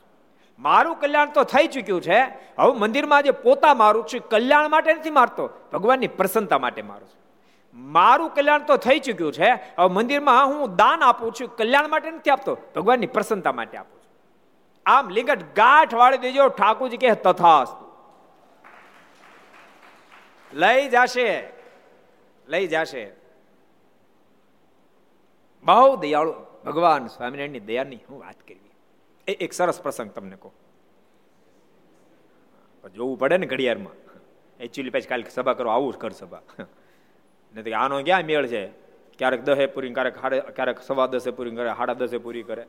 મારું 0.61 1.01
કલ્યાણ 1.01 1.33
તો 1.33 1.45
થઈ 1.45 1.67
ચૂક્યું 1.67 2.03
છે. 2.03 2.21
હવે 2.59 2.73
મંદિરમાં 2.73 3.23
જે 3.23 3.31
પોતા 3.31 3.75
મારું 3.75 4.07
છું 4.07 4.29
કલ્યાણ 4.29 4.69
માટે 4.69 4.95
નથી 4.95 5.11
મારતો. 5.11 5.51
ભગવાનની 5.73 6.09
પ્રસન્નતા 6.09 6.59
માટે 6.59 6.83
મારું 6.83 7.09
છું. 7.09 7.21
મારું 7.93 8.35
કલ્યાણ 8.35 8.67
તો 8.67 8.77
થઈ 8.77 8.99
ચૂક્યું 8.99 9.33
છે. 9.33 9.51
હવે 9.51 9.89
મંદિરમાં 9.89 10.47
હું 10.47 10.77
દાન 10.77 11.03
આપું 11.03 11.33
છું, 11.33 11.57
કલ્યાણ 11.57 11.89
માટે 11.89 12.11
નથી 12.11 12.31
આપતો, 12.31 12.59
ભગવાનની 12.75 13.07
પ્રસન્નતા 13.07 13.53
માટે 13.53 13.79
આપું 13.79 14.01
છું. 14.01 14.11
આમ 14.87 15.09
લિંગટ 15.09 15.43
ગાંઠ 15.57 15.95
વાળી 15.95 16.19
દેજો, 16.19 16.49
ઠાકોરજી 16.49 16.97
કે 16.97 17.11
તથાસ્તુ. 17.11 17.91
લઈ 20.53 20.89
જાશે 20.89 21.49
લઈ 22.49 22.67
જાશે. 22.67 23.13
બહુ 25.63 25.97
દયાળુ 25.97 26.35
ભગવાન 26.67 27.07
સ્વામિનારાયણની 27.07 27.61
દયાની 27.61 27.97
હું 27.97 28.21
વાત 28.21 28.35
કરવી. 28.35 28.70
એ 29.31 29.37
એક 29.45 29.53
સરસ 29.53 29.79
પ્રસંગ 29.83 30.11
તમને 30.11 30.37
કહું. 30.43 30.53
જોવું 32.95 33.19
પડે 33.19 33.37
ને 33.39 33.47
ઘડિયાળમાં. 33.47 33.97
એકચ્યુઅલી 34.61 34.91
પછી 34.91 35.09
કાલે 35.09 35.25
સભા 35.31 35.55
કરો 35.59 35.71
આવું 35.71 35.93
જ 35.95 35.97
ઘર 35.97 36.13
સભા. 36.21 36.43
નથી 37.55 37.73
આનો 37.73 38.03
ક્યાં 38.03 38.25
મેળ 38.25 38.47
છે? 38.47 38.63
ક્યારેક 39.19 39.43
દહે 39.45 39.67
પૂરી 39.67 39.93
ક્યારેક 39.95 40.17
ક્યારેક 40.57 40.83
સવા 40.83 41.07
દસે 41.07 41.31
પૂરી 41.31 41.57
કરે 41.57 41.71
સાડા 41.77 41.95
દસે 41.95 42.19
પૂરી 42.19 42.43
કરે. 42.43 42.65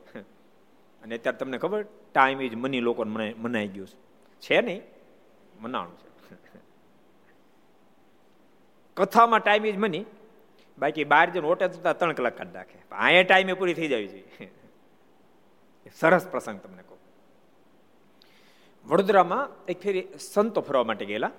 અને 1.02 1.16
અત્યારે 1.16 1.38
તમને 1.38 1.58
ખબર? 1.58 1.84
ટાઈમ 2.14 2.42
ઇઝ 2.42 2.56
મની 2.56 2.82
લોકો 2.82 3.04
મનાઈ 3.04 3.68
ગયું 3.68 3.90
છે. 4.42 4.62
નહીં, 4.62 4.82
મનાણું 5.60 5.96
છે. 5.98 6.10
કથામાં 8.98 9.40
ટાઈમ 9.40 9.66
ઇઝ 9.66 9.78
મની 9.78 10.06
બાકી 10.78 11.04
બહાર 11.04 11.28
જઈને 11.30 11.48
ઓટે 11.48 11.68
જતા 11.68 11.94
ત્રણ 11.94 12.14
કલાક 12.14 12.36
કાઢી 12.38 12.54
નાખે. 12.54 12.78
અહીંયા 12.92 13.24
ટાઈમે 13.24 13.54
પૂરી 13.54 13.74
થઈ 13.74 13.88
જાય 13.88 14.08
છે. 14.08 14.22
સરસ 16.00 16.28
પ્રસંગ 16.28 16.60
તમને 16.60 16.84
કહું. 16.84 16.98
વડોદરામાં 18.86 19.66
એક 19.66 19.82
ફેરી 19.82 20.08
સંતો 20.20 20.62
ફરવા 20.62 20.84
માટે 20.84 21.06
ગયેલા. 21.06 21.32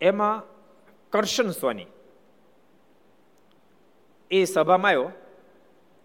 એમાં 0.00 0.42
કરશન 1.10 1.50
સ્વાની. 1.50 1.86
એ 4.30 4.44
સભામાં 4.44 4.88
આવ્યો, 4.88 5.12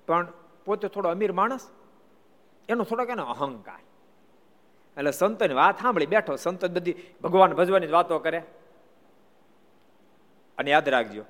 પણ 0.08 0.28
પોતે 0.66 0.88
થોડો 0.88 1.10
અમીર 1.10 1.32
માણસ. 1.32 1.70
એનો 2.70 2.84
થોડોક 2.84 3.10
એનો 3.10 3.26
અહંકાર. 3.26 3.80
એટલે 4.98 5.12
સંતોની 5.12 5.54
વાત 5.54 5.82
સાંભળી 5.82 6.06
બેઠો, 6.06 6.36
સંતો 6.36 6.68
બધી 6.68 6.96
ભગવાન 7.24 7.54
ભજવાની 7.54 7.88
વાતો 7.88 8.20
કરે. 8.20 8.44
અને 10.58 10.72
યાદ 10.72 10.90
રાખજો 10.90 11.24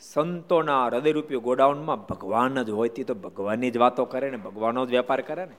સંતોના 0.00 0.86
હૃદયરૂપી 0.86 1.36
ગોડાઉનમાં 1.36 2.06
ભગવાન 2.06 2.62
જ 2.62 2.70
હોય 2.70 2.88
તો 2.88 3.14
ભગવાનની 3.14 3.70
જ 3.70 3.76
વાતો 3.76 4.04
કરે 4.04 4.30
ને, 4.30 4.36
ભગવાનનો 4.36 4.86
જ 4.86 4.90
વેપાર 4.90 5.20
કરે 5.20 5.44
ને. 5.44 5.56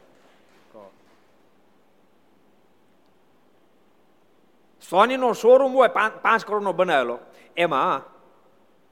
સોનીનો 4.89 5.33
શોરૂમ 5.33 5.73
હોય 5.73 5.87
પાંચ 6.21 6.45
કરોડનો 6.45 6.73
બનાવેલો. 6.73 7.19
એમાં 7.57 8.11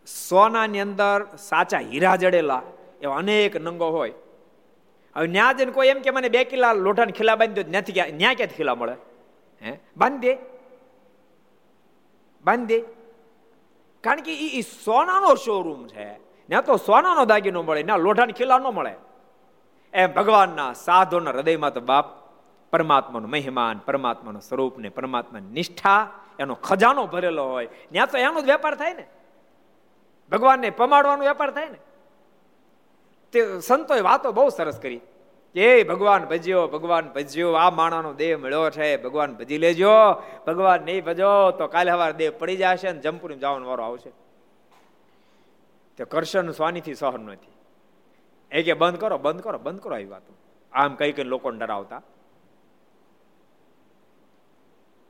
સોનાની 0.06 0.80
અંદર 0.80 1.28
સાચા 1.38 1.80
હીરા 1.80 2.16
જડેલા 2.16 2.62
એવા 3.02 3.16
અનેક 3.16 3.56
નંગો 3.56 3.90
હોય. 3.90 4.14
હવે 5.16 5.28
ન્યા 5.28 5.54
જઈને 5.54 5.72
કોઈ 5.72 5.88
એમ 5.88 6.00
કે 6.00 6.12
મને 6.12 6.30
બે 6.30 6.44
કિલા 6.44 6.74
લોઢાને 6.74 7.12
ખીલા 7.12 7.36
બાંધી 7.36 7.64
દો, 7.64 7.70
ત્યાંથી 7.70 7.94
ન્યા 8.12 8.34
ક્યાંથી 8.34 8.56
ખીલા 8.56 8.76
મળે? 8.76 8.96
હે? 9.62 9.80
બાંધી 9.98 10.28
દે. 10.28 10.38
બાંધી 12.46 12.82
દે. 12.82 12.99
કારણ 14.04 14.22
કે 14.22 14.48
એ 14.48 14.62
સોનાનો 14.62 15.36
શોરૂમ 15.36 15.88
છે. 15.88 16.14
ત્યાં 16.48 16.66
તો 16.66 16.76
સોનાનો 16.76 17.26
દાગીનો 17.26 17.64
મળે 17.64 17.84
ના 17.84 17.98
લોઢાની 17.98 18.34
ખીલા 18.34 18.58
ન 18.58 18.64
મળે. 18.64 18.96
એમ 19.94 20.14
ભગવાનના 20.14 20.74
સાધુના 20.74 21.32
હૃદયમાં 21.32 21.74
તો 21.74 21.82
બાપ 21.82 22.06
પરમાત્માનો 22.72 23.28
મહેમાન, 23.28 23.78
પરમાત્માનો 23.78 24.40
સ્વરૂપ 24.40 24.78
ને 24.78 24.90
પરમાત્માની 24.90 25.48
નિષ્ઠા, 25.48 26.12
એનો 26.40 26.56
ખજાનો 26.56 27.08
ભરેલો 27.08 27.46
હોય. 27.46 27.66
ત્યાં 27.66 28.08
તો 28.08 28.18
એનો 28.18 28.42
જ 28.42 28.46
વેપાર 28.46 28.76
થાય 28.76 28.94
ને. 28.94 29.08
ભગવાનને 30.32 30.70
પમાડવાનો 30.70 31.24
વેપાર 31.24 31.52
થાય 31.52 31.70
ને. 31.70 31.78
તે 33.32 33.60
સંતોએ 33.60 34.02
વાતો 34.02 34.32
બહુ 34.32 34.50
સરસ 34.50 34.80
કરી. 34.80 35.02
કે 35.54 35.84
ભગવાન 35.84 36.26
ભજ્યો 36.26 36.68
ભગવાન 36.68 37.10
ભજ્યો, 37.10 37.54
આ 37.54 37.70
માણાનો 37.70 38.14
દેહ 38.14 38.38
મળ્યો 38.38 38.70
છે, 38.70 38.98
ભગવાન 38.98 39.36
ભજી 39.36 39.58
લેજો. 39.58 39.92
ભગવાન 40.48 40.82
નહીં 40.82 41.06
ભજો 41.06 41.52
તો 41.52 41.68
કાલે 41.68 41.92
સવારે 41.92 42.14
દેહ 42.14 42.32
પડી 42.32 42.58
જશે 42.58 42.92
ને 42.92 43.00
જમપુરી 43.00 43.36
જવાનો 43.36 43.68
વારો 43.68 43.84
આવશે. 43.84 44.12
તે 45.98 46.06
કરશન 46.06 46.52
સ્વાનીથી 46.52 46.94
સહન 46.94 47.20
નથી 47.20 47.52
એ 48.52 48.64
કે, 48.64 48.74
બંધ 48.74 49.00
કરો 49.00 49.18
બંધ 49.18 49.42
કરો 49.42 49.58
બંધ 49.58 49.82
કરો 49.82 49.94
આવી 49.96 50.06
વાતો. 50.06 50.34
આમ 50.74 50.96
કઈ 50.96 51.12
કઈ 51.12 51.24
લોકોને 51.24 51.58
ડરાવતા. 51.58 52.02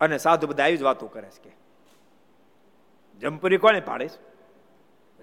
અને 0.01 0.17
સાધુ 0.17 0.47
બધા 0.47 0.63
આવી 0.63 0.77
જ 0.77 0.81
વાતો 0.81 1.07
કરે 1.07 1.29
છે 1.29 1.49
કે, 1.49 1.55
જમપુરી 3.19 3.57
કોને 3.57 3.79
પાડીશ? 3.79 4.11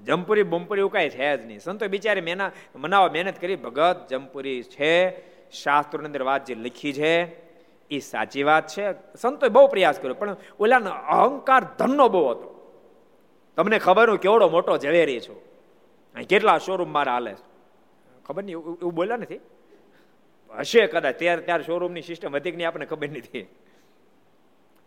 જમપુરી, 0.05 0.43
બમપુરી 0.43 0.81
એવું 0.81 0.93
કાંઈ 0.93 1.11
છે 1.11 1.37
જ 1.37 1.47
નહીં. 1.47 1.61
સંતો 1.61 1.89
બિચારે 1.89 2.21
મેના 2.21 2.51
મનાવા 2.77 3.09
મહેનત 3.09 3.39
કરી. 3.41 3.57
ભગત, 3.57 4.07
જમપુરી 4.11 4.63
છે, 4.63 4.93
શાસ્ત્રોની 5.51 6.07
અંદર 6.07 6.23
વાત 6.23 6.45
જે 6.45 6.55
લખી 6.55 6.93
છે 6.93 7.47
એ 7.91 7.99
સાચી 7.99 8.43
વાત 8.43 8.67
છે. 8.67 8.93
સંતોએ 9.17 9.49
બહુ 9.49 9.67
પ્રયાસ 9.67 9.99
કર્યો, 9.99 10.15
પણ 10.15 10.37
ઓલાનો 10.61 10.91
અહંકાર 10.91 11.65
ધનનો 11.79 12.09
બહુ 12.09 12.31
હતો. 12.31 12.49
તમને 13.57 13.79
ખબર 13.79 14.11
હું 14.11 14.19
કેવડો 14.19 14.49
મોટો 14.49 14.77
ઝવેરી 14.77 15.21
છું. 15.21 15.39
કેટલા 16.29 16.59
શોરૂમ 16.59 16.93
મારા 16.93 17.13
હાલે 17.13 17.35
ખબર 18.27 18.43
નહીં, 18.45 18.57
એવું 18.57 18.95
બોલ્યા 18.95 19.17
નથી? 19.17 19.41
હશે 20.59 20.87
કદાચ, 20.87 21.19
ત્યારે 21.19 21.43
ત્યારે 21.43 21.65
શોરૂમની 21.65 22.03
સિસ્ટમ 22.03 22.37
હતી 22.37 22.53
નહીં 22.53 22.69
આપણને 22.69 22.87
ખબર 22.87 23.09
નથી. 23.09 23.47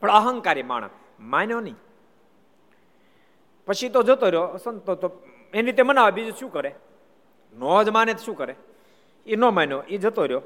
પણ 0.02 0.12
અહંકારી 0.12 0.64
માણસ. 0.64 0.90
માન્યો 1.20 1.60
નહીં. 1.60 1.76
પછી 3.70 3.90
તો 3.90 4.04
જતો 4.04 4.30
રહ્યો, 4.30 4.58
સંતો 4.58 4.96
તો 4.96 5.12
એની 5.54 5.62
રીતે 5.62 5.84
મનાવે, 5.84 6.12
બીજું 6.12 6.34
શું 6.34 6.52
કરે? 6.52 6.76
નો 7.58 7.84
જ 7.84 7.90
માને 7.90 8.14
શું 8.14 8.36
કરે? 8.36 8.56
એ 9.26 9.36
ન 9.36 9.46
માન્યો 9.46 9.82
એ 9.82 9.98
જતો 9.98 10.26
રહ્યો. 10.26 10.42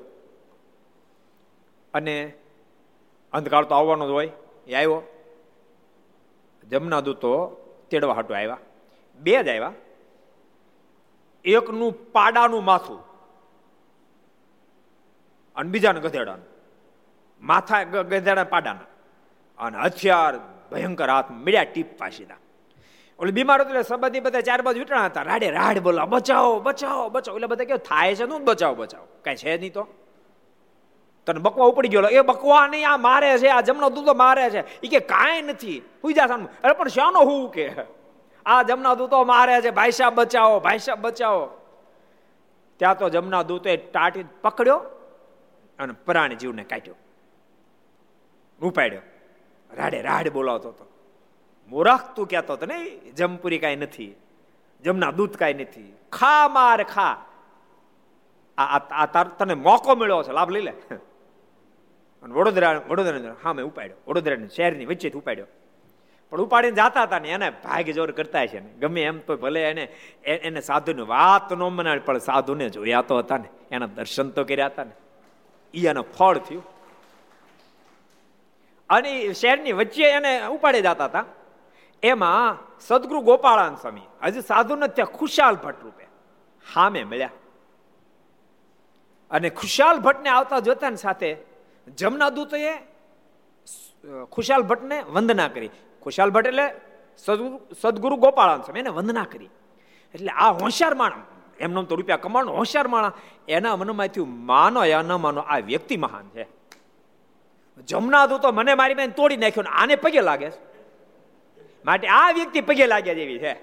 અને 1.94 2.34
અંધકાળ 3.34 3.66
તો 3.66 3.76
આવવાનો 3.76 4.08
જ 4.08 4.10
હોય, 4.10 4.32
એ 4.68 4.74
આવ્યો. 4.74 5.02
જમના 6.70 7.00
દૂતો 7.00 7.48
તેડવા 7.90 8.14
હાટું 8.14 8.38
આવ્યા. 8.38 8.58
બે 9.16 9.44
જ 9.44 9.48
આવ્યા. 9.48 9.74
એકનું 11.46 12.12
પાડાનું 12.12 12.64
માથું 12.64 13.04
અને 15.56 15.70
બીજાનું 15.70 16.04
ગધેડાનું. 16.04 16.46
માથા 17.42 17.84
ગધેડા 17.84 18.44
પાડાના. 18.44 18.80
અને 19.58 19.78
હથિયાર 19.78 20.40
ભયંકર 20.72 21.10
હાથ 21.10 21.32
મળ્યા 21.32 21.64
ટીપ 21.64 21.98
પાસીના 21.98 22.36
ઓલી 23.20 23.32
બીમાર 23.32 23.62
હતો 23.62 23.70
એટલે 23.70 23.84
સંબંધી 23.84 24.20
બધા 24.20 24.42
ચાર 24.42 24.62
બાજુ 24.62 24.80
વીટણા 24.80 25.06
હતા. 25.06 25.22
રાડે 25.22 25.50
રાડ 25.50 25.80
બોલા, 25.80 26.06
બચાવો 26.06 26.60
બચાવો 26.60 27.10
બચાવો. 27.10 27.38
એટલે 27.38 27.48
બધા 27.48 27.64
કેવું 27.64 27.80
થાય 27.80 28.16
છે 28.16 28.26
નું 28.26 28.44
બચાવો 28.44 28.76
બચાવો. 28.76 29.08
કઈ 29.24 29.36
છે 29.36 29.58
નહીં 29.58 29.74
તો. 29.74 29.88
તને 31.26 31.40
બકવા 31.40 31.66
ઉપડી 31.66 31.88
ગયો. 31.88 32.02
એ 32.02 32.22
બકવા 32.22 32.68
નહીં, 32.68 32.90
આ 32.90 32.98
મારે 32.98 33.38
છે, 33.38 33.48
આ 33.48 33.62
જમનો 33.62 33.90
દૂધો 33.90 34.14
મારે 34.14 34.50
છે. 34.50 34.82
એ 34.82 34.88
કે 34.88 35.00
કાંઈ 35.00 35.42
નથી. 35.42 35.82
પૂજા 36.02 36.28
સામે. 36.28 36.46
અરે, 36.64 36.74
પણ 36.74 36.88
શાનો 36.88 37.20
હું 37.20 37.52
કે? 37.52 37.72
આ 38.46 38.64
જમના 38.64 38.94
દૂતો 38.94 39.24
મારે 39.24 39.62
છે. 39.62 39.70
ભાઈ 39.70 39.92
સાહેબ 39.92 40.14
બચાવો, 40.14 40.60
ભાઈ 40.60 40.78
સાહેબ 40.78 41.02
બચાવો. 41.02 41.50
ત્યાં 42.78 42.98
તો 42.98 43.10
જમના 43.10 43.44
દૂતે 43.44 43.78
ટાટી 43.78 44.26
પકડ્યો 44.42 44.78
અને 45.80 45.94
પ્રાણી 45.94 46.36
જીવને 46.36 46.64
કાઢ્યો. 46.64 46.96
ઉપાડ્યો. 48.66 49.02
રાડે 49.78 50.02
રાડ 50.02 50.30
બોલાવતો 50.30 50.70
હતો. 50.70 50.93
મૂરખ 51.74 52.16
તું 52.16 52.28
કહેતો 52.28 52.54
હતો 52.54 52.66
ને 52.66 52.90
જમપુરી 53.12 53.58
કાંઈ 53.58 53.76
નથી, 53.76 54.16
જમના 54.84 55.12
દૂધ 55.12 55.38
કાંઈ 55.38 55.54
નથી. 55.54 55.94
ખા 56.12 56.48
માર, 56.48 56.84
ખા. 56.84 57.26
આ 58.58 59.06
તાર 59.06 59.28
તને 59.28 59.54
મોકો 59.54 59.96
મળ્યો 59.96 60.24
છે, 60.24 60.32
લાભ 60.32 60.52
લઈ 60.52 60.62
લે. 60.62 60.72
અને 62.24 62.34
વડોદરા 62.34 62.82
વડોદરા 62.88 63.36
હા, 63.44 63.54
મેં 63.54 63.66
ઉપાડ્યો. 63.66 63.96
વડોદરા 64.08 64.36
શહેરની 64.48 64.86
વચ્ચેથી 64.86 65.18
ઉપાડ્યો. 65.18 65.46
પણ 66.30 66.42
ઉપાડીને 66.42 66.76
જાતા 66.76 67.04
હતા 67.04 67.20
ને, 67.20 67.30
એને 67.30 67.50
ભાગ 67.50 67.86
જોર 67.86 68.12
કરતા 68.12 68.46
છે 68.46 68.60
ને. 68.60 68.70
ગમે 68.80 69.02
એમ 69.02 69.20
તો 69.20 69.38
ભલે 69.38 69.62
એને 69.62 69.84
એને 70.24 70.62
સાધુની 70.62 71.02
વાત 71.02 71.54
ન 71.54 71.62
મનાવી 71.62 72.00
પણ 72.00 72.18
સાધુને 72.18 72.70
જોયા 72.70 73.02
તો 73.02 73.18
હતા 73.18 73.38
ને. 73.38 73.50
એના 73.72 73.86
દર્શન 73.86 74.30
તો 74.30 74.44
કર્યા 74.44 74.66
હતા 74.66 74.84
ને. 74.84 74.92
એ 75.74 75.88
એનું 75.88 76.06
ફળ 76.18 76.38
થયું. 76.38 76.64
અને 78.90 79.34
શહેરની 79.34 79.72
વચ્ચે 79.72 80.04
એને 80.04 80.46
ઉપાડી 80.48 80.82
જતા 80.82 81.06
હતા. 81.06 81.26
એમાં 82.04 82.58
સદગુરુ 82.88 83.20
ગોપાળાન 83.30 83.76
સ્વામી 83.76 84.08
હજી 84.24 84.46
સાધુ 84.52 84.76
નથી 84.76 84.96
ત્યાં 84.98 85.16
ખુશાલ 85.18 85.56
ભટ્ટ 85.64 85.84
રૂપે 85.86 86.06
હામે 86.66 87.02
મળ્યા. 87.04 87.36
અને 89.32 89.48
ખુશાલ 89.60 89.98
ભટ્ટને 90.06 90.30
આવતા 90.30 90.60
જોતા 90.68 90.92
ને 90.96 91.00
સાથે 91.06 91.30
જમના 92.00 92.32
દૂતોએ 92.38 92.74
ખુશાલ 94.34 94.64
ભટ્ટને 94.70 94.98
વંદના 95.16 95.50
કરી. 95.56 95.72
ખુશાલ 96.04 96.32
ભટ્ટ 96.36 96.52
એટલે 96.52 96.66
સદગુરુ 97.82 98.16
ગોપાળાન 98.24 98.62
સ્વામી, 98.66 98.84
એને 98.84 98.92
વંદના 98.98 99.28
કરી. 99.32 99.52
એટલે 100.16 100.32
આ 100.44 100.52
હોશિયાર 100.62 100.96
માણસ, 101.02 101.24
એમનો 101.60 101.84
તો 101.84 101.96
રૂપિયા 101.96 102.24
કમાવાનો 102.26 102.52
હોશિયાર 102.60 102.88
માણસ, 102.88 103.14
એના 103.48 103.76
મનમાં 103.76 104.10
થયું 104.14 104.32
માનો 104.50 104.80
યા 104.86 105.08
ન 105.10 105.12
માનો 105.26 105.42
આ 105.42 105.60
વ્યક્તિ 105.70 105.96
મહાન 105.98 106.28
છે. 106.36 106.44
જમના 107.88 108.26
દૂતો 108.32 108.48
મને 108.52 108.74
મારી 108.80 109.00
બેન 109.00 109.12
તોડી 109.18 109.40
નાખ્યો 109.44 109.66
ને 109.68 109.72
આને 109.80 109.96
પગે 109.96 110.22
લાગે 110.22 110.50
છે. 110.52 110.73
માટે 111.86 112.08
આ 112.08 112.32
વ્યક્તિ 112.32 112.62
પગે 112.62 112.88
લાગ્યા 112.88 113.14
જેવી 113.14 113.40
છે. 113.40 113.54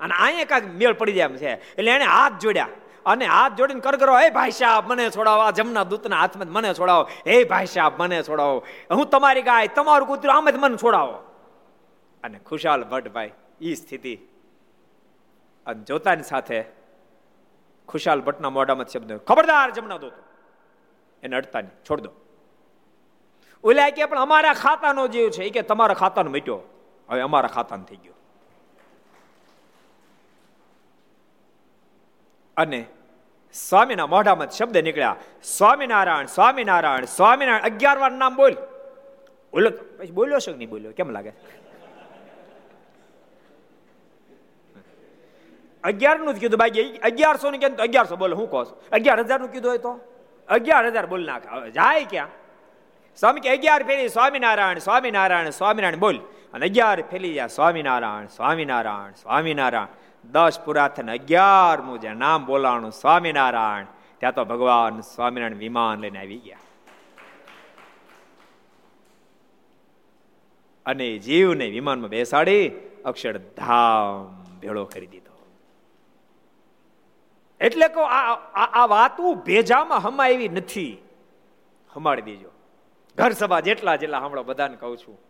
અને 0.00 0.14
અહીંયા 0.14 0.44
કાંઈક 0.44 0.64
મેળ 0.64 0.92
પડી 0.92 1.12
જાય 1.12 1.28
છે. 1.28 1.74
એટલે 1.74 1.90
એને 1.90 2.04
હાથ 2.04 2.32
જોડ્યા. 2.40 2.68
અને 3.06 3.26
હાથ 3.26 3.52
જોડીને 3.52 3.80
કર 3.80 3.96
કરો, 3.96 4.18
હે 4.18 4.30
ભાઈ 4.30 4.50
સાહેબ, 4.50 4.92
મને 4.92 5.10
છોડાવો. 5.10 5.40
આ 5.40 5.50
જમના 5.50 5.84
દૂતના 5.84 6.16
હાથમાં 6.16 6.46
મને 6.48 6.74
છોડાવો. 6.74 7.02
હે 7.02 7.44
ભાઈ 7.44 7.66
સાહેબ, 7.66 7.92
મને 8.02 8.22
છોડાવો. 8.22 8.66
હું 8.90 9.10
તમારી 9.10 9.42
ગાય, 9.42 9.68
તમારું 9.68 10.08
કૂતરું, 10.08 10.36
આમ 10.36 10.50
જ 10.50 10.54
મને 10.56 10.76
છોડાવો. 10.76 11.12
અને 12.24 12.38
ખુશાલ 12.38 12.84
ભટ્ટભાઈ 12.84 13.32
એ 13.60 13.74
સ્થિતિ. 13.74 14.18
અને 15.66 15.84
જોતાની 15.84 16.22
સાથે 16.22 16.64
ખુશાલ 17.88 18.20
ભટ્ટના 18.20 18.50
મોઢામાં 18.50 18.86
શબ્દ 18.86 19.12
ખબરદાર 19.12 19.70
જમના 19.70 19.96
દૂત. 19.96 20.12
એને 21.22 21.36
અડતા 21.36 21.60
નહીં 21.60 21.72
છોડ 21.90 22.00
દો. 22.00 22.10
ઓલા 23.64 23.90
કે, 23.90 24.04
પણ 24.04 24.18
અમારા 24.18 24.52
ખાતાનો 24.52 25.08
જીવ 25.08 25.30
છે. 25.30 25.44
એ 25.44 25.50
કે, 25.50 25.62
તમારા 25.62 25.94
ખાતાનો 25.94 26.30
મીટ્યો 26.30 26.60
હવે 27.10 27.20
અમારા 27.20 27.48
ખાતામાં 27.48 27.86
થઈ 27.86 27.96
ગયો. 27.96 28.12
અને 32.56 32.84
સ્વામીના 33.52 34.06
મોઢામાં 34.06 34.50
શબ્દ 34.50 34.76
નીકળ્યા, 34.78 35.16
સ્વામિનારાયણ 35.42 36.26
સ્વામિનારાયણ 36.26 37.04
સ્વામિનારાયણ, 37.04 37.64
અગિયાર 37.64 37.98
વાર 37.98 38.12
નામ 38.12 38.36
બોલ. 38.36 38.54
બોલો 39.52 39.70
પછી 39.70 40.10
બોલ્યો 40.10 40.38
છે 40.38 40.52
નહીં 40.56 40.70
બોલ્યો? 40.70 40.92
કેમ 40.92 41.10
લાગે? 41.10 41.32
અગિયારનું 45.84 46.34
કીધું 46.34 46.58
બાકી 46.58 46.82
અગિયારસો 46.82 47.50
ને 47.50 47.58
કેમ 47.58 47.76
અગિયારસો 47.76 48.16
બોલો, 48.16 48.36
હું 48.36 48.50
કહો 48.50 48.62
અગિયાર 48.92 49.20
હજારનું 49.20 49.52
કીધું 49.52 49.70
હોય 49.70 49.78
તો? 49.78 50.00
અગિયાર 50.48 50.86
હજાર 50.86 51.06
બોલ 51.06 51.26
નાખ. 51.26 51.42
જાય 51.64 52.04
ક્યાં? 52.04 52.28
સ્વામી 53.16 53.40
કે, 53.40 53.48
અગિયાર 53.48 53.82
ફેરી, 53.82 54.08
સ્વામિનારાયણ 54.08 54.78
સ્વામિનારાયણ 54.78 55.50
સ્વામિનારાયણ 55.50 56.00
બોલ. 56.00 56.20
અને 56.54 56.66
અગિયાર 56.66 57.02
ફેલી 57.02 57.34
જાય 57.34 57.46
સ્વામિનારાયણ 57.46 58.26
સ્વામિનારાયણ 58.26 59.12
સ્વામિનારાયણ. 59.12 59.86
દસ 60.30 60.60
પૂરા 60.64 60.88
થઈને 60.88 61.12
અગિયારમું 61.12 62.18
નામ 62.18 62.46
બોલાણું, 62.46 62.90
સ્વામિનારાયણ. 62.90 63.84
ત્યાં 64.18 64.34
તો 64.34 64.44
ભગવાન 64.44 65.00
સ્વામિનારાયણ 65.00 65.54
વિમાન 65.54 66.00
લઈને 66.00 66.18
આવી 66.18 66.38
ગયા. 66.38 66.58
અને 70.86 71.18
જીવને 71.18 71.66
વિમાનમાં 71.66 72.10
બેસાડી 72.10 72.68
અક્ષરધામ 73.04 74.44
ભેળો 74.60 74.84
કરી 74.84 75.06
દીધો. 75.06 75.46
એટલે 77.60 77.88
કહો, 77.88 78.02
આ 78.02 78.86
વાત 78.86 79.20
ભેજામાં 79.44 79.98
હમા 79.98 80.26
એવી 80.26 80.48
નથી. 80.48 80.98
હમાડી 81.90 82.22
દેજો. 82.22 82.48
ઘર 83.18 83.30
સભા 83.30 83.60
જેટલા 83.60 83.96
જેટલા 83.96 84.18
હમણાં 84.18 84.44
બધાને 84.44 84.76
કહું 84.76 84.96
છું. 84.96 85.29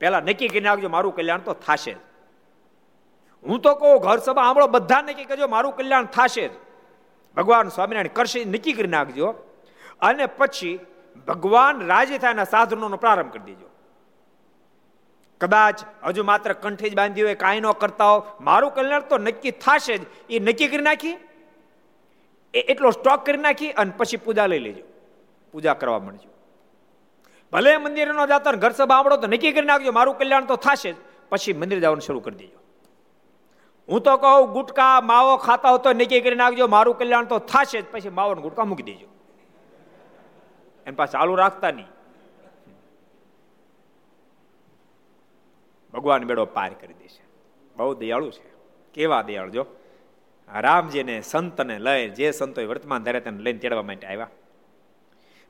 પેલા 0.00 0.20
નક્કી 0.20 0.48
કરી 0.48 0.60
નાખજો 0.60 0.88
મારું 0.88 1.14
કલ્યાણ 1.16 1.40
તો 1.40 1.52
થશે 1.52 1.94
હું 3.44 3.60
તો 3.60 3.74
કહું, 3.74 4.00
ઘર 4.00 4.18
સભા 4.18 4.42
સાંભળો 4.42 4.66
બધા 4.66 5.02
નક્કી 5.02 5.24
કરજો, 5.24 5.48
મારું 5.48 5.76
કલ્યાણ 5.76 6.04
થશે 6.04 6.48
જ. 6.48 6.52
ભગવાન 7.36 7.68
સ્વામિનારાયણ 7.68 8.14
કરશે 8.14 8.44
નક્કી 8.44 8.72
કરી 8.72 8.88
નાખજો. 8.88 9.28
અને 10.00 10.26
પછી 10.26 10.78
ભગવાન 11.28 11.86
રાજી 11.86 12.18
થાય 12.18 12.44
સાધનોનો 12.44 12.96
પ્રારંભ 12.96 13.32
કરી 13.32 13.44
દેજો. 13.44 13.68
કદાચ 15.40 15.78
હજુ 16.04 16.24
માત્ર 16.24 16.52
કંઠી 16.52 16.90
જ 16.90 16.96
બાંધી 16.96 17.22
હોય, 17.22 17.34
કાંઈ 17.34 17.60
ન 17.60 17.70
કરતા 17.72 18.10
હો 18.10 18.18
મારું 18.40 18.74
કલ્યાણ 18.74 19.08
તો 19.10 19.18
નક્કી 19.18 19.50
થશે 19.50 19.98
જ. 19.98 20.02
એ 20.30 20.38
નક્કી 20.38 20.68
કરી 20.68 20.88
નાખી 20.88 21.14
એટલો 22.54 22.90
સ્ટોક 22.90 23.26
કરી 23.26 23.36
નાખી 23.36 23.70
અને 23.72 23.92
પછી 23.96 24.16
પૂજા 24.16 24.46
લઈ 24.46 24.58
લેજો. 24.58 24.84
પૂજા 25.52 25.74
કરવા 25.74 25.98
માંડજો 25.98 26.31
ભલે 27.52 27.76
મંદિર 27.76 28.14
નો 28.14 28.26
જાતો 28.26 28.52
ઘર 28.52 28.70
સભા 28.70 28.94
આવડો 28.94 29.16
તો 29.16 29.26
નક્કી 29.26 29.52
કરી 29.52 29.66
નાખજો, 29.66 29.92
મારું 29.92 30.18
કલ્યાણ 30.18 30.44
તો 30.44 30.56
થશે 30.56 30.94
પછી 31.28 31.52
મંદિર 31.52 31.80
જવાનું 31.80 32.00
શરૂ 32.00 32.20
કરી 32.20 32.36
દેજો. 32.36 32.58
હું 33.88 34.00
તો 34.00 34.16
કહું, 34.16 34.52
ગુટકા, 34.52 35.00
માવો 35.00 35.36
ખાતા 35.36 35.68
હો 35.68 35.78
તો 35.78 35.92
નક્કી 35.92 36.20
કરી 36.20 36.36
નાખજો, 36.36 36.66
મારું 36.66 36.98
કલ્યાણ 36.98 37.24
તો 37.24 37.38
થશે 37.38 37.80
જ. 37.80 37.84
પછી 37.92 38.08
માવો 38.08 38.34
ગુટકા 38.34 38.64
મૂકી 38.64 38.82
દેજો. 38.82 39.06
એમ 40.86 40.94
પાછા 40.94 41.18
ચાલુ 41.18 41.34
રાખતા 41.34 41.70
નહીં. 41.70 41.86
ભગવાન 45.94 46.24
બેડો 46.24 46.44
પાર 46.44 46.74
કરી 46.80 46.94
દેશે. 46.94 47.24
બહુ 47.76 47.94
દયાળુ 47.94 48.30
છે. 48.30 48.52
કેવા 48.94 49.22
દયાળુ 49.22 49.50
જો. 49.50 49.66
રામજીને 50.54 51.20
સંતને 51.20 51.78
લઈ, 51.78 52.08
જે 52.08 52.30
સંતોએ 52.30 52.64
વર્તમાન 52.64 53.02
ધારે 53.02 53.20
તેને 53.20 53.38
લઈને 53.38 53.58
તેડવા 53.58 53.82
માટે 53.82 54.06
આવ્યા. 54.06 54.28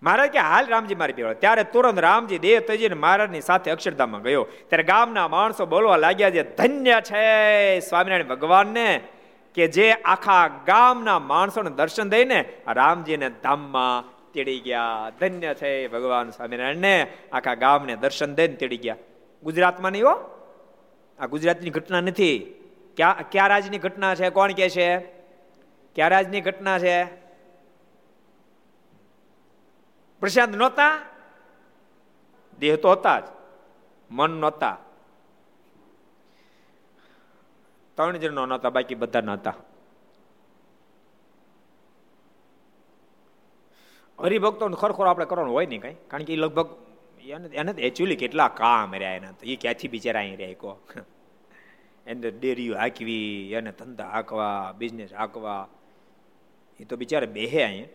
મહારાજ 0.03 0.31
કે 0.31 0.39
હાલ 0.39 0.67
રામજી 0.67 0.95
મારી 0.95 1.13
પીવડો 1.13 1.35
ત્યારે 1.35 1.65
તુરંત 1.65 1.99
રામજી 1.99 2.39
દેહ 2.39 2.61
તજીને 2.61 2.95
મહારાજની 2.95 3.41
સાથે 3.41 3.71
અક્ષરધામમાં 3.71 4.23
ગયો. 4.23 4.47
ત્યારે 4.69 4.83
ગામના 4.83 5.29
માણસો 5.29 5.67
બોલવા 5.67 5.97
લાગ્યા 5.97 6.31
છે 6.31 6.57
ધન્ય 6.57 7.01
છે 7.01 7.81
સ્વામિનારાયણ 7.81 8.29
ભગવાનને, 8.29 9.01
કે 9.55 9.67
જે 9.67 9.93
આખા 9.93 10.49
ગામના 10.49 11.19
માણસોને 11.19 11.71
દર્શન 11.71 12.09
દઈને 12.09 12.45
રામજીને 12.67 13.29
ધામમાં 13.29 14.23
તેડી 14.33 14.61
ગયા. 14.61 15.11
ધન્ય 15.21 15.55
છે 15.55 15.89
ભગવાન 15.89 16.31
સ્વામિનારાયણને. 16.31 17.07
આખા 17.33 17.55
ગામને 17.55 17.97
દર્શન 17.97 18.35
દઈને 18.35 18.55
તેડી 18.55 18.77
ગયા. 18.77 18.97
ગુજરાતમાં 19.43 19.93
નહીં 19.93 20.05
હો? 20.05 20.15
આ 21.19 21.27
ગુજરાતની 21.27 21.71
ઘટના 21.71 22.01
નથી. 22.01 22.55
ક્યાં 22.97 23.31
ક્યાં 23.31 23.49
રાજની 23.49 23.79
ઘટના 23.79 24.15
છે? 24.15 24.31
કોણ 24.31 24.53
કે 24.53 24.69
છે? 24.69 24.99
ક્યાં 25.95 26.11
રાજની 26.11 26.41
ઘટના 26.41 26.79
છે? 26.79 27.22
પ્રશાંત 30.23 30.55
નહોતા 30.55 30.95
દેહ 32.59 32.77
તો 32.77 32.91
હતા 32.91 33.19
જ 33.19 33.27
મન 34.11 34.33
નહોતા 34.39 34.77
ત્રણ 37.99 38.19
જણનો 38.19 38.47
નહોતા 38.47 38.71
બાકી 38.71 38.97
બધા 38.97 39.23
નહોતા 39.23 39.57
હરિભક્તો 44.19 44.71
ખરખોર 44.73 45.07
આપણે 45.07 45.27
કરવાનું 45.27 45.53
હોય 45.53 45.67
નહીં 45.67 45.83
કઈ 45.83 45.97
કારણ 46.09 46.27
કે 46.27 46.33
એ 46.33 46.39
લગભગ 46.39 46.69
એને 47.29 47.49
એને 47.55 47.73
એકચ્યુઅલી 47.81 48.17
કેટલા 48.17 48.51
કામ 48.53 48.95
રહ્યા 48.95 49.17
એના 49.17 49.33
તો 49.33 49.43
એ 49.45 49.57
ક્યાંથી 49.57 49.91
બિચારા 49.91 50.23
અહીં 50.23 50.39
રહે 50.39 50.55
કહો 50.55 50.73
એને 52.07 52.31
ડેરીઓ 52.33 52.77
હાંકવી 52.77 53.55
એને 53.55 53.73
ધંધા 53.73 54.09
હાંકવા 54.09 54.75
બિઝનેસ 54.75 55.13
હાંકવા 55.13 55.63
એ 56.81 56.85
તો 56.85 56.97
બિચારા 56.97 57.33
બેહે 57.33 57.65
અહીં 57.65 57.91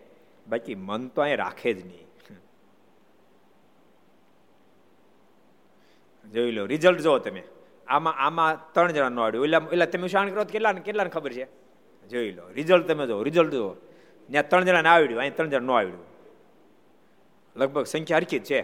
બાકી 0.46 0.76
મન 0.78 1.08
તો 1.10 1.22
અહીં 1.22 1.38
રાખે 1.38 1.70
જ 1.72 1.80
નહીં 1.84 2.07
જોઈ 6.32 6.52
લો 6.52 6.66
રિઝલ્ટ 6.66 7.00
જો 7.00 7.18
તમે. 7.18 7.42
આમાં 7.88 8.14
આમાં 8.14 8.72
ત્રણ 8.72 8.92
જણા 8.92 9.08
નો 9.08 9.22
આડ્યું. 9.22 9.44
એટલે 9.44 9.56
એટલે 9.56 9.86
તમે 9.86 10.08
શાણ 10.08 10.30
કરો 10.30 10.44
કેટલા 10.44 10.72
કેટલાને 10.72 11.10
ખબર 11.10 11.32
છે? 11.32 11.46
જોઈ 12.08 12.32
લો 12.32 12.42
રિઝલ્ટ 12.54 12.86
તમે 12.86 13.06
જો 13.06 13.22
રિઝલ્ટ 13.22 13.52
જુઓ. 13.52 13.74
ત્યાં 14.30 14.48
ત્રણ 14.48 14.64
જણાને 14.64 14.88
આવડ્યું 14.88 15.20
અહીં 15.20 15.36
ત્રણ 15.36 15.50
જણા 15.50 15.66
નો 15.66 15.72
આવડ્યું. 15.72 16.06
લગભગ 17.56 17.84
સંખ્યા 17.84 18.18
હરખી 18.18 18.38
જ 18.38 18.44
છે. 18.44 18.60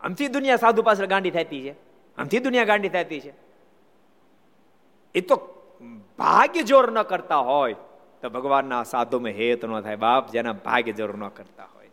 આમથી 0.00 0.28
દુનિયા 0.28 0.56
સાધુ 0.56 0.82
પાછળ 0.82 1.06
ગાંડી 1.06 1.30
થતી 1.30 1.62
છે. 1.62 1.74
આમથી 2.18 2.38
દુનિયા 2.38 2.64
ગાંડી 2.64 2.88
થતી 2.88 3.20
છે. 3.20 3.32
એ 5.14 5.20
તો 5.20 5.36
ભાગ્ય 6.18 6.62
જોર 6.62 6.92
ન 6.92 7.02
કરતા 7.02 7.36
હોય. 7.36 7.76
તો 8.22 8.30
ભગવાનના 8.30 8.82
સાધુમાં 8.82 9.32
હેત 9.32 9.64
ન 9.64 9.80
થાય. 9.80 9.96
બાપ 9.96 10.30
જેના 10.30 10.52
ભાગ્ય 10.52 10.92
જોર 10.92 11.16
ન 11.16 11.28
કરતા 11.28 11.68
હોય. 11.74 11.83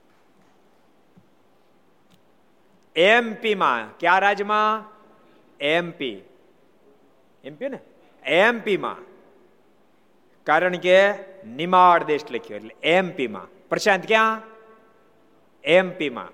એમપીમાં 2.95 3.97
કયા 3.99 4.19
રાજ્યમાં 4.19 4.83
એમપી 5.59 6.17
એમપી 7.43 7.69
ને? 7.69 7.79
એમપીમાં 8.23 9.01
કારણ 10.47 10.77
કે 10.85 10.99
નિમાડ 11.59 12.03
દેશ 12.11 12.25
લખ્યો 12.31 12.57
એટલે 12.57 12.75
એમપીમાં 12.83 13.47
પ્રશાંત, 13.69 14.05
ક્યાં? 14.07 14.41
એમપીમાં 15.63 16.33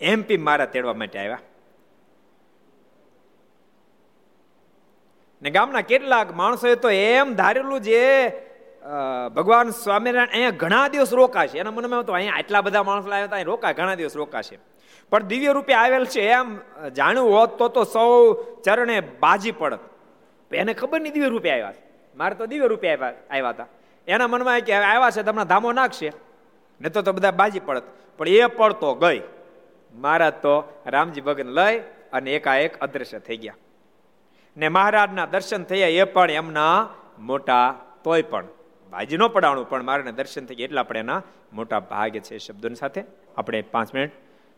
એમપી 0.00 0.38
મારા 0.48 0.66
તેડવા 0.66 0.94
માટે 0.94 1.18
આવ્યા. 1.18 1.42
ને 5.42 5.50
ગામના 5.50 5.84
કેટલાક 5.92 6.34
માણસોએ 6.40 6.74
તો 6.76 6.88
એમ 6.88 7.36
ધારેલું 7.36 7.80
જે 7.82 8.02
ભગવાન 9.36 9.70
સ્વામિનારાયણ 9.84 10.34
અહીંયા 10.34 10.60
ઘણા 10.62 10.86
દિવસ 10.88 11.12
રોકાશે. 11.20 11.58
એના 11.58 11.74
મનમાં 11.76 12.06
તો 12.06 12.12
અહીંયા 12.12 12.38
આટલા 12.40 12.62
બધા 12.66 12.82
માણસો 12.90 13.08
આવ્યા 13.10 13.30
હતા 13.30 13.48
રોકાય, 13.52 13.74
ઘણા 13.80 13.98
દિવસ 14.00 14.16
રોકાશે. 14.16 14.56
પણ 15.10 15.22
દિવ્ય 15.22 15.52
રૂપે 15.52 15.74
આવેલ 15.74 16.04
છે, 16.06 16.22
એમ 16.30 16.58
જાણ્યું 16.96 17.30
હોત 17.34 17.58
તો 17.58 17.68
તો 17.68 17.84
સૌ 17.84 18.10
ચરણે 18.64 19.00
બાજી 19.00 19.52
પડત. 19.52 19.80
એને 20.52 20.72
ખબર 20.74 21.00
નહીં 21.00 21.12
દિવ્ય 21.12 21.28
રૂપે 21.28 21.50
આવ્યા 21.50 21.74
મારે 22.16 22.34
તો 22.34 22.46
દિવ્ય 22.46 22.66
રૂપે 22.66 22.86
આવ્યા 22.92 23.14
આવ્યા 23.30 23.50
હતા. 23.50 23.68
એના 24.08 24.28
મનમાં 24.28 24.60
કે 24.60 24.72
આવ્યા 24.74 25.10
છે, 25.10 25.22
તમને 25.22 25.44
ધામો 25.44 25.72
નાખશે. 25.72 26.12
ને 26.80 26.88
તો 26.88 27.02
તો 27.02 27.12
બધા 27.12 27.30
બાજી 27.30 27.60
પડત. 27.60 27.84
પણ 28.18 28.28
એ 28.28 28.46
પડતો 28.46 28.94
ગઈ. 28.94 29.20
મહારાજ 29.94 30.34
તો 30.42 30.54
રામજી 30.86 31.20
ભગત 31.20 31.46
લઈ 31.58 31.76
અને 32.12 32.34
એકાએક 32.34 32.80
અદ્રશ્ય 32.80 33.18
થઈ 33.18 33.36
ગયા. 33.36 33.54
ને 34.56 34.68
મહારાજના 34.68 35.26
દર્શન 35.26 35.62
થયા, 35.64 35.88
એ 35.88 36.04
પણ 36.04 36.30
એમના 36.30 36.88
મોટા 37.18 37.66
તોય 38.04 38.22
પણ. 38.22 38.46
બાજી 38.90 39.16
ન 39.16 39.26
પડાણું, 39.28 39.68
પણ 39.68 39.82
મારાને 39.82 40.12
દર્શન 40.12 40.44
થઈ 40.46 40.54
ગયા. 40.54 40.64
એટલા 40.64 40.80
આપણે 40.80 41.00
એના 41.00 41.22
મોટા 41.52 41.80
ભાગ 41.80 42.16
છે 42.18 42.38
શબ્દોની 42.38 42.74
સાથે 42.74 43.04
આપણે 43.36 43.62
પાંચ 43.62 43.94
મિનિટ 43.94 44.12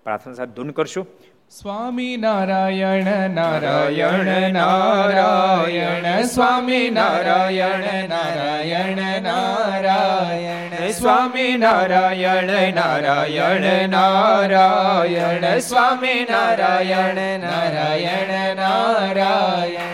પ્રાર્થના 0.07 0.35
સાથે 0.35 0.55
ધૂન 0.57 0.73
કરશું 0.73 1.07
સ્વામી 1.53 2.17
નારાયણ 2.17 3.09
નારાયણ 3.35 4.31
નારાયણ 4.53 6.09
સ્વામી 6.27 6.91
નારાયણ 6.91 7.87
નારાયણ 8.09 9.01
નારાયણ 9.23 10.75
સ્વામી 10.93 11.53
નારાયણ 11.57 12.53
નારાયણ 12.75 13.67
નારાયણ 13.91 15.49
સ્વામી 15.63 16.21
નારાયણ 16.27 17.25
નારાયણ 17.41 18.35
નારાયણ 18.57 19.94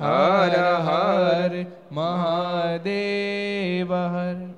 હર 0.00 0.54
હર 0.84 1.52
મહાદેવ 1.92 3.90
હર 3.92 4.57